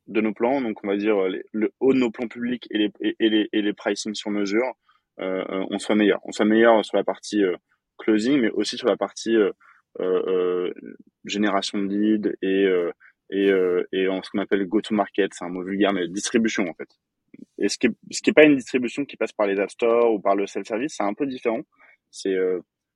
de 0.08 0.20
nos 0.20 0.32
plans, 0.32 0.60
donc 0.60 0.82
on 0.82 0.88
va 0.88 0.96
dire 0.96 1.16
le 1.52 1.72
haut 1.80 1.92
de 1.92 1.98
nos 1.98 2.10
plans 2.10 2.28
publics 2.28 2.66
et 2.70 2.78
les, 2.78 2.92
et, 3.00 3.28
les, 3.28 3.48
et 3.52 3.62
les 3.62 3.72
pricing 3.72 4.14
sur 4.14 4.30
mesure, 4.30 4.74
euh, 5.20 5.44
on 5.70 5.78
soit 5.78 5.94
meilleur. 5.94 6.20
On 6.24 6.32
soit 6.32 6.44
meilleur 6.44 6.84
sur 6.84 6.96
la 6.96 7.04
partie 7.04 7.42
closing, 7.98 8.40
mais 8.40 8.50
aussi 8.50 8.76
sur 8.76 8.88
la 8.88 8.96
partie 8.96 9.36
génération 11.24 11.78
de 11.78 11.94
leads 11.94 12.32
et 12.42 12.66
et, 13.30 13.50
et 13.92 14.08
en 14.08 14.22
ce 14.22 14.30
qu'on 14.30 14.40
appelle 14.40 14.66
go-to-market, 14.66 15.32
c'est 15.32 15.44
un 15.44 15.48
mot 15.48 15.62
vulgaire, 15.62 15.92
mais 15.92 16.06
distribution 16.08 16.68
en 16.68 16.74
fait. 16.74 16.88
Et 17.58 17.68
ce 17.68 17.78
qui 17.78 17.86
est, 17.86 17.94
ce 18.10 18.20
qui 18.20 18.30
est 18.30 18.34
pas 18.34 18.44
une 18.44 18.56
distribution 18.56 19.04
qui 19.04 19.16
passe 19.16 19.32
par 19.32 19.46
les 19.46 19.58
app 19.58 19.70
stores 19.70 20.12
ou 20.12 20.20
par 20.20 20.36
le 20.36 20.46
self-service, 20.46 20.94
c'est 20.96 21.02
un 21.02 21.14
peu 21.14 21.26
différent. 21.26 21.62
C'est 22.10 22.36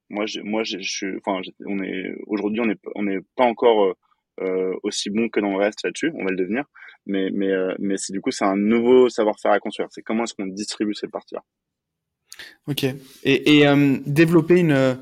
moi, 0.09 0.25
moi, 0.45 0.63
je 0.65 0.79
suis, 0.79 1.07
enfin, 1.25 1.41
on 1.67 1.83
est 1.83 2.15
aujourd'hui, 2.27 2.61
on 2.61 2.71
est, 2.71 2.79
on 2.95 3.03
n'est 3.05 3.21
pas 3.37 3.45
encore 3.45 3.95
euh, 4.41 4.75
aussi 4.83 5.11
bon 5.11 5.29
que 5.29 5.41
dans 5.41 5.51
le 5.51 5.57
reste 5.57 5.83
là-dessus. 5.85 6.13
On 6.15 6.25
va 6.25 6.31
le 6.31 6.37
devenir, 6.37 6.65
mais, 7.07 7.31
mais, 7.33 7.51
euh, 7.51 7.75
mais 7.79 7.97
c'est 7.97 8.13
du 8.13 8.21
coup, 8.21 8.31
c'est 8.31 8.45
un 8.45 8.57
nouveau 8.57 9.09
savoir-faire 9.09 9.53
à 9.53 9.61
construire. 9.61 9.89
C'est 9.91 10.03
comment 10.03 10.25
est-ce 10.25 10.35
qu'on 10.35 10.47
distribue 10.47 10.95
cette 10.95 11.11
partie-là. 11.11 11.43
Ok. 12.67 12.85
Et, 12.85 13.59
et 13.59 13.67
euh, 13.67 13.97
développer 14.07 14.61
une 14.61 14.99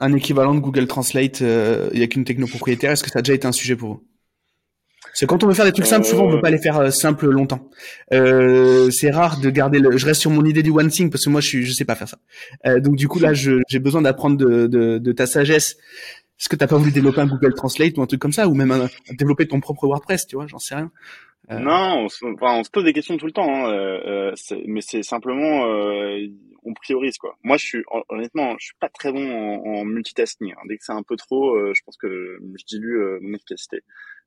un 0.00 0.12
équivalent 0.12 0.54
de 0.54 0.60
Google 0.60 0.88
Translate, 0.88 1.40
il 1.40 1.98
y 1.98 2.02
a 2.02 2.06
qu'une 2.08 2.24
techno 2.24 2.48
propriétaire. 2.48 2.90
Est-ce 2.90 3.04
que 3.04 3.10
ça 3.10 3.20
a 3.20 3.22
déjà 3.22 3.34
été 3.34 3.46
un 3.46 3.52
sujet 3.52 3.76
pour 3.76 3.88
vous? 3.88 4.13
C'est 5.14 5.26
quand 5.26 5.44
on 5.44 5.46
veut 5.46 5.54
faire 5.54 5.64
des 5.64 5.72
trucs 5.72 5.86
simples, 5.86 6.04
souvent 6.04 6.24
on 6.24 6.30
veut 6.30 6.40
pas 6.40 6.50
les 6.50 6.58
faire 6.58 6.92
simples 6.92 7.28
longtemps. 7.28 7.70
Euh, 8.12 8.90
c'est 8.90 9.10
rare 9.10 9.38
de 9.40 9.48
garder 9.48 9.78
le. 9.78 9.96
Je 9.96 10.04
reste 10.06 10.20
sur 10.20 10.30
mon 10.32 10.44
idée 10.44 10.64
du 10.64 10.70
one 10.70 10.88
thing 10.88 11.08
parce 11.08 11.24
que 11.24 11.30
moi 11.30 11.40
je 11.40 11.46
suis, 11.46 11.64
je 11.64 11.72
sais 11.72 11.84
pas 11.84 11.94
faire 11.94 12.08
ça. 12.08 12.18
Euh, 12.66 12.80
donc 12.80 12.96
du 12.96 13.06
coup 13.06 13.20
là, 13.20 13.32
j'ai 13.32 13.78
besoin 13.78 14.02
d'apprendre 14.02 14.36
de, 14.36 14.66
de, 14.66 14.98
de, 14.98 15.12
ta 15.12 15.26
sagesse. 15.26 15.76
Est-ce 16.40 16.48
que 16.48 16.56
t'as 16.56 16.66
pas 16.66 16.76
voulu 16.76 16.90
développer 16.90 17.20
un 17.20 17.26
Google 17.26 17.54
Translate 17.54 17.96
ou 17.96 18.02
un 18.02 18.06
truc 18.06 18.20
comme 18.20 18.32
ça, 18.32 18.48
ou 18.48 18.54
même 18.54 18.88
développer 19.16 19.46
ton 19.46 19.60
propre 19.60 19.86
WordPress, 19.86 20.26
tu 20.26 20.34
vois 20.34 20.48
J'en 20.48 20.58
sais 20.58 20.74
rien. 20.74 20.90
Euh... 21.50 21.60
Non, 21.60 22.04
on 22.04 22.08
se, 22.08 22.24
enfin, 22.24 22.58
on 22.58 22.64
se, 22.64 22.70
pose 22.70 22.84
des 22.84 22.92
questions 22.92 23.16
tout 23.16 23.26
le 23.26 23.32
temps, 23.32 23.48
hein. 23.48 23.70
euh, 23.70 24.34
mais 24.66 24.80
c'est 24.80 25.04
simplement 25.04 25.66
euh, 25.66 26.26
on 26.64 26.72
priorise 26.72 27.18
quoi. 27.18 27.36
Moi, 27.44 27.56
je 27.56 27.64
suis 27.64 27.84
honnêtement, 28.08 28.56
je 28.58 28.64
suis 28.64 28.76
pas 28.80 28.88
très 28.88 29.12
bon 29.12 29.30
en, 29.30 29.62
en 29.64 29.84
multitasking. 29.84 30.52
Hein. 30.52 30.62
Dès 30.68 30.76
que 30.76 30.84
c'est 30.84 30.92
un 30.92 31.04
peu 31.04 31.14
trop, 31.16 31.56
je 31.72 31.80
pense 31.84 31.96
que 31.98 32.38
je 32.56 32.64
dilue 32.64 32.98
mon 33.20 33.34
efficacité. 33.34 33.82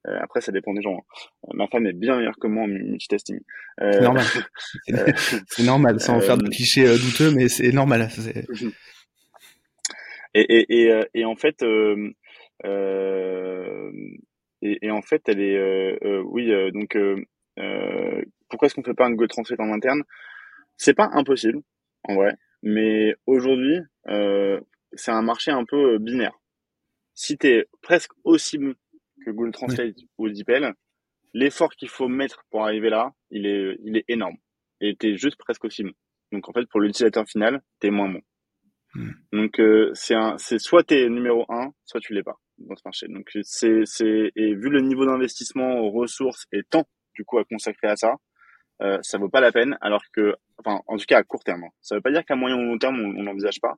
Euh, 0.07 0.17
après, 0.21 0.41
ça 0.41 0.51
dépend 0.51 0.73
des 0.73 0.81
gens. 0.81 0.97
Hein. 0.97 1.51
Ma 1.53 1.67
femme 1.67 1.85
est 1.85 1.93
bien 1.93 2.17
meilleure 2.17 2.37
que 2.39 2.47
moi 2.47 2.63
en 2.63 2.67
multitasking. 2.67 3.39
Euh, 3.81 3.91
c'est 3.91 4.01
normal. 4.01 4.25
c'est 5.47 5.63
normal, 5.63 5.99
sans 5.99 6.19
faire 6.21 6.37
de 6.37 6.47
clichés 6.47 6.87
euh, 6.87 6.97
douteux, 6.97 7.31
mais 7.31 7.49
c'est 7.49 7.71
normal. 7.71 8.09
Et, 10.33 10.41
et, 10.41 10.87
et, 10.87 11.03
et, 11.13 11.25
en 11.25 11.35
fait, 11.35 11.63
euh, 11.63 12.11
et, 14.61 14.91
en 14.91 15.01
fait, 15.01 15.27
elle 15.27 15.41
est, 15.41 15.57
euh, 15.57 16.21
oui, 16.25 16.51
donc, 16.73 16.97
pourquoi 18.49 18.67
est-ce 18.67 18.75
qu'on 18.75 18.83
fait 18.83 18.93
pas 18.93 19.07
un 19.07 19.13
Go 19.13 19.27
Translate 19.27 19.59
en 19.59 19.71
interne? 19.73 20.03
C'est 20.77 20.93
pas 20.93 21.09
impossible, 21.13 21.61
en 22.03 22.15
vrai, 22.15 22.35
mais 22.61 23.15
aujourd'hui, 23.25 23.79
c'est 24.93 25.11
un 25.11 25.21
marché 25.21 25.51
un 25.51 25.65
peu 25.65 25.97
binaire. 25.97 26.39
Si 27.13 27.35
tu 27.35 27.47
es 27.47 27.65
presque 27.81 28.11
aussi 28.23 28.59
bon 28.59 28.75
Google 29.31 29.51
Translate 29.51 29.95
ou 30.17 30.29
DeepL, 30.29 30.73
l'effort 31.33 31.73
qu'il 31.75 31.89
faut 31.89 32.07
mettre 32.07 32.43
pour 32.49 32.63
arriver 32.63 32.89
là, 32.89 33.13
il 33.29 33.45
est, 33.45 33.77
il 33.83 33.97
est 33.97 34.05
énorme. 34.07 34.37
Et 34.81 34.95
t'es 34.95 35.17
juste 35.17 35.37
presque 35.37 35.65
aussi 35.65 35.83
bon. 35.83 35.91
Donc 36.31 36.49
en 36.49 36.53
fait, 36.53 36.65
pour 36.67 36.79
l'utilisateur 36.79 37.25
final, 37.27 37.61
t'es 37.79 37.89
moins 37.89 38.09
bon. 38.09 38.21
Hmm. 38.93 39.11
Donc 39.33 39.59
euh, 39.59 39.91
c'est 39.93 40.15
un, 40.15 40.37
c'est 40.37 40.59
soit 40.59 40.83
t'es 40.83 41.09
numéro 41.09 41.45
un, 41.49 41.71
soit 41.85 41.99
tu 41.99 42.13
l'es 42.13 42.23
pas 42.23 42.37
dans 42.57 42.75
ce 42.75 42.81
marché. 42.85 43.07
Donc 43.07 43.29
c'est, 43.43 43.85
c'est 43.85 44.31
et 44.35 44.55
vu 44.55 44.69
le 44.69 44.81
niveau 44.81 45.05
d'investissement, 45.05 45.89
ressources 45.89 46.45
et 46.51 46.63
temps 46.63 46.87
du 47.15 47.23
coup 47.25 47.37
à 47.39 47.45
consacrer 47.45 47.87
à 47.87 47.95
ça, 47.95 48.15
euh, 48.81 48.99
ça 49.01 49.17
vaut 49.17 49.29
pas 49.29 49.41
la 49.41 49.51
peine. 49.51 49.77
Alors 49.81 50.03
que, 50.13 50.35
enfin, 50.57 50.81
en 50.87 50.97
tout 50.97 51.05
cas 51.07 51.19
à 51.19 51.23
court 51.23 51.43
terme. 51.43 51.63
Hein. 51.63 51.71
Ça 51.81 51.95
veut 51.95 52.01
pas 52.01 52.11
dire 52.11 52.25
qu'à 52.25 52.35
moyen 52.35 52.57
ou 52.57 52.63
long 52.63 52.77
terme 52.77 52.99
on 52.99 53.23
n'envisage 53.23 53.59
pas, 53.61 53.75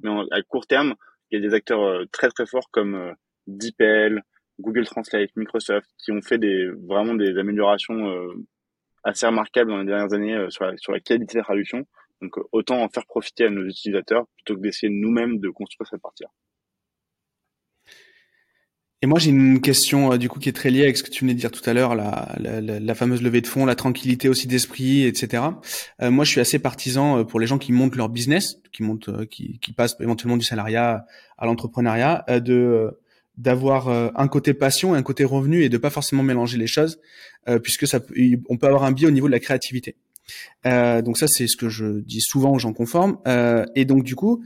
mais 0.00 0.10
à 0.30 0.42
court 0.42 0.66
terme, 0.66 0.94
il 1.30 1.40
y 1.40 1.44
a 1.44 1.48
des 1.48 1.54
acteurs 1.54 1.82
euh, 1.82 2.04
très 2.12 2.28
très 2.28 2.46
forts 2.46 2.70
comme 2.70 2.94
euh, 2.94 3.12
DeepL, 3.46 4.22
Google 4.60 4.84
Translate, 4.84 5.30
Microsoft, 5.36 5.88
qui 5.98 6.12
ont 6.12 6.22
fait 6.22 6.38
des, 6.38 6.68
vraiment 6.86 7.14
des 7.14 7.38
améliorations 7.38 8.08
euh, 8.08 8.34
assez 9.04 9.26
remarquables 9.26 9.70
dans 9.70 9.78
les 9.78 9.86
dernières 9.86 10.12
années 10.12 10.34
euh, 10.34 10.50
sur, 10.50 10.64
la, 10.64 10.72
la 10.88 11.00
qualité 11.00 11.38
de 11.38 11.42
traduction. 11.42 11.86
Donc 12.20 12.38
euh, 12.38 12.42
autant 12.52 12.82
en 12.82 12.88
faire 12.88 13.06
profiter 13.06 13.44
à 13.44 13.50
nos 13.50 13.64
utilisateurs 13.64 14.26
plutôt 14.36 14.56
que 14.56 14.60
d'essayer 14.60 14.92
nous-mêmes 14.92 15.38
de 15.38 15.48
construire 15.50 15.88
cette 15.88 16.02
partie-là. 16.02 16.30
Et 19.04 19.08
moi, 19.08 19.18
j'ai 19.18 19.30
une 19.30 19.60
question 19.60 20.16
du 20.16 20.28
coup 20.28 20.38
qui 20.38 20.48
est 20.48 20.52
très 20.52 20.70
liée 20.70 20.84
avec 20.84 20.96
ce 20.96 21.02
que 21.02 21.10
tu 21.10 21.24
venais 21.24 21.34
de 21.34 21.38
dire 21.40 21.50
tout 21.50 21.68
à 21.68 21.72
l'heure, 21.72 21.96
la, 21.96 22.36
la, 22.38 22.60
la, 22.60 22.94
fameuse 22.94 23.20
levée 23.20 23.40
de 23.40 23.48
fonds, 23.48 23.66
la 23.66 23.74
tranquillité 23.74 24.28
aussi 24.28 24.46
d'esprit, 24.46 25.02
etc. 25.06 25.42
moi, 26.00 26.24
je 26.24 26.30
suis 26.30 26.40
assez 26.40 26.60
partisan 26.60 27.24
pour 27.24 27.40
les 27.40 27.48
gens 27.48 27.58
qui 27.58 27.72
montent 27.72 27.96
leur 27.96 28.08
business, 28.08 28.60
qui 28.72 28.84
montent, 28.84 29.26
qui, 29.26 29.58
qui 29.58 29.72
passent 29.72 29.96
éventuellement 29.98 30.36
du 30.36 30.44
salariat 30.44 31.04
à 31.36 31.46
l'entrepreneuriat, 31.46 32.24
de 32.28 32.96
d'avoir 33.36 33.88
euh, 33.88 34.10
un 34.14 34.28
côté 34.28 34.54
passion 34.54 34.94
et 34.94 34.98
un 34.98 35.02
côté 35.02 35.24
revenu 35.24 35.62
et 35.62 35.68
de 35.68 35.78
pas 35.78 35.90
forcément 35.90 36.22
mélanger 36.22 36.58
les 36.58 36.66
choses 36.66 37.00
euh, 37.48 37.58
puisque 37.58 37.86
on 38.48 38.56
peut 38.56 38.66
avoir 38.66 38.84
un 38.84 38.92
biais 38.92 39.06
au 39.06 39.10
niveau 39.10 39.26
de 39.26 39.32
la 39.32 39.40
créativité. 39.40 39.96
Euh, 40.66 41.02
donc 41.02 41.18
ça 41.18 41.26
c'est 41.28 41.46
ce 41.46 41.56
que 41.56 41.68
je 41.68 42.00
dis 42.00 42.20
souvent 42.20 42.52
aux 42.52 42.58
gens 42.58 42.72
conformes 42.72 43.18
et 43.74 43.84
donc 43.84 44.04
du 44.04 44.14
coup 44.14 44.44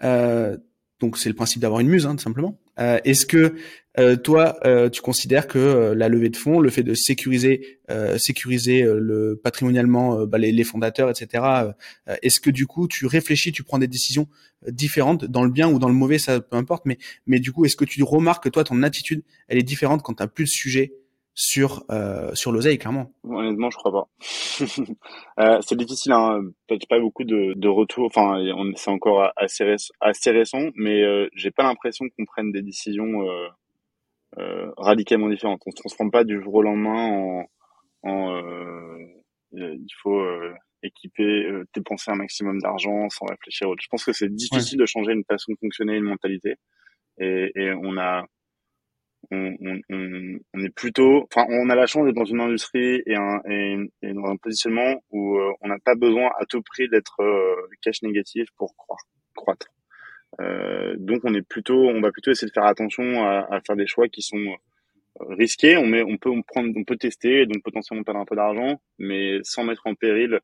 donc 0.00 1.18
c'est 1.18 1.28
le 1.28 1.34
principe 1.34 1.60
d'avoir 1.60 1.80
une 1.80 1.88
muse 1.88 2.06
hein, 2.06 2.16
tout 2.16 2.22
simplement. 2.22 2.58
Est-ce 2.78 3.26
que 3.26 3.54
euh, 3.98 4.16
toi, 4.16 4.56
euh, 4.64 4.88
tu 4.88 5.02
considères 5.02 5.46
que 5.46 5.58
euh, 5.58 5.94
la 5.94 6.08
levée 6.08 6.30
de 6.30 6.36
fonds, 6.36 6.60
le 6.60 6.70
fait 6.70 6.82
de 6.82 6.94
sécuriser, 6.94 7.78
sécuriser 8.16 8.82
le 8.82 9.38
patrimonialement 9.42 10.24
bah, 10.24 10.38
les, 10.38 10.64
fondateurs, 10.64 11.10
etc. 11.10 11.44
Est-ce 12.22 12.40
que 12.40 12.48
du 12.48 12.66
coup, 12.66 12.88
tu 12.88 13.04
réfléchis, 13.04 13.52
tu 13.52 13.64
prends 13.64 13.78
des 13.78 13.86
décisions 13.86 14.28
différentes 14.66 15.26
dans 15.26 15.44
le 15.44 15.50
bien 15.50 15.68
ou 15.68 15.78
dans 15.78 15.88
le 15.88 15.94
mauvais, 15.94 16.18
ça 16.18 16.40
peu 16.40 16.56
importe. 16.56 16.86
Mais 16.86 16.96
mais 17.26 17.38
du 17.38 17.52
coup, 17.52 17.66
est-ce 17.66 17.76
que 17.76 17.84
tu 17.84 18.02
remarques 18.02 18.44
que 18.44 18.48
toi, 18.48 18.64
ton 18.64 18.82
attitude, 18.82 19.22
elle 19.46 19.58
est 19.58 19.62
différente 19.62 20.02
quand 20.02 20.14
tu 20.14 20.22
as 20.22 20.26
plus 20.26 20.44
de 20.44 20.48
sujets 20.48 20.94
sur 21.34 21.84
sur 22.34 22.52
l'oseille, 22.52 22.78
clairement 22.78 23.12
Honnêtement, 23.24 23.70
je 23.70 23.76
crois 23.76 23.92
pas. 23.92 24.08
c'est 25.62 25.76
difficile. 25.76 26.12
Hein. 26.12 26.40
Pas 26.88 27.00
beaucoup 27.00 27.24
de, 27.24 27.54
de 27.56 27.68
retours. 27.68 28.06
Enfin, 28.06 28.42
c'est 28.76 28.90
encore 28.90 29.30
assez, 29.36 29.76
assez 30.00 30.30
récent, 30.30 30.70
mais 30.74 31.02
j'ai 31.34 31.50
pas 31.50 31.62
l'impression 31.62 32.06
qu'on 32.16 32.24
prenne 32.24 32.52
des 32.52 32.62
décisions 32.62 33.24
euh, 34.38 34.70
radicalement 34.78 35.28
différente. 35.28 35.60
On 35.66 35.70
se 35.70 35.76
transforme 35.76 36.10
pas 36.10 36.24
du 36.24 36.40
jour 36.40 36.54
au 36.54 36.62
lendemain 36.62 37.46
en, 38.02 38.10
en 38.10 38.34
euh, 38.34 38.96
il 39.52 39.92
faut 40.02 40.18
euh, 40.18 40.54
équiper, 40.82 41.46
dépenser 41.74 42.10
un 42.10 42.14
maximum 42.14 42.58
d'argent 42.60 43.10
sans 43.10 43.26
réfléchir. 43.26 43.68
Je 43.78 43.86
pense 43.90 44.04
que 44.04 44.12
c'est 44.14 44.34
difficile 44.34 44.78
de 44.78 44.86
changer 44.86 45.12
une 45.12 45.24
façon 45.24 45.52
de 45.52 45.58
fonctionner, 45.58 45.96
une 45.96 46.04
mentalité. 46.04 46.54
Et, 47.18 47.52
et 47.54 47.72
on 47.74 47.98
a, 47.98 48.24
on, 49.30 49.56
on, 49.60 49.80
on, 50.54 50.60
est 50.62 50.74
plutôt, 50.74 51.26
enfin, 51.32 51.46
on 51.48 51.70
a 51.70 51.74
la 51.74 51.86
chance 51.86 52.04
d'être 52.04 52.16
dans 52.16 52.24
une 52.24 52.40
industrie 52.40 53.02
et, 53.06 53.14
un, 53.14 53.40
et, 53.48 53.76
et 54.02 54.12
dans 54.12 54.26
un 54.26 54.36
positionnement 54.36 55.02
où 55.10 55.38
on 55.60 55.68
n'a 55.68 55.78
pas 55.78 55.94
besoin 55.94 56.30
à 56.38 56.44
tout 56.46 56.62
prix 56.62 56.88
d'être 56.88 57.18
cash 57.82 58.02
négatif 58.02 58.48
pour 58.56 58.74
croire, 58.76 59.00
croître. 59.34 59.68
Euh, 60.40 60.94
donc 60.98 61.20
on 61.24 61.34
est 61.34 61.46
plutôt, 61.46 61.88
on 61.88 62.00
va 62.00 62.10
plutôt 62.10 62.30
essayer 62.30 62.48
de 62.48 62.52
faire 62.52 62.64
attention 62.64 63.24
à, 63.24 63.46
à 63.50 63.60
faire 63.60 63.76
des 63.76 63.86
choix 63.86 64.08
qui 64.08 64.22
sont 64.22 64.38
euh, 64.38 65.34
risqués. 65.34 65.76
On, 65.76 65.86
met, 65.86 66.02
on 66.02 66.16
peut 66.16 66.30
on 66.30 66.42
prendre, 66.42 66.70
on 66.76 66.84
peut 66.84 66.96
tester, 66.96 67.46
donc 67.46 67.62
potentiellement 67.62 68.04
perdre 68.04 68.20
un 68.20 68.24
peu 68.24 68.36
d'argent, 68.36 68.80
mais 68.98 69.40
sans 69.42 69.64
mettre 69.64 69.86
en 69.86 69.94
péril 69.94 70.40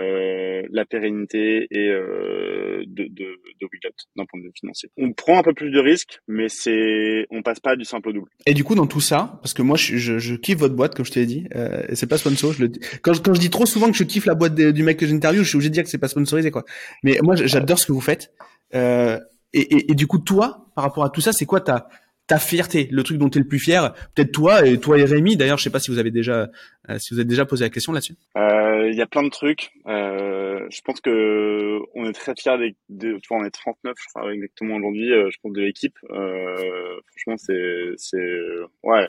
euh, 0.00 0.62
la 0.70 0.84
pérennité 0.84 1.66
et 1.70 1.88
euh, 1.88 2.82
de, 2.86 3.04
de, 3.04 3.24
de 3.60 3.68
d'un 4.16 4.24
point 4.26 4.40
de 4.40 4.44
vue 4.46 4.52
financier. 4.58 4.90
On 4.96 5.12
prend 5.12 5.38
un 5.38 5.42
peu 5.42 5.54
plus 5.54 5.70
de 5.70 5.78
risques, 5.78 6.18
mais 6.28 6.48
c'est 6.48 7.26
on 7.30 7.42
passe 7.42 7.60
pas 7.60 7.76
du 7.76 7.84
simple 7.84 8.08
au 8.08 8.12
double. 8.12 8.30
Et 8.46 8.54
du 8.54 8.64
coup 8.64 8.74
dans 8.74 8.86
tout 8.86 9.00
ça, 9.00 9.38
parce 9.42 9.54
que 9.54 9.62
moi 9.62 9.76
je, 9.76 9.96
je, 9.96 10.18
je 10.18 10.34
kiffe 10.34 10.58
votre 10.58 10.74
boîte 10.74 10.94
comme 10.94 11.04
je 11.04 11.12
t'ai 11.12 11.26
dit, 11.26 11.46
euh, 11.54 11.82
c'est 11.92 12.08
pas 12.08 12.18
sponsor. 12.18 12.52
Je 12.52 12.64
le. 12.64 12.72
Quand, 13.02 13.14
je, 13.14 13.20
quand 13.20 13.34
je 13.34 13.40
dis 13.40 13.50
trop 13.50 13.66
souvent 13.66 13.90
que 13.90 13.96
je 13.96 14.04
kiffe 14.04 14.26
la 14.26 14.34
boîte 14.34 14.54
du 14.54 14.82
mec 14.82 14.98
que 14.98 15.06
j'interviewe, 15.06 15.42
je 15.42 15.48
suis 15.48 15.56
obligé 15.56 15.70
de 15.70 15.74
dire 15.74 15.84
que 15.84 15.90
c'est 15.90 15.98
pas 15.98 16.08
sponsorisé 16.08 16.50
quoi. 16.50 16.64
Mais 17.02 17.18
moi 17.22 17.34
j'adore 17.36 17.78
ce 17.78 17.86
que 17.86 17.92
vous 17.92 18.00
faites. 18.00 18.32
Euh, 18.74 19.18
et, 19.52 19.60
et, 19.60 19.92
et, 19.92 19.94
du 19.94 20.06
coup, 20.06 20.18
toi, 20.18 20.66
par 20.74 20.84
rapport 20.84 21.04
à 21.04 21.10
tout 21.10 21.20
ça, 21.20 21.32
c'est 21.32 21.46
quoi 21.46 21.60
ta 21.60 21.88
ta 22.26 22.38
fierté, 22.38 22.88
le 22.90 23.02
truc 23.02 23.18
dont 23.18 23.28
tu 23.28 23.38
es 23.38 23.42
le 23.42 23.48
plus 23.48 23.58
fier 23.58 23.92
Peut-être 24.14 24.32
toi 24.32 24.66
et 24.66 24.78
toi 24.78 24.98
et 24.98 25.04
Rémi. 25.04 25.36
D'ailleurs, 25.36 25.58
je 25.58 25.64
sais 25.64 25.70
pas 25.70 25.78
si 25.78 25.90
vous 25.90 25.98
avez 25.98 26.10
déjà 26.10 26.48
euh, 26.88 26.98
si 26.98 27.12
vous 27.12 27.20
avez 27.20 27.28
déjà 27.28 27.44
posé 27.44 27.64
la 27.64 27.70
question 27.70 27.92
là-dessus. 27.92 28.16
Euh, 28.36 28.88
il 28.90 28.96
y 28.96 29.02
a 29.02 29.06
plein 29.06 29.22
de 29.22 29.30
trucs. 29.30 29.72
Euh, 29.86 30.66
je 30.70 30.80
pense 30.82 31.00
que 31.00 31.78
on 31.94 32.08
est 32.08 32.12
très 32.12 32.34
fiers 32.36 32.74
de, 32.88 33.18
on 33.30 33.44
est 33.44 33.50
39, 33.50 33.94
je 33.98 34.08
crois 34.08 34.32
exactement 34.32 34.76
aujourd'hui. 34.76 35.08
Je 35.08 35.36
pense 35.42 35.52
de 35.52 35.60
l'équipe. 35.60 35.98
Franchement, 36.08 37.36
c'est 37.36 37.92
c'est 37.96 38.40
ouais 38.82 39.06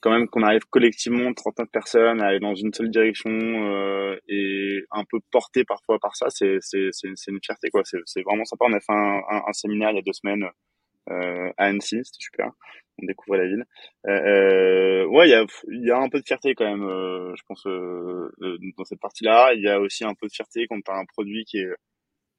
quand 0.00 0.12
même 0.12 0.28
qu'on 0.28 0.44
arrive 0.44 0.64
collectivement 0.70 1.34
39 1.34 1.68
personnes 1.72 2.22
à 2.22 2.26
aller 2.28 2.38
dans 2.38 2.54
une 2.54 2.72
seule 2.72 2.88
direction 2.88 3.30
et 4.28 4.84
un 4.92 5.02
peu 5.10 5.18
porté 5.32 5.64
parfois 5.64 5.98
par 5.98 6.14
ça 6.14 6.26
c'est 6.30 6.58
c'est 6.60 6.90
c'est 6.92 7.32
une 7.32 7.40
fierté 7.44 7.68
quoi 7.70 7.82
c'est 7.84 8.22
vraiment 8.22 8.44
sympa 8.44 8.66
on 8.68 8.74
a 8.74 8.78
fait 8.78 8.92
un, 8.92 9.52
séminaire 9.52 9.90
il 9.90 9.96
y 9.96 9.98
a 9.98 10.02
deux 10.02 10.12
semaines 10.12 10.44
à 11.10 11.64
Annecy 11.64 12.00
c'était 12.04 12.18
super 12.20 12.52
on 13.02 13.06
découvrait 13.06 13.38
la 13.38 13.46
ville 13.46 13.64
euh, 14.06 14.10
euh 14.10 15.06
ouais 15.06 15.28
il 15.28 15.30
y 15.30 15.34
a 15.34 15.46
y 15.68 15.90
a 15.90 15.98
un 15.98 16.08
peu 16.08 16.20
de 16.20 16.26
fierté 16.26 16.54
quand 16.54 16.64
même 16.64 16.82
euh, 16.82 17.34
je 17.36 17.42
pense 17.46 17.66
euh, 17.66 18.30
dans 18.76 18.84
cette 18.84 19.00
partie 19.00 19.24
là 19.24 19.52
il 19.54 19.62
y 19.62 19.68
a 19.68 19.80
aussi 19.80 20.04
un 20.04 20.14
peu 20.14 20.26
de 20.26 20.32
fierté 20.32 20.66
quand 20.68 20.80
tu 20.80 20.90
as 20.90 20.96
un 20.96 21.04
produit 21.04 21.44
qui 21.44 21.58
est 21.58 21.70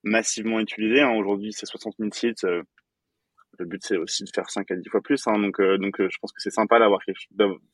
massivement 0.03 0.61
utilisé. 0.61 1.01
Hein. 1.01 1.11
Aujourd'hui, 1.11 1.51
c'est 1.51 1.65
60 1.65 1.95
000 1.99 2.09
sites. 2.13 2.43
le 2.43 3.65
but, 3.65 3.81
c'est 3.83 3.97
aussi 3.97 4.23
de 4.23 4.29
faire 4.33 4.49
5 4.49 4.71
à 4.71 4.75
10 4.75 4.89
fois 4.89 5.01
plus. 5.01 5.21
Hein. 5.27 5.39
Donc, 5.39 5.59
donc 5.59 5.95
je 5.99 6.17
pense 6.21 6.31
que 6.31 6.41
c'est 6.41 6.51
sympa 6.51 6.79
d'avoir 6.79 7.01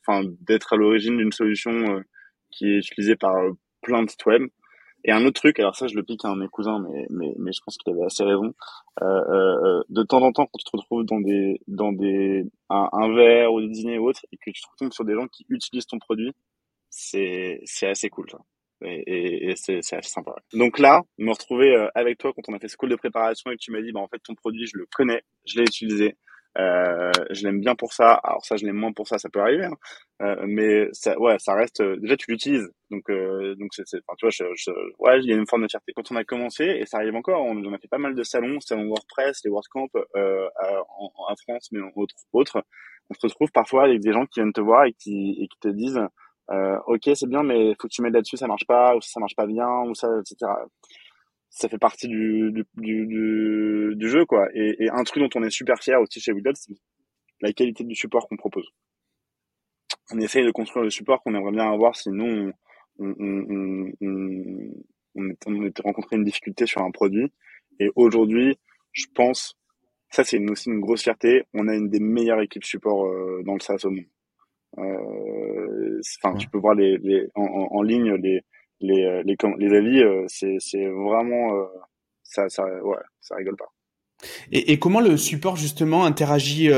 enfin, 0.06 0.28
d'être 0.40 0.72
à 0.72 0.76
l'origine 0.76 1.16
d'une 1.18 1.30
solution 1.30 2.02
qui 2.50 2.72
est 2.72 2.78
utilisée 2.78 3.14
par 3.14 3.36
plein 3.82 4.02
de 4.02 4.10
sites 4.10 4.26
web. 4.26 4.42
Et 5.06 5.12
un 5.12 5.24
autre 5.24 5.40
truc, 5.40 5.60
alors 5.60 5.76
ça 5.76 5.86
je 5.86 5.94
le 5.94 6.02
pique 6.02 6.24
à 6.24 6.28
un 6.28 6.34
de 6.34 6.40
mes 6.40 6.48
cousins, 6.48 6.80
mais 6.80 7.06
mais, 7.10 7.32
mais 7.38 7.52
je 7.52 7.60
pense 7.64 7.78
qu'il 7.78 7.92
avait 7.92 8.04
assez 8.04 8.24
raison. 8.24 8.54
Euh, 9.02 9.06
euh, 9.06 9.82
de 9.88 10.02
temps 10.02 10.20
en 10.20 10.32
temps, 10.32 10.46
quand 10.46 10.58
tu 10.58 10.64
te 10.64 10.76
retrouves 10.76 11.04
dans 11.04 11.20
des 11.20 11.60
dans 11.68 11.92
des 11.92 12.44
un, 12.70 12.88
un 12.92 13.14
verre 13.14 13.52
ou 13.52 13.60
des 13.60 13.68
dîners 13.68 13.98
ou 13.98 14.08
autre, 14.08 14.26
et 14.32 14.36
que 14.36 14.50
tu 14.50 14.60
te 14.60 14.66
retrouves 14.68 14.90
sur 14.90 15.04
des 15.04 15.14
gens 15.14 15.28
qui 15.28 15.46
utilisent 15.48 15.86
ton 15.86 16.00
produit, 16.00 16.32
c'est 16.90 17.60
c'est 17.64 17.86
assez 17.86 18.10
cool 18.10 18.28
ça. 18.30 18.38
Et, 18.82 19.50
et, 19.50 19.56
c'est 19.56 19.80
c'est 19.80 19.96
assez 19.96 20.10
sympa. 20.10 20.34
Donc 20.52 20.78
là, 20.78 21.02
me 21.18 21.30
retrouver 21.30 21.74
euh, 21.74 21.88
avec 21.94 22.18
toi 22.18 22.32
quand 22.34 22.42
on 22.48 22.54
a 22.54 22.58
fait 22.58 22.68
ce 22.68 22.76
call 22.76 22.90
de 22.90 22.96
préparation 22.96 23.50
et 23.50 23.54
que 23.56 23.60
tu 23.62 23.70
m'as 23.70 23.80
dit, 23.80 23.92
bah 23.92 24.00
en 24.00 24.08
fait 24.08 24.18
ton 24.18 24.34
produit 24.34 24.66
je 24.66 24.76
le 24.76 24.86
connais, 24.94 25.22
je 25.46 25.58
l'ai 25.58 25.64
utilisé, 25.64 26.16
euh, 26.58 27.12
je 27.30 27.42
l'aime 27.46 27.60
bien 27.60 27.74
pour 27.74 27.92
ça. 27.92 28.14
Alors 28.24 28.44
ça, 28.44 28.56
je 28.56 28.64
l'aime 28.64 28.76
moins 28.76 28.92
pour 28.92 29.06
ça, 29.08 29.18
ça 29.18 29.28
peut 29.28 29.40
arriver. 29.40 29.66
Hein. 29.66 29.76
Euh, 30.22 30.44
mais 30.46 30.88
ça, 30.92 31.18
ouais, 31.18 31.36
ça 31.38 31.54
reste. 31.54 31.80
Euh, 31.80 31.96
déjà, 31.98 32.16
tu 32.16 32.30
l'utilises, 32.30 32.68
donc 32.90 33.08
euh, 33.10 33.54
donc 33.56 33.70
c'est, 33.74 33.82
enfin, 33.82 34.14
tu 34.18 34.26
vois, 34.26 34.30
je, 34.30 34.44
je, 34.56 34.70
ouais, 34.98 35.20
il 35.20 35.26
y 35.26 35.32
a 35.32 35.36
une 35.36 35.46
forme 35.46 35.62
de 35.62 35.68
fierté. 35.68 35.92
Quand 35.94 36.10
on 36.10 36.16
a 36.16 36.24
commencé, 36.24 36.64
et 36.64 36.86
ça 36.86 36.98
arrive 36.98 37.14
encore, 37.14 37.42
on, 37.44 37.72
a 37.72 37.78
fait 37.78 37.88
pas 37.88 37.98
mal 37.98 38.14
de 38.14 38.22
salons, 38.22 38.60
salons 38.60 38.88
WordPress, 38.88 39.40
les 39.44 39.50
WordCamp 39.50 39.88
euh, 40.16 40.48
en, 40.98 41.34
France, 41.36 41.68
mais 41.72 41.80
en 41.80 41.90
autres, 41.96 42.14
autres. 42.32 42.64
On 43.10 43.14
se 43.14 43.20
retrouve 43.26 43.52
parfois 43.52 43.84
avec 43.84 44.00
des 44.00 44.12
gens 44.12 44.26
qui 44.26 44.40
viennent 44.40 44.52
te 44.52 44.60
voir 44.60 44.84
et 44.86 44.92
qui 44.94 45.36
et 45.40 45.48
qui 45.48 45.58
te 45.60 45.68
disent, 45.68 46.00
euh, 46.50 46.78
ok, 46.86 47.10
c'est 47.14 47.28
bien, 47.28 47.42
mais 47.42 47.74
faut 47.80 47.88
que 47.88 47.92
tu 47.92 48.02
mettes 48.02 48.14
là-dessus, 48.14 48.36
ça 48.36 48.46
marche 48.46 48.66
pas, 48.66 48.96
ou 48.96 49.00
ça 49.00 49.20
marche 49.20 49.36
pas 49.36 49.46
bien, 49.46 49.68
ou 49.82 49.94
ça, 49.94 50.08
etc 50.20 50.50
ça 51.56 51.70
fait 51.70 51.78
partie 51.78 52.06
du, 52.06 52.52
du, 52.52 52.66
du, 52.76 53.94
du, 53.96 54.08
jeu, 54.10 54.26
quoi. 54.26 54.46
Et, 54.52 54.84
et, 54.84 54.90
un 54.90 55.02
truc 55.04 55.22
dont 55.22 55.40
on 55.40 55.42
est 55.42 55.50
super 55.50 55.82
fier 55.82 55.98
aussi 55.98 56.20
chez 56.20 56.32
Widget, 56.32 56.52
c'est 56.54 56.74
la 57.40 57.52
qualité 57.54 57.82
du 57.82 57.94
support 57.94 58.28
qu'on 58.28 58.36
propose. 58.36 58.68
On 60.12 60.20
essaye 60.20 60.44
de 60.44 60.50
construire 60.50 60.84
le 60.84 60.90
support 60.90 61.22
qu'on 61.22 61.34
aimerait 61.34 61.52
bien 61.52 61.72
avoir 61.72 61.96
si 61.96 62.10
nous, 62.10 62.52
on, 62.98 63.06
on, 63.18 63.90
on, 64.00 64.70
on, 65.14 65.34
on 65.46 65.64
était 65.64 65.82
rencontré 65.82 66.16
une 66.16 66.24
difficulté 66.24 66.66
sur 66.66 66.82
un 66.82 66.90
produit. 66.90 67.32
Et 67.80 67.88
aujourd'hui, 67.96 68.58
je 68.92 69.06
pense, 69.14 69.56
ça 70.10 70.24
c'est 70.24 70.38
aussi 70.50 70.68
une 70.68 70.80
grosse 70.80 71.04
fierté, 71.04 71.44
on 71.54 71.68
a 71.68 71.74
une 71.74 71.88
des 71.88 72.00
meilleures 72.00 72.42
équipes 72.42 72.64
support 72.64 73.06
euh, 73.06 73.42
dans 73.46 73.54
le 73.54 73.60
SaaS 73.60 73.84
au 73.84 73.90
monde. 73.90 74.04
Euh, 74.76 76.00
enfin, 76.22 76.36
tu 76.36 76.50
peux 76.50 76.58
voir 76.58 76.74
les, 76.74 76.98
les 76.98 77.28
en, 77.34 77.44
en, 77.44 77.82
ligne 77.82 78.12
les, 78.16 78.42
les, 78.80 79.04
euh, 79.04 79.22
les, 79.24 79.36
les 79.58 79.76
avis, 79.76 80.02
euh, 80.02 80.24
c'est, 80.28 80.56
c'est 80.58 80.86
vraiment, 80.86 81.56
euh, 81.56 81.64
ça, 82.22 82.48
ça, 82.48 82.64
ouais, 82.64 82.98
ça 83.20 83.36
rigole 83.36 83.56
pas. 83.56 83.72
Et, 84.50 84.72
et 84.72 84.78
comment 84.78 85.00
le 85.00 85.16
support 85.16 85.56
justement 85.56 86.04
interagit 86.04 86.70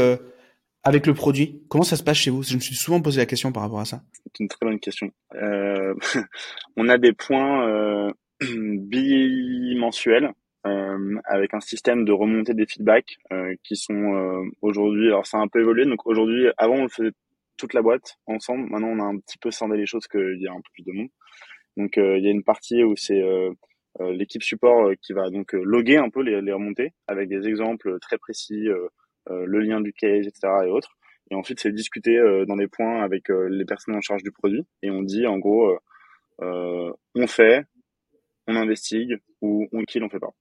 avec 0.82 1.06
le 1.06 1.14
produit? 1.14 1.62
Comment 1.68 1.84
ça 1.84 1.96
se 1.96 2.02
passe 2.02 2.16
chez 2.16 2.30
vous? 2.30 2.42
Je 2.42 2.54
me 2.54 2.60
suis 2.60 2.74
souvent 2.74 3.00
posé 3.00 3.20
la 3.20 3.26
question 3.26 3.52
par 3.52 3.62
rapport 3.62 3.80
à 3.80 3.84
ça. 3.84 4.02
C'est 4.24 4.40
une 4.40 4.48
très 4.48 4.66
bonne 4.66 4.80
question. 4.80 5.10
Euh, 5.34 5.94
on 6.76 6.88
a 6.88 6.98
des 6.98 7.12
points 7.12 7.68
euh, 7.68 8.10
bimensuels 8.40 10.32
euh, 10.66 11.20
avec 11.24 11.54
un 11.54 11.60
système 11.60 12.04
de 12.04 12.12
remontée 12.12 12.54
des 12.54 12.66
feedbacks 12.66 13.18
qui 13.62 13.76
sont 13.76 14.44
aujourd'hui. 14.62 15.06
Alors 15.08 15.26
ça 15.26 15.38
a 15.38 15.40
un 15.40 15.48
peu 15.48 15.60
évolué. 15.60 15.84
Donc 15.84 16.06
aujourd'hui, 16.06 16.48
avant 16.56 16.74
on 16.74 16.82
le 16.82 16.88
faisait 16.88 17.12
toute 17.56 17.74
la 17.74 17.82
boîte 17.82 18.18
ensemble. 18.26 18.68
Maintenant 18.68 18.88
on 18.88 19.00
a 19.00 19.06
un 19.06 19.18
petit 19.18 19.38
peu 19.38 19.50
scindé 19.52 19.76
les 19.76 19.86
choses 19.86 20.08
qu'il 20.08 20.40
y 20.40 20.48
a 20.48 20.52
un 20.52 20.56
peu 20.56 20.70
plus 20.72 20.84
de 20.84 20.92
monde. 20.92 21.08
Donc 21.78 21.96
euh, 21.96 22.18
il 22.18 22.24
y 22.24 22.28
a 22.28 22.32
une 22.32 22.42
partie 22.42 22.82
où 22.82 22.96
c'est 22.96 23.22
euh, 23.22 23.50
euh, 24.00 24.12
l'équipe 24.12 24.42
support 24.42 24.90
qui 25.00 25.12
va 25.12 25.30
donc 25.30 25.52
loguer 25.52 25.96
un 25.96 26.10
peu 26.10 26.22
les, 26.22 26.42
les, 26.42 26.52
remontées 26.52 26.92
avec 27.06 27.28
des 27.28 27.46
exemples 27.46 27.98
très 28.00 28.18
précis, 28.18 28.66
le 29.30 29.60
lien 29.60 29.80
du 29.80 29.92
case, 29.92 30.26
etc. 30.26 30.48
et 30.66 30.70
autres. 30.70 30.96
Et 31.30 31.34
ensuite, 31.34 31.60
c'est 31.60 31.72
discuter 31.72 32.18
dans 32.46 32.56
des 32.56 32.68
points 32.68 33.02
avec 33.02 33.28
les 33.28 33.64
personnes 33.64 33.94
en 33.96 34.00
charge 34.00 34.22
du 34.22 34.32
produit. 34.32 34.66
Et 34.82 34.90
on 34.90 35.02
dit, 35.02 35.26
en 35.26 35.38
gros, 35.38 35.76
on 36.40 37.26
fait, 37.26 37.64
on 38.46 38.56
investigue 38.56 39.18
ou 39.42 39.68
on 39.72 39.82
kill, 39.82 40.02
on 40.04 40.08
fait 40.08 40.20
pas. 40.20 40.32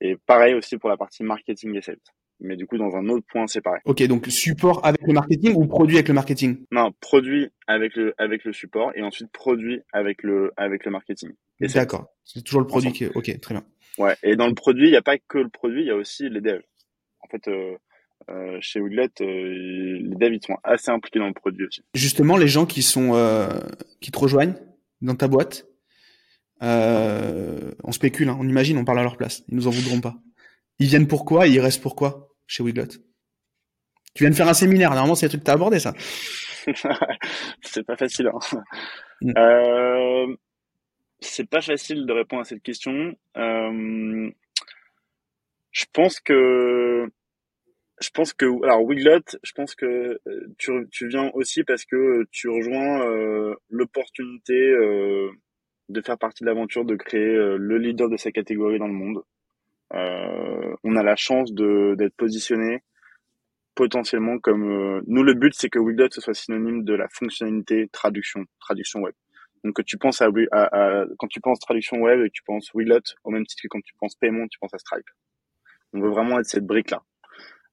Et 0.00 0.16
pareil 0.26 0.54
aussi 0.54 0.76
pour 0.76 0.88
la 0.88 0.96
partie 0.96 1.22
marketing 1.22 1.76
et 1.76 1.82
sales 1.82 1.98
mais 2.40 2.56
du 2.56 2.66
coup 2.66 2.78
dans 2.78 2.94
un 2.94 3.08
autre 3.08 3.26
point 3.30 3.46
séparé. 3.46 3.80
Ok, 3.84 4.02
donc 4.06 4.26
support 4.26 4.84
avec 4.84 5.00
le 5.06 5.12
marketing 5.12 5.54
ou 5.54 5.66
produit 5.66 5.96
avec 5.96 6.08
le 6.08 6.14
marketing? 6.14 6.64
Non, 6.70 6.92
produit 7.00 7.50
avec 7.66 7.96
le 7.96 8.14
avec 8.18 8.44
le 8.44 8.52
support 8.52 8.92
et 8.94 9.02
ensuite 9.02 9.30
produit 9.32 9.80
avec 9.92 10.22
le 10.22 10.52
avec 10.56 10.84
le 10.84 10.90
marketing. 10.90 11.30
D'accord, 11.60 12.06
c'est 12.24 12.42
toujours 12.42 12.60
le 12.60 12.66
produit 12.66 12.92
qui 12.92 13.04
est... 13.04 13.16
Ok, 13.16 13.38
très 13.40 13.54
bien. 13.54 13.64
Ouais, 13.98 14.16
et 14.22 14.36
dans 14.36 14.48
le 14.48 14.54
produit, 14.54 14.88
il 14.88 14.90
n'y 14.90 14.96
a 14.96 15.02
pas 15.02 15.18
que 15.18 15.38
le 15.38 15.48
produit, 15.48 15.82
il 15.82 15.86
y 15.86 15.90
a 15.90 15.96
aussi 15.96 16.28
les 16.28 16.40
devs. 16.40 16.62
En 17.20 17.28
fait, 17.28 17.46
euh, 17.48 17.76
euh, 18.28 18.58
chez 18.60 18.80
Woodlet, 18.80 19.10
euh, 19.20 19.98
les 20.02 20.16
devs 20.16 20.34
ils 20.34 20.44
sont 20.44 20.58
assez 20.64 20.90
impliqués 20.90 21.20
dans 21.20 21.28
le 21.28 21.34
produit 21.34 21.66
aussi. 21.66 21.82
Justement, 21.94 22.36
les 22.36 22.48
gens 22.48 22.66
qui 22.66 22.82
sont 22.82 23.14
euh, 23.14 23.48
qui 24.00 24.10
te 24.10 24.18
rejoignent 24.18 24.54
dans 25.00 25.14
ta 25.14 25.28
boîte, 25.28 25.66
euh, 26.62 27.72
on 27.82 27.92
spécule, 27.92 28.28
hein, 28.28 28.36
on 28.40 28.48
imagine, 28.48 28.78
on 28.78 28.84
parle 28.84 29.00
à 29.00 29.02
leur 29.02 29.16
place. 29.16 29.42
Ils 29.48 29.56
nous 29.56 29.66
en 29.66 29.70
voudront 29.70 30.00
pas. 30.00 30.14
Ils 30.78 30.88
viennent 30.88 31.08
pourquoi 31.08 31.46
et 31.46 31.50
ils 31.50 31.60
restent 31.60 31.82
pourquoi 31.82 32.34
chez 32.46 32.62
Wiglot? 32.62 32.88
Tu 34.14 34.22
viens 34.22 34.30
de 34.30 34.36
faire 34.36 34.48
un 34.48 34.54
séminaire, 34.54 34.90
normalement 34.90 35.14
c'est 35.14 35.26
le 35.26 35.30
truc 35.30 35.40
que 35.42 35.46
tu 35.46 35.50
as 35.50 35.54
abordé 35.54 35.80
ça. 35.80 35.92
c'est 37.62 37.84
pas 37.84 37.96
facile. 37.96 38.28
Hein. 38.28 38.62
Mm. 39.20 39.32
Euh, 39.36 40.36
c'est 41.20 41.48
pas 41.48 41.60
facile 41.60 42.06
de 42.06 42.12
répondre 42.12 42.42
à 42.42 42.44
cette 42.44 42.62
question. 42.62 43.14
Euh, 43.36 44.30
je 45.72 45.84
pense 45.92 46.20
que 46.20 47.08
je 48.00 48.10
pense 48.10 48.32
que 48.32 48.46
alors 48.64 48.82
Wiglot, 48.82 49.22
je 49.42 49.52
pense 49.52 49.74
que 49.74 50.20
euh, 50.26 50.54
tu, 50.58 50.72
tu 50.90 51.08
viens 51.08 51.30
aussi 51.34 51.64
parce 51.64 51.84
que 51.84 52.26
tu 52.30 52.48
rejoins 52.48 53.06
euh, 53.06 53.54
l'opportunité 53.70 54.54
euh, 54.54 55.30
de 55.88 56.00
faire 56.00 56.18
partie 56.18 56.44
de 56.44 56.48
l'aventure, 56.48 56.84
de 56.84 56.96
créer 56.96 57.34
euh, 57.34 57.56
le 57.58 57.78
leader 57.78 58.08
de 58.08 58.16
sa 58.16 58.30
catégorie 58.32 58.78
dans 58.78 58.86
le 58.86 58.94
monde. 58.94 59.22
Euh, 59.92 60.74
on 60.82 60.96
a 60.96 61.02
la 61.02 61.16
chance 61.16 61.52
d'être 61.52 62.16
positionné 62.16 62.82
potentiellement 63.74 64.38
comme 64.38 64.70
euh, 64.70 65.02
nous 65.06 65.22
le 65.22 65.34
but 65.34 65.52
c'est 65.54 65.68
que 65.68 65.78
Widget 65.78 66.08
ce 66.12 66.20
soit 66.20 66.34
synonyme 66.34 66.84
de 66.84 66.94
la 66.94 67.08
fonctionnalité 67.08 67.88
traduction 67.92 68.44
traduction 68.60 69.00
web. 69.00 69.14
Donc 69.64 69.84
tu 69.84 69.98
penses 69.98 70.22
à, 70.22 70.28
à, 70.52 71.04
quand 71.18 71.26
tu 71.28 71.40
penses 71.40 71.58
traduction 71.58 71.98
web 71.98 72.24
et 72.24 72.30
tu 72.30 72.42
penses 72.44 72.72
Widget 72.72 73.02
au 73.24 73.30
même 73.30 73.44
titre 73.44 73.62
que 73.62 73.68
quand 73.68 73.82
tu 73.84 73.94
penses 73.98 74.14
paiement 74.14 74.46
tu 74.48 74.58
penses 74.58 74.74
à 74.74 74.78
Stripe. 74.78 75.08
On 75.92 76.00
veut 76.00 76.10
vraiment 76.10 76.38
être 76.38 76.46
cette 76.46 76.66
brique 76.66 76.90
là 76.90 77.02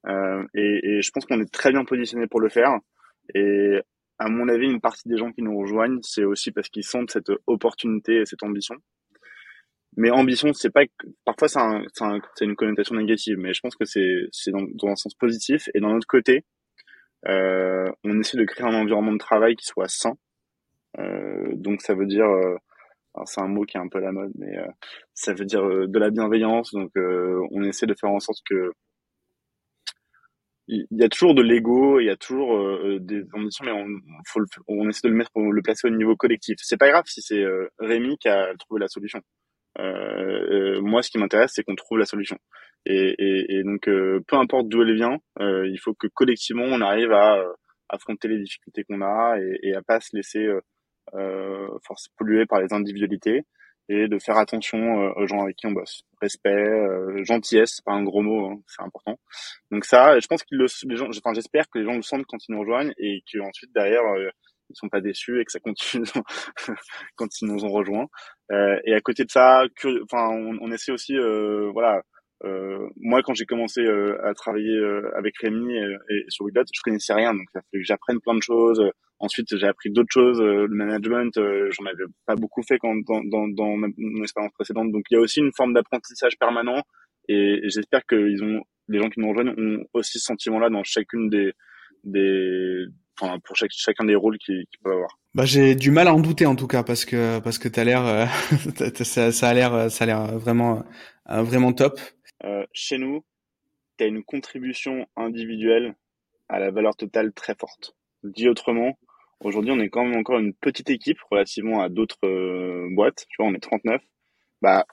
euh, 0.08 0.44
et, 0.54 0.80
et, 0.84 1.02
je 1.02 1.12
pense 1.12 1.26
qu'on 1.26 1.40
est 1.40 1.52
très 1.52 1.72
bien 1.72 1.86
positionné 1.86 2.28
pour 2.28 2.40
le 2.40 2.50
faire. 2.50 2.72
Et 3.36 3.80
à 4.26 4.30
mon 4.30 4.48
avis 4.48 4.68
une 4.68 4.82
partie 4.82 5.08
des 5.08 5.18
gens 5.18 5.32
qui 5.32 5.42
nous 5.42 5.58
rejoignent 5.58 6.00
c'est 6.02 6.24
aussi 6.24 6.52
parce 6.52 6.70
qu'ils 6.70 6.84
sentent 6.84 7.12
cette 7.12 7.32
opportunité 7.48 8.22
et 8.22 8.26
cette 8.26 8.44
ambition 8.44 8.76
mais 9.98 10.10
ambition, 10.10 10.54
c'est 10.54 10.70
pas 10.70 10.84
parfois 11.26 11.48
c'est 11.48 11.60
un, 11.60 11.84
c'est 12.36 12.46
une 12.46 12.56
connotation 12.56 12.96
négative, 12.96 13.38
mais 13.38 13.54
je 13.54 13.60
pense 13.62 13.76
que 13.76 13.86
c'est 13.86 14.52
dans 14.52 14.88
un 14.88 14.96
sens 14.96 15.14
positif. 15.16 15.70
Et 15.74 15.82
d'un 15.82 15.94
autre 15.96 16.08
côté, 16.08 16.46
euh, 17.28 17.92
on 18.04 18.20
essaie 18.20 18.38
de 18.38 18.46
créer 18.46 18.66
un 18.66 18.74
environnement 18.74 19.14
de 19.14 19.18
travail 19.18 19.56
qui 19.56 19.66
soit 19.66 19.90
sain. 19.90 20.14
Euh, 21.00 21.50
donc 21.56 21.82
ça 21.82 21.94
veut 21.94 22.06
dire, 22.06 22.26
euh, 22.26 22.58
c'est 23.26 23.42
un 23.42 23.48
mot 23.48 23.64
qui 23.64 23.78
est 23.78 23.80
un 23.82 23.90
peu 23.90 24.00
à 24.00 24.02
la 24.02 24.12
mode, 24.12 24.32
mais 24.36 24.58
euh, 24.58 24.68
ça 25.14 25.34
veut 25.34 25.46
dire 25.46 25.66
euh, 25.66 25.88
de 25.88 26.00
la 26.00 26.10
bienveillance. 26.10 26.72
Donc 26.74 26.92
euh, 26.98 27.42
on 27.52 27.64
essaie 27.64 27.86
de 27.86 27.96
faire 27.96 28.12
en 28.12 28.20
sorte 28.20 28.40
que 28.50 28.72
il 30.72 30.88
y 30.92 31.04
a 31.04 31.10
toujours 31.10 31.36
de 31.36 31.42
l'ego, 31.42 32.00
il 32.00 32.06
y 32.06 32.10
a 32.10 32.16
toujours 32.16 32.58
des 33.00 33.24
ambitions, 33.34 33.66
mais 33.66 33.72
on, 33.72 33.88
faut 34.26 34.42
on 34.68 34.90
essaie 34.90 35.02
de 35.04 35.10
le 35.10 35.18
mettre, 35.18 35.32
le 35.36 35.62
placer 35.62 35.88
au 35.88 35.92
niveau 35.92 36.16
collectif. 36.16 36.58
C'est 36.62 36.78
pas 36.78 36.90
grave 36.90 37.04
si 37.08 37.22
c'est 37.22 37.44
Rémi 37.80 38.18
qui 38.18 38.30
a 38.30 38.54
trouvé 38.58 38.80
la 38.80 38.88
solution. 38.88 39.22
Euh, 39.80 40.78
euh, 40.78 40.82
moi, 40.82 41.02
ce 41.02 41.10
qui 41.10 41.18
m'intéresse, 41.18 41.52
c'est 41.56 41.64
qu'on 41.64 41.76
trouve 41.76 41.98
la 41.98 42.06
solution. 42.06 42.38
Et, 42.86 43.16
et, 43.18 43.58
et 43.58 43.64
donc, 43.64 43.88
euh, 43.88 44.22
peu 44.28 44.36
importe 44.38 44.68
d'où 44.68 44.82
elle 44.82 44.96
vient, 44.96 45.18
il 45.40 45.78
faut 45.82 45.94
que 45.94 46.08
collectivement, 46.08 46.64
on 46.66 46.82
arrive 46.82 47.12
à 47.12 47.44
affronter 47.90 48.28
les 48.28 48.40
difficultés 48.40 48.84
qu'on 48.84 49.02
a 49.02 49.38
et, 49.40 49.60
et, 49.64 49.76
à 49.76 49.82
pas 49.82 50.00
se 50.00 50.16
laisser 50.16 50.48
euh, 51.14 51.68
force 51.86 52.08
polluer 52.18 52.46
par 52.46 52.62
les 52.62 52.72
individualités 52.74 53.44
et 53.92 54.08
de 54.08 54.18
faire 54.20 54.38
attention 54.38 54.78
aux 55.16 55.28
gens 55.28 55.42
avec 55.42 55.58
qui 55.58 55.68
on 55.68 55.72
bosse. 55.72 56.04
Respect, 56.22 56.66
gentillesse, 57.24 57.74
c'est 57.76 57.86
pas 57.86 57.94
un 57.94 58.04
gros 58.04 58.22
mot, 58.22 58.46
hein, 58.46 58.60
c'est 58.68 58.82
important. 58.84 59.20
Donc 59.70 59.86
ça, 59.86 60.20
je 60.20 60.28
pense 60.28 60.44
que 60.44 60.56
les 60.56 60.96
gens, 60.96 61.08
enfin 61.10 61.34
j'espère 61.34 61.66
que 61.70 61.80
les 61.80 61.86
gens 61.86 61.96
le 61.96 62.02
sentent 62.02 62.26
quand 62.28 62.38
ils 62.48 62.54
nous 62.54 62.62
rejoignent 62.62 62.94
et 62.98 63.22
qu'ensuite 63.32 63.72
derrière 63.74 64.02
ils 64.72 64.76
sont 64.76 64.90
pas 64.90 65.02
déçus 65.02 65.40
et 65.40 65.46
que 65.46 65.52
ça 65.52 65.60
continue 65.60 66.06
quand 67.16 67.42
ils 67.42 67.48
nous 67.48 67.66
ont 67.66 67.72
rejoints. 67.72 68.08
Euh, 68.52 68.80
et 68.86 68.94
à 68.94 69.02
côté 69.02 69.24
de 69.24 69.32
ça, 69.32 69.64
enfin, 70.04 70.30
on, 70.30 70.72
essaie 70.72 70.92
aussi, 70.92 71.16
euh, 71.16 71.70
voilà. 71.74 72.02
Euh, 72.44 72.88
moi, 72.98 73.22
quand 73.22 73.36
j'ai 73.36 73.46
commencé 73.46 73.82
euh, 73.82 74.18
à 74.26 74.34
travailler 74.34 74.76
euh, 74.76 75.12
avec 75.16 75.38
Rémi 75.38 75.76
et, 75.78 76.26
sur 76.30 76.46
Weblot, 76.46 76.64
je 76.74 76.82
connaissais 76.82 77.14
rien, 77.14 77.34
donc 77.34 77.46
ça 77.54 77.62
fait 77.70 77.78
que 77.78 77.84
j'apprenne 77.84 78.20
plein 78.20 78.34
de 78.34 78.42
choses 78.42 78.82
ensuite, 79.22 79.56
j'ai 79.56 79.68
appris 79.68 79.90
d'autres 79.92 80.12
choses. 80.12 80.42
le 80.42 80.68
management, 80.68 81.34
j'en 81.36 81.86
avais 81.86 82.04
pas 82.26 82.36
beaucoup 82.36 82.62
fait 82.64 82.78
quand, 82.80 82.96
dans, 83.08 83.24
dans, 83.24 83.48
dans 83.48 83.78
mon 83.78 84.24
expérience 84.24 84.52
précédente. 84.54 84.92
Donc, 84.92 85.04
il 85.10 85.16
y 85.16 85.18
a 85.18 85.22
aussi 85.22 85.40
une 85.40 85.54
forme 85.56 85.74
d'apprentissage 85.74 86.38
permanent. 86.38 86.82
Et, 87.28 87.62
j'espère 87.66 88.06
que 88.06 88.16
ils 88.16 88.44
ont, 88.44 88.62
les 88.88 89.00
gens 89.00 89.10
qui 89.10 89.20
nous 89.20 89.30
rejoignent 89.30 89.54
ont 89.58 89.86
aussi 89.94 90.20
ce 90.20 90.26
sentiment-là 90.26 90.70
dans 90.70 90.84
chacune 90.84 91.30
des, 91.30 91.54
des, 92.04 92.86
enfin, 93.20 93.40
pour 93.44 93.56
chaque, 93.56 93.72
chacun 93.74 94.06
des 94.06 94.16
rôles 94.16 94.38
qu'ils 94.38 94.66
peuvent 94.84 94.94
avoir. 94.94 95.18
Bah, 95.34 95.46
j'ai 95.46 95.76
du 95.76 95.92
mal 95.92 96.08
à 96.08 96.14
en 96.14 96.20
douter 96.20 96.46
en 96.46 96.56
tout 96.56 96.68
cas 96.68 96.84
parce 96.84 97.06
que 97.06 97.40
parce 97.40 97.58
que 97.58 97.70
t'as 97.70 97.86
l'air 97.86 98.06
euh, 98.06 98.26
ça, 99.04 99.32
ça, 99.32 99.48
a 99.48 99.54
l'air 99.54 99.90
ça 99.90 100.04
a 100.04 100.08
l'air 100.08 100.38
vraiment 100.38 100.84
euh, 101.30 101.42
vraiment 101.42 101.72
top. 101.72 102.00
Euh, 102.44 102.66
chez 102.74 102.98
nous, 102.98 103.24
tu 103.98 104.04
as 104.04 104.08
une 104.08 104.24
contribution 104.24 105.08
individuelle 105.16 105.96
à 106.50 106.60
la 106.60 106.72
valeur 106.72 106.96
totale 106.96 107.32
très 107.34 107.56
forte. 107.56 107.96
Dit 108.24 108.50
autrement, 108.50 108.98
aujourd'hui 109.42 109.72
on 109.72 109.80
est 109.80 109.90
quand 109.90 110.04
même 110.04 110.18
encore 110.18 110.40
une 110.40 110.54
petite 110.54 110.90
équipe 110.90 111.20
relativement 111.30 111.82
à 111.82 111.90
d'autres 111.90 112.26
euh, 112.26 112.88
boîtes. 112.92 113.26
Tu 113.30 113.38
vois, 113.40 113.48
on 113.48 113.54
est 113.54 113.60
39. 113.60 114.02
Bah, 114.62 114.86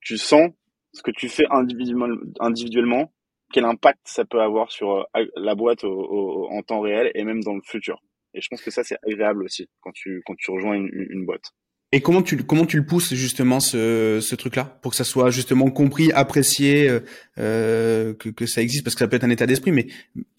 tu 0.00 0.18
sens 0.18 0.50
ce 0.92 1.02
que 1.02 1.10
tu 1.10 1.28
fais 1.28 1.44
individuellement, 1.50 3.12
quel 3.52 3.64
impact 3.64 4.00
ça 4.04 4.24
peut 4.24 4.40
avoir 4.40 4.70
sur 4.70 5.06
la 5.36 5.54
boîte 5.54 5.84
en 5.84 6.62
temps 6.62 6.80
réel 6.80 7.10
et 7.14 7.24
même 7.24 7.42
dans 7.42 7.54
le 7.54 7.62
futur. 7.64 8.02
Et 8.34 8.40
je 8.40 8.48
pense 8.48 8.62
que 8.62 8.70
ça, 8.70 8.84
c'est 8.84 8.96
agréable 9.06 9.44
aussi 9.44 9.68
quand 9.80 9.92
tu, 9.92 10.22
quand 10.26 10.34
tu 10.36 10.50
rejoins 10.50 10.74
une, 10.74 10.90
une 10.92 11.26
boîte. 11.26 11.52
Et 11.90 12.02
comment 12.02 12.20
tu 12.20 12.36
comment 12.44 12.66
tu 12.66 12.76
le 12.76 12.84
pousses 12.84 13.14
justement 13.14 13.60
ce, 13.60 14.20
ce 14.20 14.34
truc-là? 14.34 14.78
Pour 14.82 14.90
que 14.90 14.96
ça 14.96 15.04
soit 15.04 15.30
justement 15.30 15.70
compris, 15.70 16.12
apprécié, 16.12 16.86
euh, 16.88 17.00
euh, 17.38 18.12
que, 18.12 18.28
que 18.28 18.44
ça 18.44 18.60
existe 18.60 18.84
parce 18.84 18.94
que 18.94 18.98
ça 18.98 19.08
peut 19.08 19.16
être 19.16 19.24
un 19.24 19.30
état 19.30 19.46
d'esprit. 19.46 19.72
Mais 19.72 19.86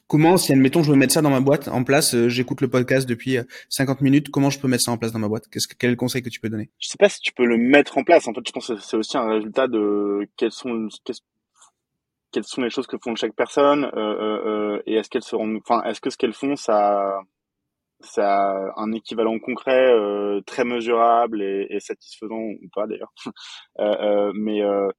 comment 0.10 0.36
si 0.36 0.51
admettons 0.51 0.84
je 0.84 0.91
veux 0.91 0.97
mettre 0.97 1.14
ça 1.14 1.22
dans 1.22 1.30
ma 1.30 1.39
boîte 1.39 1.70
en 1.70 1.86
place, 1.86 2.14
euh, 2.14 2.28
j'écoute 2.28 2.60
le 2.60 2.68
podcast 2.68 3.07
depuis 3.07 3.38
50 3.70 4.01
minutes, 4.01 4.30
comment 4.30 4.49
je 4.49 4.60
peux 4.60 4.68
mettre 4.68 4.84
ça 4.84 4.91
en 4.91 4.97
place 4.97 5.14
dans 5.14 5.20
ma 5.20 5.30
boîte? 5.30 5.47
Qu'est-ce 5.47 5.68
quel 5.68 5.89
est 5.89 5.91
le 5.91 5.97
conseil 5.97 6.22
que 6.22 6.30
tu 6.30 6.41
peux 6.41 6.49
donner? 6.49 6.70
Je 6.80 6.89
sais 6.89 6.97
pas 6.97 7.07
si 7.07 7.22
tu 7.22 7.32
peux 7.32 7.45
le 7.45 7.57
mettre 7.57 7.97
en 7.97 8.03
place. 8.03 8.28
En 8.28 8.34
fait, 8.34 8.41
je 8.45 8.51
pense 8.51 8.68
que 8.68 8.78
c'est 8.78 8.97
aussi 8.97 9.18
un 9.18 9.30
résultat 9.30 9.68
de 9.68 10.28
quels 10.36 10.51
sont 10.51 10.89
quelles 12.32 12.43
sont 12.43 12.62
les 12.62 12.70
choses 12.70 12.88
que 12.88 12.97
font 13.01 13.16
chaque 13.16 13.34
personne 13.34 13.86
euh, 13.86 14.76
euh, 14.76 14.82
et 14.86 14.95
est-ce 14.95 15.10
qu'elles 15.10 15.24
se 15.24 15.36
rendent, 15.36 15.57
enfin 15.68 15.82
est-ce 15.84 16.01
que 16.01 16.10
ce 16.10 16.18
qu'elles 16.18 16.34
font 16.34 16.55
ça 16.55 17.22
ça 18.01 18.51
a 18.51 18.74
un 18.78 18.91
équivalent 18.93 19.39
concret 19.39 19.91
euh, 19.91 20.41
très 20.45 20.64
mesurable 20.64 21.41
et, 21.41 21.68
et, 21.70 21.80
satisfaisant 21.80 22.36
ou 22.39 22.70
pas 22.74 22.88
d'ailleurs. 22.88 23.14
euh, 23.80 23.84
euh, 23.84 24.32
mais 24.36 24.62
euh, 24.62 24.89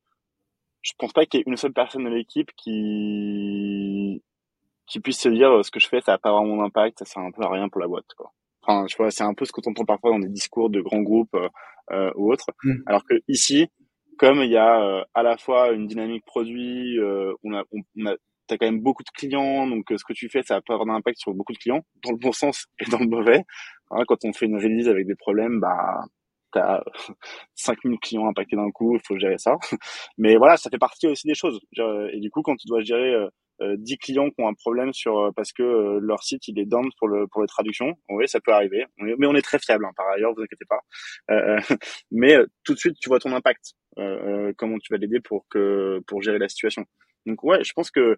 je 0.83 0.93
pense 0.99 1.13
pas 1.13 1.27
qu'il 1.27 1.39
y 1.39 1.43
ait 1.43 1.45
une 1.47 1.57
seule 1.57 1.73
personne 1.73 2.05
de 2.05 2.11
l'équipe 2.11 2.51
qui 2.57 4.23
qui 4.91 5.01
puisse 5.01 5.21
se 5.21 5.29
dire 5.29 5.51
euh, 5.51 5.63
ce 5.63 5.71
que 5.71 5.81
je 5.81 5.89
fais 5.89 6.01
ça 6.01 6.15
a 6.15 6.19
pas 6.19 6.33
vraiment 6.33 6.57
d'impact, 6.57 6.99
ça 6.99 7.05
sert 7.05 7.23
un 7.23 7.31
peu 7.31 7.43
à 7.43 7.51
rien 7.51 7.69
pour 7.69 7.81
la 7.81 7.89
boîte 7.89 8.13
quoi. 8.17 8.33
Enfin, 8.63 8.85
tu 8.87 8.97
vois, 8.99 9.11
c'est 9.11 9.25
un 9.25 9.33
peu 9.33 9.47
ce 9.47 9.53
qu'on 9.53 9.63
entend 9.71 9.87
parfois 9.87 10.11
dans 10.11 10.19
des 10.19 10.29
discours 10.29 10.69
de 10.69 10.83
grands 10.83 11.01
groupes 11.01 11.35
euh, 11.91 12.11
ou 12.15 12.31
autres. 12.31 12.51
Mmh. 12.63 12.83
Alors 12.87 13.05
que 13.05 13.15
ici, 13.27 13.69
comme 14.19 14.43
il 14.43 14.51
y 14.51 14.59
a 14.59 15.03
à 15.15 15.23
la 15.23 15.39
fois 15.39 15.73
une 15.73 15.87
dynamique 15.87 16.27
produit, 16.27 16.99
on 17.43 17.55
a, 17.55 17.65
on 17.73 18.07
a 18.07 18.17
tu 18.51 18.55
as 18.55 18.59
quand 18.59 18.67
même 18.67 18.81
beaucoup 18.81 19.03
de 19.03 19.11
clients, 19.11 19.67
donc 19.67 19.91
euh, 19.91 19.97
ce 19.97 20.05
que 20.05 20.13
tu 20.13 20.29
fais, 20.29 20.43
ça 20.43 20.57
va 20.57 20.61
pas 20.61 20.75
avoir 20.75 20.87
d'impact 20.87 21.19
sur 21.19 21.33
beaucoup 21.35 21.53
de 21.53 21.59
clients, 21.59 21.83
dans 22.05 22.11
le 22.11 22.19
bon 22.19 22.33
sens 22.33 22.67
et 22.81 22.91
dans 22.91 22.99
le 22.99 23.07
mauvais. 23.07 23.45
Hein, 23.91 24.03
quand 24.07 24.25
on 24.25 24.33
fait 24.33 24.47
une 24.47 24.57
release 24.57 24.89
avec 24.89 25.07
des 25.07 25.15
problèmes, 25.15 25.61
bah 25.61 26.01
t'as 26.53 26.81
5000 27.55 27.99
clients 28.01 28.29
impactés 28.29 28.57
d'un 28.57 28.71
coup, 28.73 28.97
il 28.97 29.01
faut 29.07 29.19
gérer 29.19 29.39
ça. 29.39 29.57
Mais 30.19 30.37
voilà, 30.37 30.57
ça 30.57 30.69
fait 30.71 30.79
partie 30.79 31.07
aussi 31.07 31.27
des 31.27 31.35
choses. 31.35 31.61
Et 32.13 32.21
du 32.21 32.31
coup, 32.31 32.43
quand 32.43 32.57
tu 32.57 32.67
dois 32.67 32.83
gérer 32.83 33.15
euh, 33.15 33.29
10 33.61 33.93
euh, 33.93 33.97
clients 34.01 34.31
qui 34.31 34.41
ont 34.41 34.49
un 34.49 34.55
problème 34.55 34.93
sur 34.93 35.19
euh, 35.19 35.31
parce 35.35 35.53
que 35.53 35.99
leur 36.01 36.23
site 36.23 36.49
il 36.49 36.59
est 36.59 36.65
down 36.65 36.89
pour 36.99 37.09
le 37.09 37.27
pour 37.27 37.43
les 37.43 37.49
traductions, 37.49 37.95
oui, 38.09 38.29
ça 38.29 38.41
peut 38.41 38.53
arriver. 38.53 38.85
mais 38.99 39.27
on 39.27 39.35
est 39.35 39.43
très 39.43 39.59
fiable 39.59 39.85
hein, 39.85 39.93
par 39.97 40.09
ailleurs, 40.09 40.33
vous 40.35 40.43
inquiétez 40.43 40.67
pas. 40.69 40.81
mais 42.11 42.37
tout 42.65 42.75
de 42.75 42.79
suite, 42.79 42.97
tu 43.01 43.09
vois 43.09 43.19
ton 43.19 43.33
impact, 43.33 43.75
comment 44.57 44.79
tu 44.79 44.93
vas 44.93 44.99
l'aider 44.99 45.21
pour 45.21 45.47
que 45.49 46.01
pour 46.07 46.23
gérer 46.23 46.39
la 46.39 46.49
situation. 46.49 46.85
Donc 47.27 47.45
ouais, 47.45 47.63
je 47.65 47.73
pense 47.73 47.91
que 47.91 48.17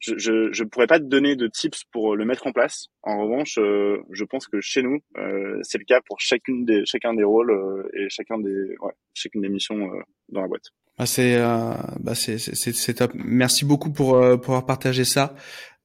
je, 0.00 0.52
je, 0.52 0.64
pourrais 0.64 0.86
pas 0.86 0.98
te 0.98 1.04
donner 1.04 1.36
de 1.36 1.46
tips 1.46 1.84
pour 1.84 2.16
le 2.16 2.24
mettre 2.24 2.46
en 2.46 2.52
place. 2.52 2.88
En 3.02 3.22
revanche, 3.22 3.58
euh, 3.58 4.02
je 4.10 4.24
pense 4.24 4.46
que 4.46 4.60
chez 4.60 4.82
nous, 4.82 5.00
euh, 5.16 5.58
c'est 5.62 5.78
le 5.78 5.84
cas 5.84 6.00
pour 6.06 6.20
chacune 6.20 6.64
des, 6.64 6.84
chacun 6.84 7.14
des 7.14 7.24
rôles 7.24 7.50
euh, 7.50 7.88
et 7.94 8.08
chacun 8.10 8.38
des, 8.38 8.76
ouais, 8.80 8.92
chacune 9.14 9.40
des 9.40 9.48
missions 9.48 9.90
dans 10.28 10.42
la 10.42 10.48
boîte. 10.48 10.66
Bah 10.98 11.06
c'est, 11.06 11.38
bah 11.38 12.14
c'est, 12.14 12.38
c'est, 12.38 12.94
top. 12.94 13.12
Merci 13.14 13.64
beaucoup 13.64 13.90
pour, 13.90 14.12
pour 14.40 14.54
avoir 14.54 14.66
partagé 14.66 15.04
ça. 15.04 15.34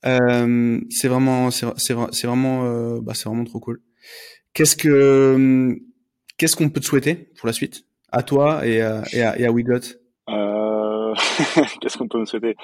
c'est 0.03 1.07
vraiment, 1.07 1.49
c'est, 1.51 1.65
c'est, 1.77 2.27
vraiment, 2.27 2.99
bah, 2.99 3.13
c'est 3.15 3.27
vraiment 3.27 3.45
trop 3.45 3.59
cool. 3.59 3.81
Qu'est-ce 4.53 4.75
que, 4.75 5.75
qu'est-ce 6.37 6.55
qu'on 6.55 6.69
peut 6.69 6.79
te 6.79 6.85
souhaiter 6.85 7.15
pour 7.15 7.47
la 7.47 7.53
suite? 7.53 7.85
À 8.11 8.23
toi 8.23 8.65
et 8.65 8.81
à, 8.81 9.03
et 9.13 9.21
à, 9.21 9.39
et 9.39 9.45
à 9.45 9.51
WeGot 9.51 9.99
Qu'est-ce 11.81 11.97
qu'on 11.97 12.07
peut 12.07 12.19
me 12.19 12.25
souhaiter? 12.25 12.55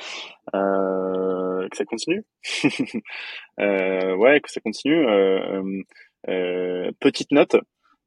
Euh, 0.53 1.67
Que 1.69 1.77
ça 1.77 1.85
continue? 1.85 2.23
euh, 3.59 4.15
ouais, 4.15 4.39
que 4.41 4.51
ça 4.51 4.61
continue. 4.61 5.05
Euh, 5.07 5.61
euh, 5.61 5.81
euh 6.29 6.91
petite 6.99 7.31
note. 7.31 7.55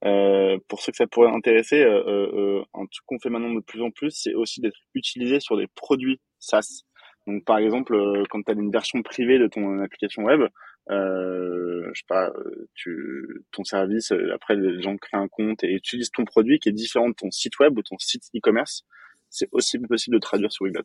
Euh, 0.05 0.59
pour 0.69 0.81
ceux 0.81 0.93
que 0.93 0.97
ça 0.97 1.07
pourrait 1.07 1.31
intéresser, 1.31 1.83
un 1.83 2.87
truc 2.87 3.05
qu'on 3.07 3.19
fait 3.19 3.31
maintenant 3.31 3.53
de 3.53 3.61
plus 3.61 3.83
en 3.83 3.91
plus, 3.91 4.11
c'est 4.11 4.35
aussi 4.35 4.61
d'être 4.61 4.79
utilisé 4.95 5.41
sur 5.41 5.57
des 5.57 5.67
produits 5.75 6.21
SaaS. 6.39 6.83
Donc, 7.27 7.45
par 7.45 7.59
exemple, 7.59 7.95
quand 8.31 8.43
tu 8.43 8.51
as 8.51 8.55
une 8.55 8.71
version 8.71 9.03
privée 9.03 9.39
de 9.39 9.49
ton 9.49 9.81
application 9.81 10.23
web, 10.23 10.43
euh, 10.91 11.91
je 11.93 11.99
sais 11.99 12.07
pas, 12.09 12.33
tu, 12.75 13.45
ton 13.53 13.65
service, 13.65 14.13
après 14.33 14.57
les 14.57 14.81
gens 14.81 14.97
créent 14.97 15.19
un 15.19 15.29
compte 15.29 15.63
et 15.63 15.73
utilisent 15.73 16.11
ton 16.11 16.25
produit 16.25 16.59
qui 16.59 16.71
est 16.71 16.73
différent 16.73 17.11
de 17.11 17.15
ton 17.15 17.31
site 17.31 17.59
web 17.59 17.77
ou 17.77 17.83
ton 17.83 17.99
site 17.99 18.23
e-commerce 18.35 18.85
c'est 19.31 19.49
aussi 19.53 19.79
possible 19.79 20.15
de 20.15 20.21
traduire 20.21 20.53
sur 20.53 20.65
Weglot. 20.65 20.85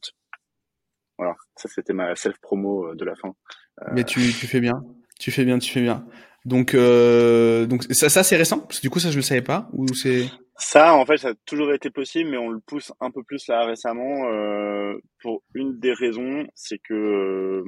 Voilà, 1.18 1.36
ça 1.56 1.70
c'était 1.70 1.94
ma 1.94 2.16
self-promo 2.16 2.88
euh, 2.88 2.96
de 2.96 3.06
la 3.06 3.16
fin. 3.16 3.36
Euh, 3.82 3.92
Mais 3.94 4.04
tu, 4.04 4.20
tu 4.20 4.48
fais 4.48 4.60
bien, 4.60 4.84
tu 5.20 5.32
fais 5.32 5.46
bien, 5.46 5.60
tu 5.60 5.72
fais 5.72 5.82
bien. 5.82 6.06
Donc, 6.46 6.74
euh, 6.74 7.66
donc 7.66 7.84
ça, 7.92 8.10
ça 8.10 8.24
c'est 8.24 8.36
récent 8.36 8.60
parce 8.60 8.80
que 8.80 8.82
du 8.82 8.90
coup 8.90 9.00
ça 9.00 9.12
je 9.12 9.16
le 9.16 9.22
savais 9.22 9.42
pas 9.42 9.70
ou 9.72 9.88
c'est. 9.94 10.26
Ça 10.58 10.94
en 10.94 11.06
fait 11.06 11.18
ça 11.18 11.30
a 11.30 11.34
toujours 11.46 11.74
été 11.74 11.90
possible 11.90 12.30
mais 12.30 12.38
on 12.38 12.50
le 12.50 12.60
pousse 12.60 12.92
un 13.00 13.12
peu 13.12 13.24
plus 13.24 13.48
là 13.48 13.66
récemment 13.66 14.28
euh, 14.28 14.94
pour 15.22 15.42
une 15.56 15.80
des 15.80 15.94
raisons 15.94 16.46
c'est 16.54 16.80
que 16.80 16.94
euh, 16.94 17.64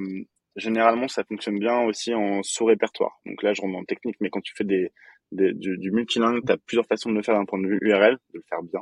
généralement 0.56 1.08
ça 1.08 1.24
fonctionne 1.24 1.58
bien 1.58 1.82
aussi 1.84 2.14
en 2.14 2.44
sous-répertoire. 2.44 3.20
Donc 3.26 3.42
là 3.44 3.54
je 3.54 3.62
rentre 3.62 3.80
le 3.80 3.86
technique 3.86 4.18
mais 4.20 4.30
quand 4.30 4.42
tu 4.42 4.54
fais 4.56 4.66
des, 4.66 4.92
des 5.32 5.54
du, 5.54 5.78
du 5.78 5.92
multilingue 5.92 6.42
tu 6.46 6.52
as 6.52 6.58
plusieurs 6.58 6.86
façons 6.86 7.10
de 7.10 7.16
le 7.16 7.24
faire 7.24 7.36
d'un 7.36 7.46
point 7.46 7.62
de 7.62 7.68
vue 7.68 7.80
URL, 7.82 8.18
de 8.34 8.40
le 8.40 8.44
faire 8.50 8.62
bien. 8.62 8.82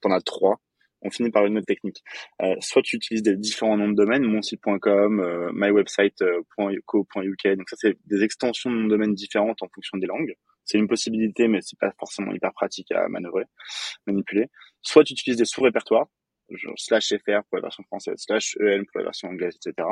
T'en 0.00 0.10
as 0.12 0.22
trois 0.22 0.58
on 1.02 1.10
finit 1.10 1.30
par 1.30 1.46
une 1.46 1.54
note 1.54 1.66
technique. 1.66 2.02
Euh, 2.42 2.54
soit 2.60 2.82
tu 2.82 2.96
utilises 2.96 3.22
des 3.22 3.36
différents 3.36 3.76
noms 3.76 3.88
de 3.88 3.94
domaine, 3.94 4.24
monsite.com, 4.24 5.20
euh, 5.20 5.50
mywebsite.co.uk. 5.52 7.56
Donc 7.56 7.68
ça, 7.68 7.76
c'est 7.78 7.96
des 8.06 8.22
extensions 8.22 8.70
de 8.70 8.76
noms 8.76 8.84
de 8.84 8.90
domaine 8.90 9.14
différentes 9.14 9.62
en 9.62 9.68
fonction 9.74 9.98
des 9.98 10.06
langues. 10.06 10.34
C'est 10.64 10.78
une 10.78 10.88
possibilité, 10.88 11.48
mais 11.48 11.60
c'est 11.62 11.78
pas 11.78 11.92
forcément 11.98 12.32
hyper 12.32 12.52
pratique 12.52 12.90
à 12.92 13.08
manœuvrer, 13.08 13.44
manipuler. 14.06 14.46
Soit 14.82 15.04
tu 15.04 15.12
utilises 15.12 15.38
des 15.38 15.44
sous-répertoires, 15.44 16.06
genre 16.50 16.74
slash 16.76 17.08
fr 17.08 17.44
pour 17.48 17.58
la 17.58 17.62
version 17.62 17.84
française, 17.84 18.16
slash 18.18 18.56
en 18.60 18.82
pour 18.92 18.98
la 18.98 19.04
version 19.04 19.28
anglaise, 19.28 19.56
etc. 19.56 19.88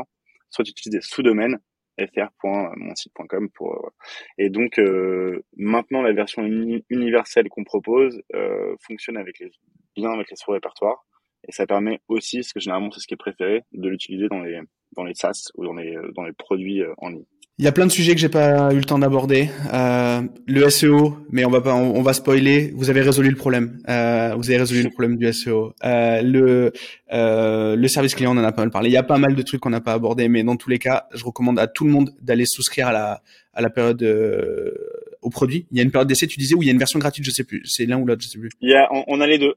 Soit 0.51 0.65
tu 0.65 0.73
utilises 0.73 0.99
des 0.99 1.01
sous-domaines, 1.01 1.59
fr.monsite.com 1.99 3.51
pour 3.51 3.73
euh, 3.73 3.91
et 4.39 4.51
donc 4.51 4.79
euh, 4.79 5.45
maintenant 5.57 6.03
la 6.03 6.13
version 6.13 6.45
universelle 6.91 7.49
qu'on 7.49 7.65
propose 7.65 8.21
euh, 8.35 8.75
fonctionne 8.81 9.17
avec 9.17 9.39
les 9.39 9.51
bien 9.95 10.11
avec 10.11 10.31
les 10.31 10.37
sous-répertoires 10.37 11.05
et 11.47 11.53
ça 11.53 11.67
permet 11.67 12.01
aussi, 12.09 12.43
ce 12.43 12.55
que 12.55 12.61
généralement 12.61 12.91
c'est 12.91 13.01
ce 13.01 13.07
qui 13.07 13.15
est 13.15 13.19
préféré, 13.19 13.63
de 13.73 13.89
l'utiliser 13.89 14.29
dans 14.29 14.41
les 14.41 14.61
dans 14.97 15.05
les 15.05 15.15
SaaS 15.15 15.51
ou 15.57 15.65
dans 15.65 15.75
les 15.75 15.95
dans 16.15 16.25
les 16.25 16.33
produits 16.33 16.83
en 16.99 17.11
ligne. 17.11 17.25
Il 17.59 17.65
y 17.65 17.69
a 17.69 17.73
plein 17.73 17.87
de 17.87 17.93
sujets 17.93 18.15
que 18.15 18.21
j'ai 18.21 18.29
pas 18.29 18.73
eu 18.75 18.79
le 18.79 18.85
temps 18.85 18.99
d'aborder. 18.99 19.49
Euh, 19.73 20.23
le 20.49 20.69
SEO, 20.71 21.19
mais 21.31 21.45
on 21.45 21.51
va 21.51 21.61
pas, 21.61 21.73
on, 21.73 22.03
va 22.03 22.13
spoiler. 22.13 22.73
Vous 22.75 22.91
avez 22.91 23.01
résolu 23.01 23.31
le 23.31 23.37
problème. 23.37 23.79
Euh, 23.89 24.35
vous 24.37 24.51
avez 24.51 24.59
résolu 24.59 24.83
le 24.83 24.91
problème 24.91 25.17
du 25.17 25.33
SEO. 25.33 25.73
Euh, 25.85 26.21
le 26.21 26.73
euh, 27.13 27.77
le 27.77 27.87
service 27.87 28.17
client, 28.17 28.37
on 28.37 28.41
en 28.41 28.45
a 28.45 28.51
pas 28.51 28.63
mal 28.63 28.73
parlé. 28.73 28.89
Il 28.89 28.93
y 28.93 28.97
a 28.97 29.05
pas 29.05 29.19
mal 29.19 29.37
de 29.37 29.43
trucs 29.43 29.61
qu'on 29.61 29.71
n'a 29.71 29.81
pas 29.81 29.93
abordé, 29.93 30.27
mais 30.27 30.43
dans 30.43 30.57
tous 30.57 30.69
les 30.69 30.81
cas, 30.81 31.07
je 31.15 31.25
recommande 31.25 31.61
à 31.61 31.69
tout 31.69 31.85
le 31.85 31.93
monde 31.93 32.11
d'aller 32.21 32.45
souscrire 32.45 32.89
à 32.89 32.93
la 32.93 33.23
à 33.53 33.63
la 33.63 33.71
période 33.71 34.03
euh, 34.03 34.75
au 35.23 35.31
produit. 35.31 35.67
Il 35.71 35.77
y 35.77 35.81
a 35.81 35.85
une 35.85 35.93
période 35.93 36.09
d'essai, 36.09 36.27
tu 36.27 36.41
disais, 36.41 36.57
ou 36.57 36.63
il 36.63 36.67
y 36.67 36.71
a 36.71 36.73
une 36.73 36.79
version 36.79 36.99
gratuite, 36.99 37.25
je 37.25 37.31
sais 37.31 37.45
plus. 37.45 37.63
C'est 37.67 37.87
l'un 37.87 37.99
ou 37.99 38.07
l'autre, 38.07 38.23
je 38.23 38.29
sais 38.29 38.39
plus. 38.39 38.51
Il 38.61 38.71
y 38.71 38.75
a, 38.75 38.89
on, 38.91 39.21
a 39.21 39.27
les 39.29 39.39
deux. 39.39 39.55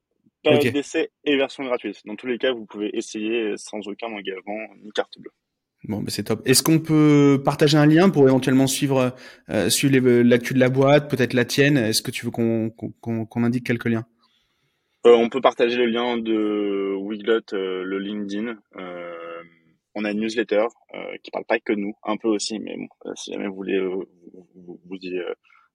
Période 0.49 0.73
d'essai 0.73 1.09
et 1.23 1.37
version 1.37 1.63
gratuite. 1.63 2.01
Dans 2.05 2.15
tous 2.15 2.27
les 2.27 2.37
cas, 2.37 2.51
vous 2.51 2.65
pouvez 2.65 2.95
essayer 2.97 3.53
sans 3.57 3.79
aucun 3.87 4.07
engagement 4.07 4.59
ni 4.83 4.91
carte 4.91 5.19
bleue. 5.19 5.31
Bon, 5.83 5.99
ben 5.99 6.09
c'est 6.09 6.23
top. 6.23 6.41
Est-ce 6.45 6.63
qu'on 6.63 6.79
peut 6.79 7.41
partager 7.45 7.77
un 7.77 7.85
lien 7.85 8.09
pour 8.09 8.27
éventuellement 8.27 8.67
suivre, 8.67 9.15
euh, 9.49 9.69
suivre 9.69 10.09
l'actu 10.21 10.53
de 10.53 10.59
la 10.59 10.69
boîte, 10.69 11.09
peut-être 11.09 11.33
la 11.33 11.45
tienne? 11.45 11.77
Est-ce 11.77 12.01
que 12.01 12.11
tu 12.11 12.25
veux 12.25 12.31
qu'on 12.31 13.43
indique 13.43 13.65
quelques 13.65 13.85
liens? 13.85 14.05
Euh, 15.05 15.15
On 15.15 15.29
peut 15.29 15.41
partager 15.41 15.77
le 15.77 15.85
lien 15.85 16.17
de 16.17 16.95
Wiglot, 16.95 17.53
euh, 17.53 17.83
le 17.83 17.99
LinkedIn. 17.99 18.57
Euh, 18.75 19.13
on 19.95 20.03
a 20.03 20.11
une 20.11 20.19
newsletter 20.19 20.65
qui 21.23 21.31
parle 21.31 21.45
pas 21.45 21.59
que 21.59 21.73
de 21.73 21.79
nous, 21.79 21.95
un 22.03 22.17
peu 22.17 22.27
aussi, 22.27 22.59
mais 22.59 22.75
bon, 22.77 22.87
si 23.15 23.31
jamais 23.31 23.47
vous 23.47 23.55
voulez 23.55 23.79
vous, 23.79 24.05
vous, 24.53 24.79
vous, 24.85 24.97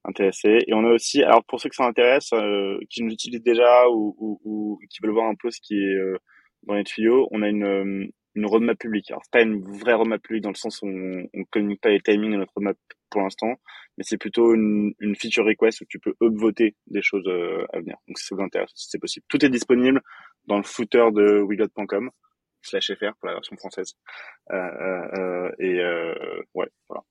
intéressés. 0.05 0.59
Et 0.67 0.75
on 0.75 0.85
a 0.85 0.91
aussi, 0.91 1.23
alors 1.23 1.45
pour 1.45 1.61
ceux 1.61 1.69
qui 1.69 1.77
s'intéressent, 1.77 2.33
euh, 2.41 2.79
qui 2.91 3.03
nous 3.03 3.13
utilisent 3.13 3.43
déjà 3.43 3.89
ou, 3.89 4.15
ou, 4.19 4.41
ou, 4.45 4.79
qui 4.91 4.99
veulent 5.03 5.13
voir 5.13 5.29
un 5.29 5.35
peu 5.35 5.51
ce 5.51 5.61
qui 5.63 5.75
est 5.75 5.97
euh, 5.97 6.17
dans 6.65 6.75
les 6.75 6.85
tuyaux, 6.85 7.29
on 7.31 7.43
a 7.43 7.49
une, 7.49 7.65
euh, 7.65 8.07
une 8.35 8.47
roadmap 8.47 8.79
publique. 8.79 9.11
Alors 9.11 9.23
c'est 9.25 9.33
pas 9.33 9.43
une 9.43 9.61
vraie 9.61 9.95
roadmap 9.95 10.23
publique 10.23 10.43
dans 10.43 10.51
le 10.51 10.57
sens 10.57 10.83
où 10.83 10.87
on, 10.87 11.27
on 11.35 11.45
communique 11.51 11.81
pas 11.81 11.91
les 11.91 12.01
timings 12.01 12.33
de 12.33 12.37
notre 12.37 12.53
roadmap 12.55 12.77
pour 13.11 13.21
l'instant, 13.21 13.55
mais 13.99 14.05
c'est 14.05 14.17
plutôt 14.17 14.55
une, 14.55 14.95
une 15.01 15.15
feature 15.17 15.45
request 15.45 15.83
où 15.83 15.85
tu 15.89 15.99
peux 15.99 16.15
upvoter 16.23 16.77
des 16.87 17.03
choses 17.03 17.29
à 17.73 17.79
venir. 17.79 17.97
Donc 18.09 18.19
si 18.19 18.27
ça 18.27 18.35
vous 18.35 18.43
intéresse, 18.43 18.71
c'est 18.75 18.99
possible. 18.99 19.27
Tout 19.29 19.45
est 19.45 19.51
disponible 19.51 20.01
dans 20.47 20.57
le 20.57 20.63
footer 20.63 21.11
de 21.13 21.43
wigot.com 21.43 22.11
slash 22.63 22.93
fr 22.95 23.15
pour 23.19 23.29
la 23.29 23.35
version 23.35 23.57
française. 23.57 23.95
Euh, 24.51 24.57
euh, 24.57 25.51
et 25.59 25.83
ouais, 26.55 26.69
voilà. 26.89 27.03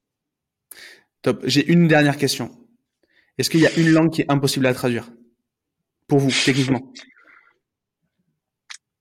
Top. 1.22 1.42
J'ai 1.46 1.72
une 1.72 1.88
dernière 1.88 2.18
question. 2.18 2.50
Est-ce 3.42 3.50
qu'il 3.50 3.62
y 3.62 3.66
a 3.66 3.76
une 3.76 3.90
langue 3.90 4.12
qui 4.12 4.22
est 4.22 4.32
impossible 4.32 4.68
à 4.68 4.74
traduire 4.76 5.10
pour 6.08 6.20
vous, 6.20 6.30
techniquement? 6.46 6.94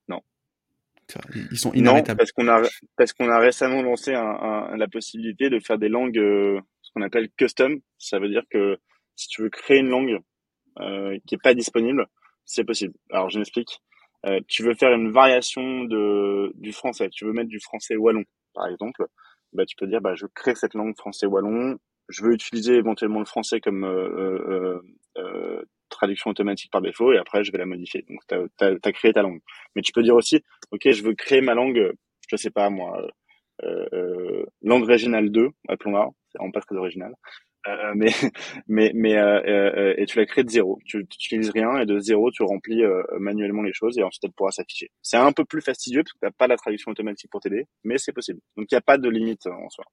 Non. 0.09 0.22
Ils 1.51 1.59
sont 1.59 1.74
inarrêtables. 1.74 2.16
Non, 2.16 2.16
parce 2.16 2.32
qu'on 2.32 2.49
a 2.49 2.62
parce 2.97 3.12
qu'on 3.12 3.28
a 3.28 3.38
récemment 3.38 3.82
lancé 3.82 4.14
un, 4.14 4.74
la 4.78 4.88
possibilité 4.88 5.51
de 5.51 5.61
faire 5.61 5.76
des 5.76 5.91
langues, 5.91 6.16
euh, 6.16 6.59
ce 6.80 6.91
qu'on 6.95 7.03
appelle 7.03 7.28
custom. 7.36 7.80
Ça 7.99 8.18
veut 8.18 8.30
dire 8.30 8.45
que 8.49 8.78
si 9.14 9.28
tu 9.28 9.43
veux 9.43 9.51
créer 9.51 9.80
une 9.80 9.91
langue 9.91 10.18
euh, 10.78 11.18
qui 11.26 11.34
est 11.34 11.43
pas 11.43 11.53
disponible, 11.53 12.07
c'est 12.47 12.64
possible. 12.64 12.95
Alors 13.11 13.28
je 13.28 13.36
m'explique. 13.36 13.82
Euh, 14.24 14.41
tu 14.49 14.62
veux 14.62 14.74
faire 14.74 14.95
une 14.95 15.11
variation 15.11 15.84
de 15.84 16.51
du 16.55 16.72
français. 16.72 17.11
Tu 17.11 17.26
veux 17.26 17.34
mettre 17.34 17.51
du 17.51 17.61
français 17.61 17.97
wallon, 17.97 18.24
par 18.55 18.68
exemple. 18.68 19.05
Bah, 19.53 19.66
tu 19.66 19.76
peux 19.76 19.86
dire, 19.86 20.01
bah, 20.01 20.14
je 20.14 20.24
crée 20.34 20.55
cette 20.55 20.72
langue 20.72 20.97
français 20.97 21.26
wallon 21.26 21.78
je 22.11 22.24
veux 22.24 22.32
utiliser 22.32 22.74
éventuellement 22.74 23.20
le 23.20 23.24
français 23.24 23.61
comme 23.61 23.84
euh, 23.84 24.38
euh, 24.48 24.82
euh, 25.18 25.62
traduction 25.88 26.30
automatique 26.30 26.70
par 26.70 26.82
défaut 26.82 27.12
et 27.12 27.18
après 27.18 27.44
je 27.44 27.52
vais 27.52 27.58
la 27.58 27.66
modifier. 27.66 28.04
Donc 28.08 28.20
tu 28.28 28.64
as, 28.64 28.92
créé 28.92 29.12
ta 29.12 29.22
langue. 29.22 29.40
Mais 29.74 29.82
tu 29.82 29.92
peux 29.92 30.02
dire 30.02 30.16
aussi, 30.16 30.40
ok, 30.70 30.90
je 30.90 31.02
veux 31.02 31.14
créer 31.14 31.40
ma 31.40 31.54
langue, 31.54 31.92
je 32.28 32.36
sais 32.36 32.50
pas 32.50 32.70
moi, 32.70 33.06
euh, 33.64 34.44
langue 34.62 34.84
régionale 34.84 35.30
2, 35.30 35.48
appelons-la, 35.68 36.08
c'est 36.30 36.38
vraiment 36.38 36.52
pas 36.52 36.61
très 36.61 36.76
original. 36.76 37.14
Euh, 37.68 37.92
mais 37.94 38.08
mais 38.68 38.90
mais 38.94 39.18
euh, 39.18 39.94
et 39.98 40.06
tu 40.06 40.18
la 40.18 40.24
crées 40.24 40.44
de 40.44 40.50
zéro. 40.50 40.78
Tu 40.86 40.98
n'utilises 40.98 41.50
rien 41.50 41.78
et 41.78 41.86
de 41.86 41.98
zéro 41.98 42.30
tu 42.30 42.42
remplis 42.42 42.82
manuellement 43.18 43.62
les 43.62 43.72
choses 43.74 43.98
et 43.98 44.02
ensuite 44.02 44.24
elle 44.24 44.32
pourra 44.32 44.50
s'afficher. 44.50 44.90
C'est 45.02 45.18
un 45.18 45.32
peu 45.32 45.44
plus 45.44 45.61
fastidieux 45.61 46.02
parce 46.02 46.12
que 46.14 46.18
t'as 46.22 46.30
pas 46.30 46.46
la 46.46 46.56
traduction 46.56 46.90
automatique 46.90 47.30
pour 47.30 47.40
t'aider, 47.40 47.66
mais 47.84 47.98
c'est 47.98 48.12
possible. 48.12 48.40
Donc 48.56 48.66
il 48.70 48.74
n'y 48.74 48.78
a 48.78 48.82
pas 48.82 48.98
de 48.98 49.08
limite 49.08 49.46
en 49.46 49.68
soi. 49.68 49.84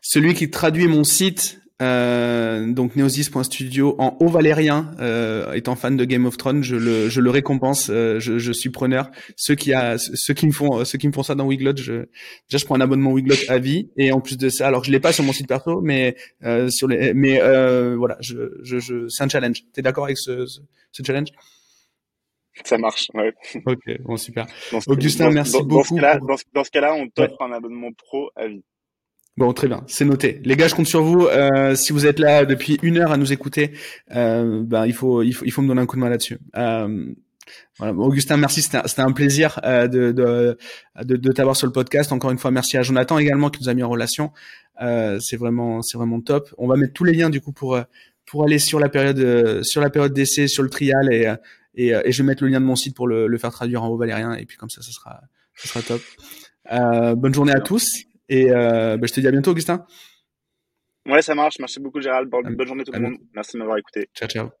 Celui 0.00 0.34
qui 0.34 0.50
traduit 0.50 0.86
mon 0.86 1.04
site, 1.04 1.60
euh, 1.80 2.72
donc 2.72 2.96
neosis.studio 2.96 3.94
en 3.98 4.16
haut 4.20 4.28
valérien, 4.28 4.90
euh, 5.00 5.52
étant 5.52 5.76
fan 5.76 5.96
de 5.96 6.04
Game 6.04 6.26
of 6.26 6.36
Thrones, 6.36 6.62
je 6.62 6.76
le, 6.76 7.08
je 7.08 7.20
le 7.20 7.30
récompense, 7.30 7.88
euh, 7.90 8.18
je, 8.18 8.38
je, 8.38 8.52
suis 8.52 8.70
preneur. 8.70 9.10
Ceux 9.36 9.54
qui 9.54 9.72
a, 9.72 9.96
ceux 9.98 10.34
qui 10.34 10.46
me 10.46 10.52
font, 10.52 10.84
ceux 10.84 10.98
qui 10.98 11.06
me 11.06 11.12
font 11.12 11.22
ça 11.22 11.34
dans 11.34 11.46
Wiglot, 11.46 11.76
je, 11.76 12.06
déjà 12.48 12.58
je 12.58 12.64
prends 12.64 12.74
un 12.74 12.80
abonnement 12.80 13.12
Wiglot 13.12 13.36
à 13.48 13.58
vie, 13.58 13.90
et 13.96 14.10
en 14.12 14.20
plus 14.20 14.36
de 14.36 14.48
ça, 14.48 14.66
alors 14.66 14.82
je 14.82 14.90
l'ai 14.90 15.00
pas 15.00 15.12
sur 15.12 15.24
mon 15.24 15.32
site 15.32 15.46
perso, 15.46 15.80
mais 15.80 16.16
euh, 16.44 16.68
sur 16.68 16.88
les, 16.88 17.14
mais 17.14 17.40
euh, 17.40 17.96
voilà, 17.96 18.16
je, 18.20 18.58
je, 18.62 18.78
je 18.78 19.08
c'est 19.08 19.22
un 19.22 19.28
challenge. 19.28 19.62
T'es 19.72 19.82
d'accord 19.82 20.04
avec 20.04 20.18
ce, 20.18 20.46
ce, 20.46 21.02
challenge? 21.04 21.28
Ça 22.64 22.76
marche, 22.76 23.08
ouais. 23.14 23.32
Ok, 23.66 24.00
bon 24.00 24.16
super. 24.16 24.46
Augustin, 24.88 25.30
merci 25.30 25.62
beaucoup. 25.62 25.96
Dans 26.54 26.64
ce 26.64 26.70
cas-là, 26.72 26.94
on 26.94 27.08
t'offre 27.08 27.40
un 27.42 27.52
abonnement 27.52 27.90
pro 27.92 28.30
à 28.34 28.48
vie. 28.48 28.64
Bon, 29.38 29.52
très 29.52 29.68
bien, 29.68 29.84
c'est 29.86 30.04
noté. 30.04 30.40
Les 30.44 30.56
gars, 30.56 30.66
je 30.66 30.74
compte 30.74 30.88
sur 30.88 31.04
vous. 31.04 31.28
Euh, 31.28 31.76
si 31.76 31.92
vous 31.92 32.06
êtes 32.06 32.18
là 32.18 32.44
depuis 32.44 32.76
une 32.82 32.98
heure 32.98 33.12
à 33.12 33.16
nous 33.16 33.32
écouter, 33.32 33.70
euh, 34.16 34.64
ben 34.64 34.84
il 34.84 34.92
faut, 34.92 35.22
il 35.22 35.32
me 35.36 35.68
donner 35.68 35.80
un 35.80 35.86
coup 35.86 35.94
de 35.94 36.00
main 36.00 36.08
là-dessus. 36.08 36.38
Euh. 36.56 37.14
Augustin, 37.78 38.36
merci, 38.36 38.62
c'était 38.62 39.00
un, 39.00 39.12
plaisir 39.12 39.60
de, 39.62 40.10
de, 40.10 41.32
t'avoir 41.32 41.54
sur 41.54 41.68
le 41.68 41.72
podcast. 41.72 42.10
Encore 42.10 42.32
une 42.32 42.38
fois, 42.38 42.50
merci 42.50 42.76
à 42.78 42.82
Jonathan 42.82 43.16
également 43.16 43.48
qui 43.48 43.62
nous 43.62 43.68
a 43.68 43.74
mis 43.74 43.84
en 43.84 43.88
relation. 43.88 44.32
C'est 44.80 45.36
vraiment, 45.36 45.80
top. 46.26 46.52
On 46.58 46.66
va 46.66 46.74
mettre 46.74 46.92
tous 46.92 47.04
les 47.04 47.12
liens 47.12 47.30
du 47.30 47.40
coup 47.40 47.52
pour 47.52 47.76
aller 48.44 48.58
sur 48.58 48.80
la 48.80 48.88
période 48.88 49.62
sur 49.62 49.88
période 49.88 50.12
d'essai, 50.12 50.48
sur 50.48 50.64
le 50.64 50.68
trial 50.68 51.12
et, 51.12 51.92
je 52.10 52.22
vais 52.22 52.26
mettre 52.26 52.42
le 52.42 52.50
lien 52.50 52.60
de 52.60 52.66
mon 52.66 52.74
site 52.74 52.96
pour 52.96 53.06
le, 53.06 53.38
faire 53.38 53.52
traduire 53.52 53.84
en 53.84 53.88
haut 53.88 53.96
valérien 53.96 54.34
et 54.34 54.46
puis 54.46 54.56
comme 54.56 54.68
ça, 54.68 54.82
ça 54.82 54.90
ça 55.54 55.68
sera 55.68 55.82
top. 55.82 56.02
bonne 57.16 57.32
journée 57.32 57.52
à 57.52 57.60
tous 57.60 58.08
et 58.28 58.50
euh, 58.50 58.96
bah, 58.96 59.06
je 59.06 59.12
te 59.12 59.20
dis 59.20 59.28
à 59.28 59.30
bientôt, 59.30 59.52
Augustin. 59.52 59.86
Ouais, 61.06 61.22
ça 61.22 61.34
marche. 61.34 61.58
Merci 61.58 61.80
beaucoup, 61.80 62.00
Gérald. 62.00 62.28
Bonne, 62.28 62.54
bonne 62.54 62.66
journée 62.66 62.84
tout 62.84 62.92
le 62.92 63.00
monde. 63.00 63.18
Merci 63.34 63.54
de 63.54 63.58
m'avoir 63.58 63.78
écouté. 63.78 64.08
Ciao, 64.14 64.28
ciao. 64.28 64.58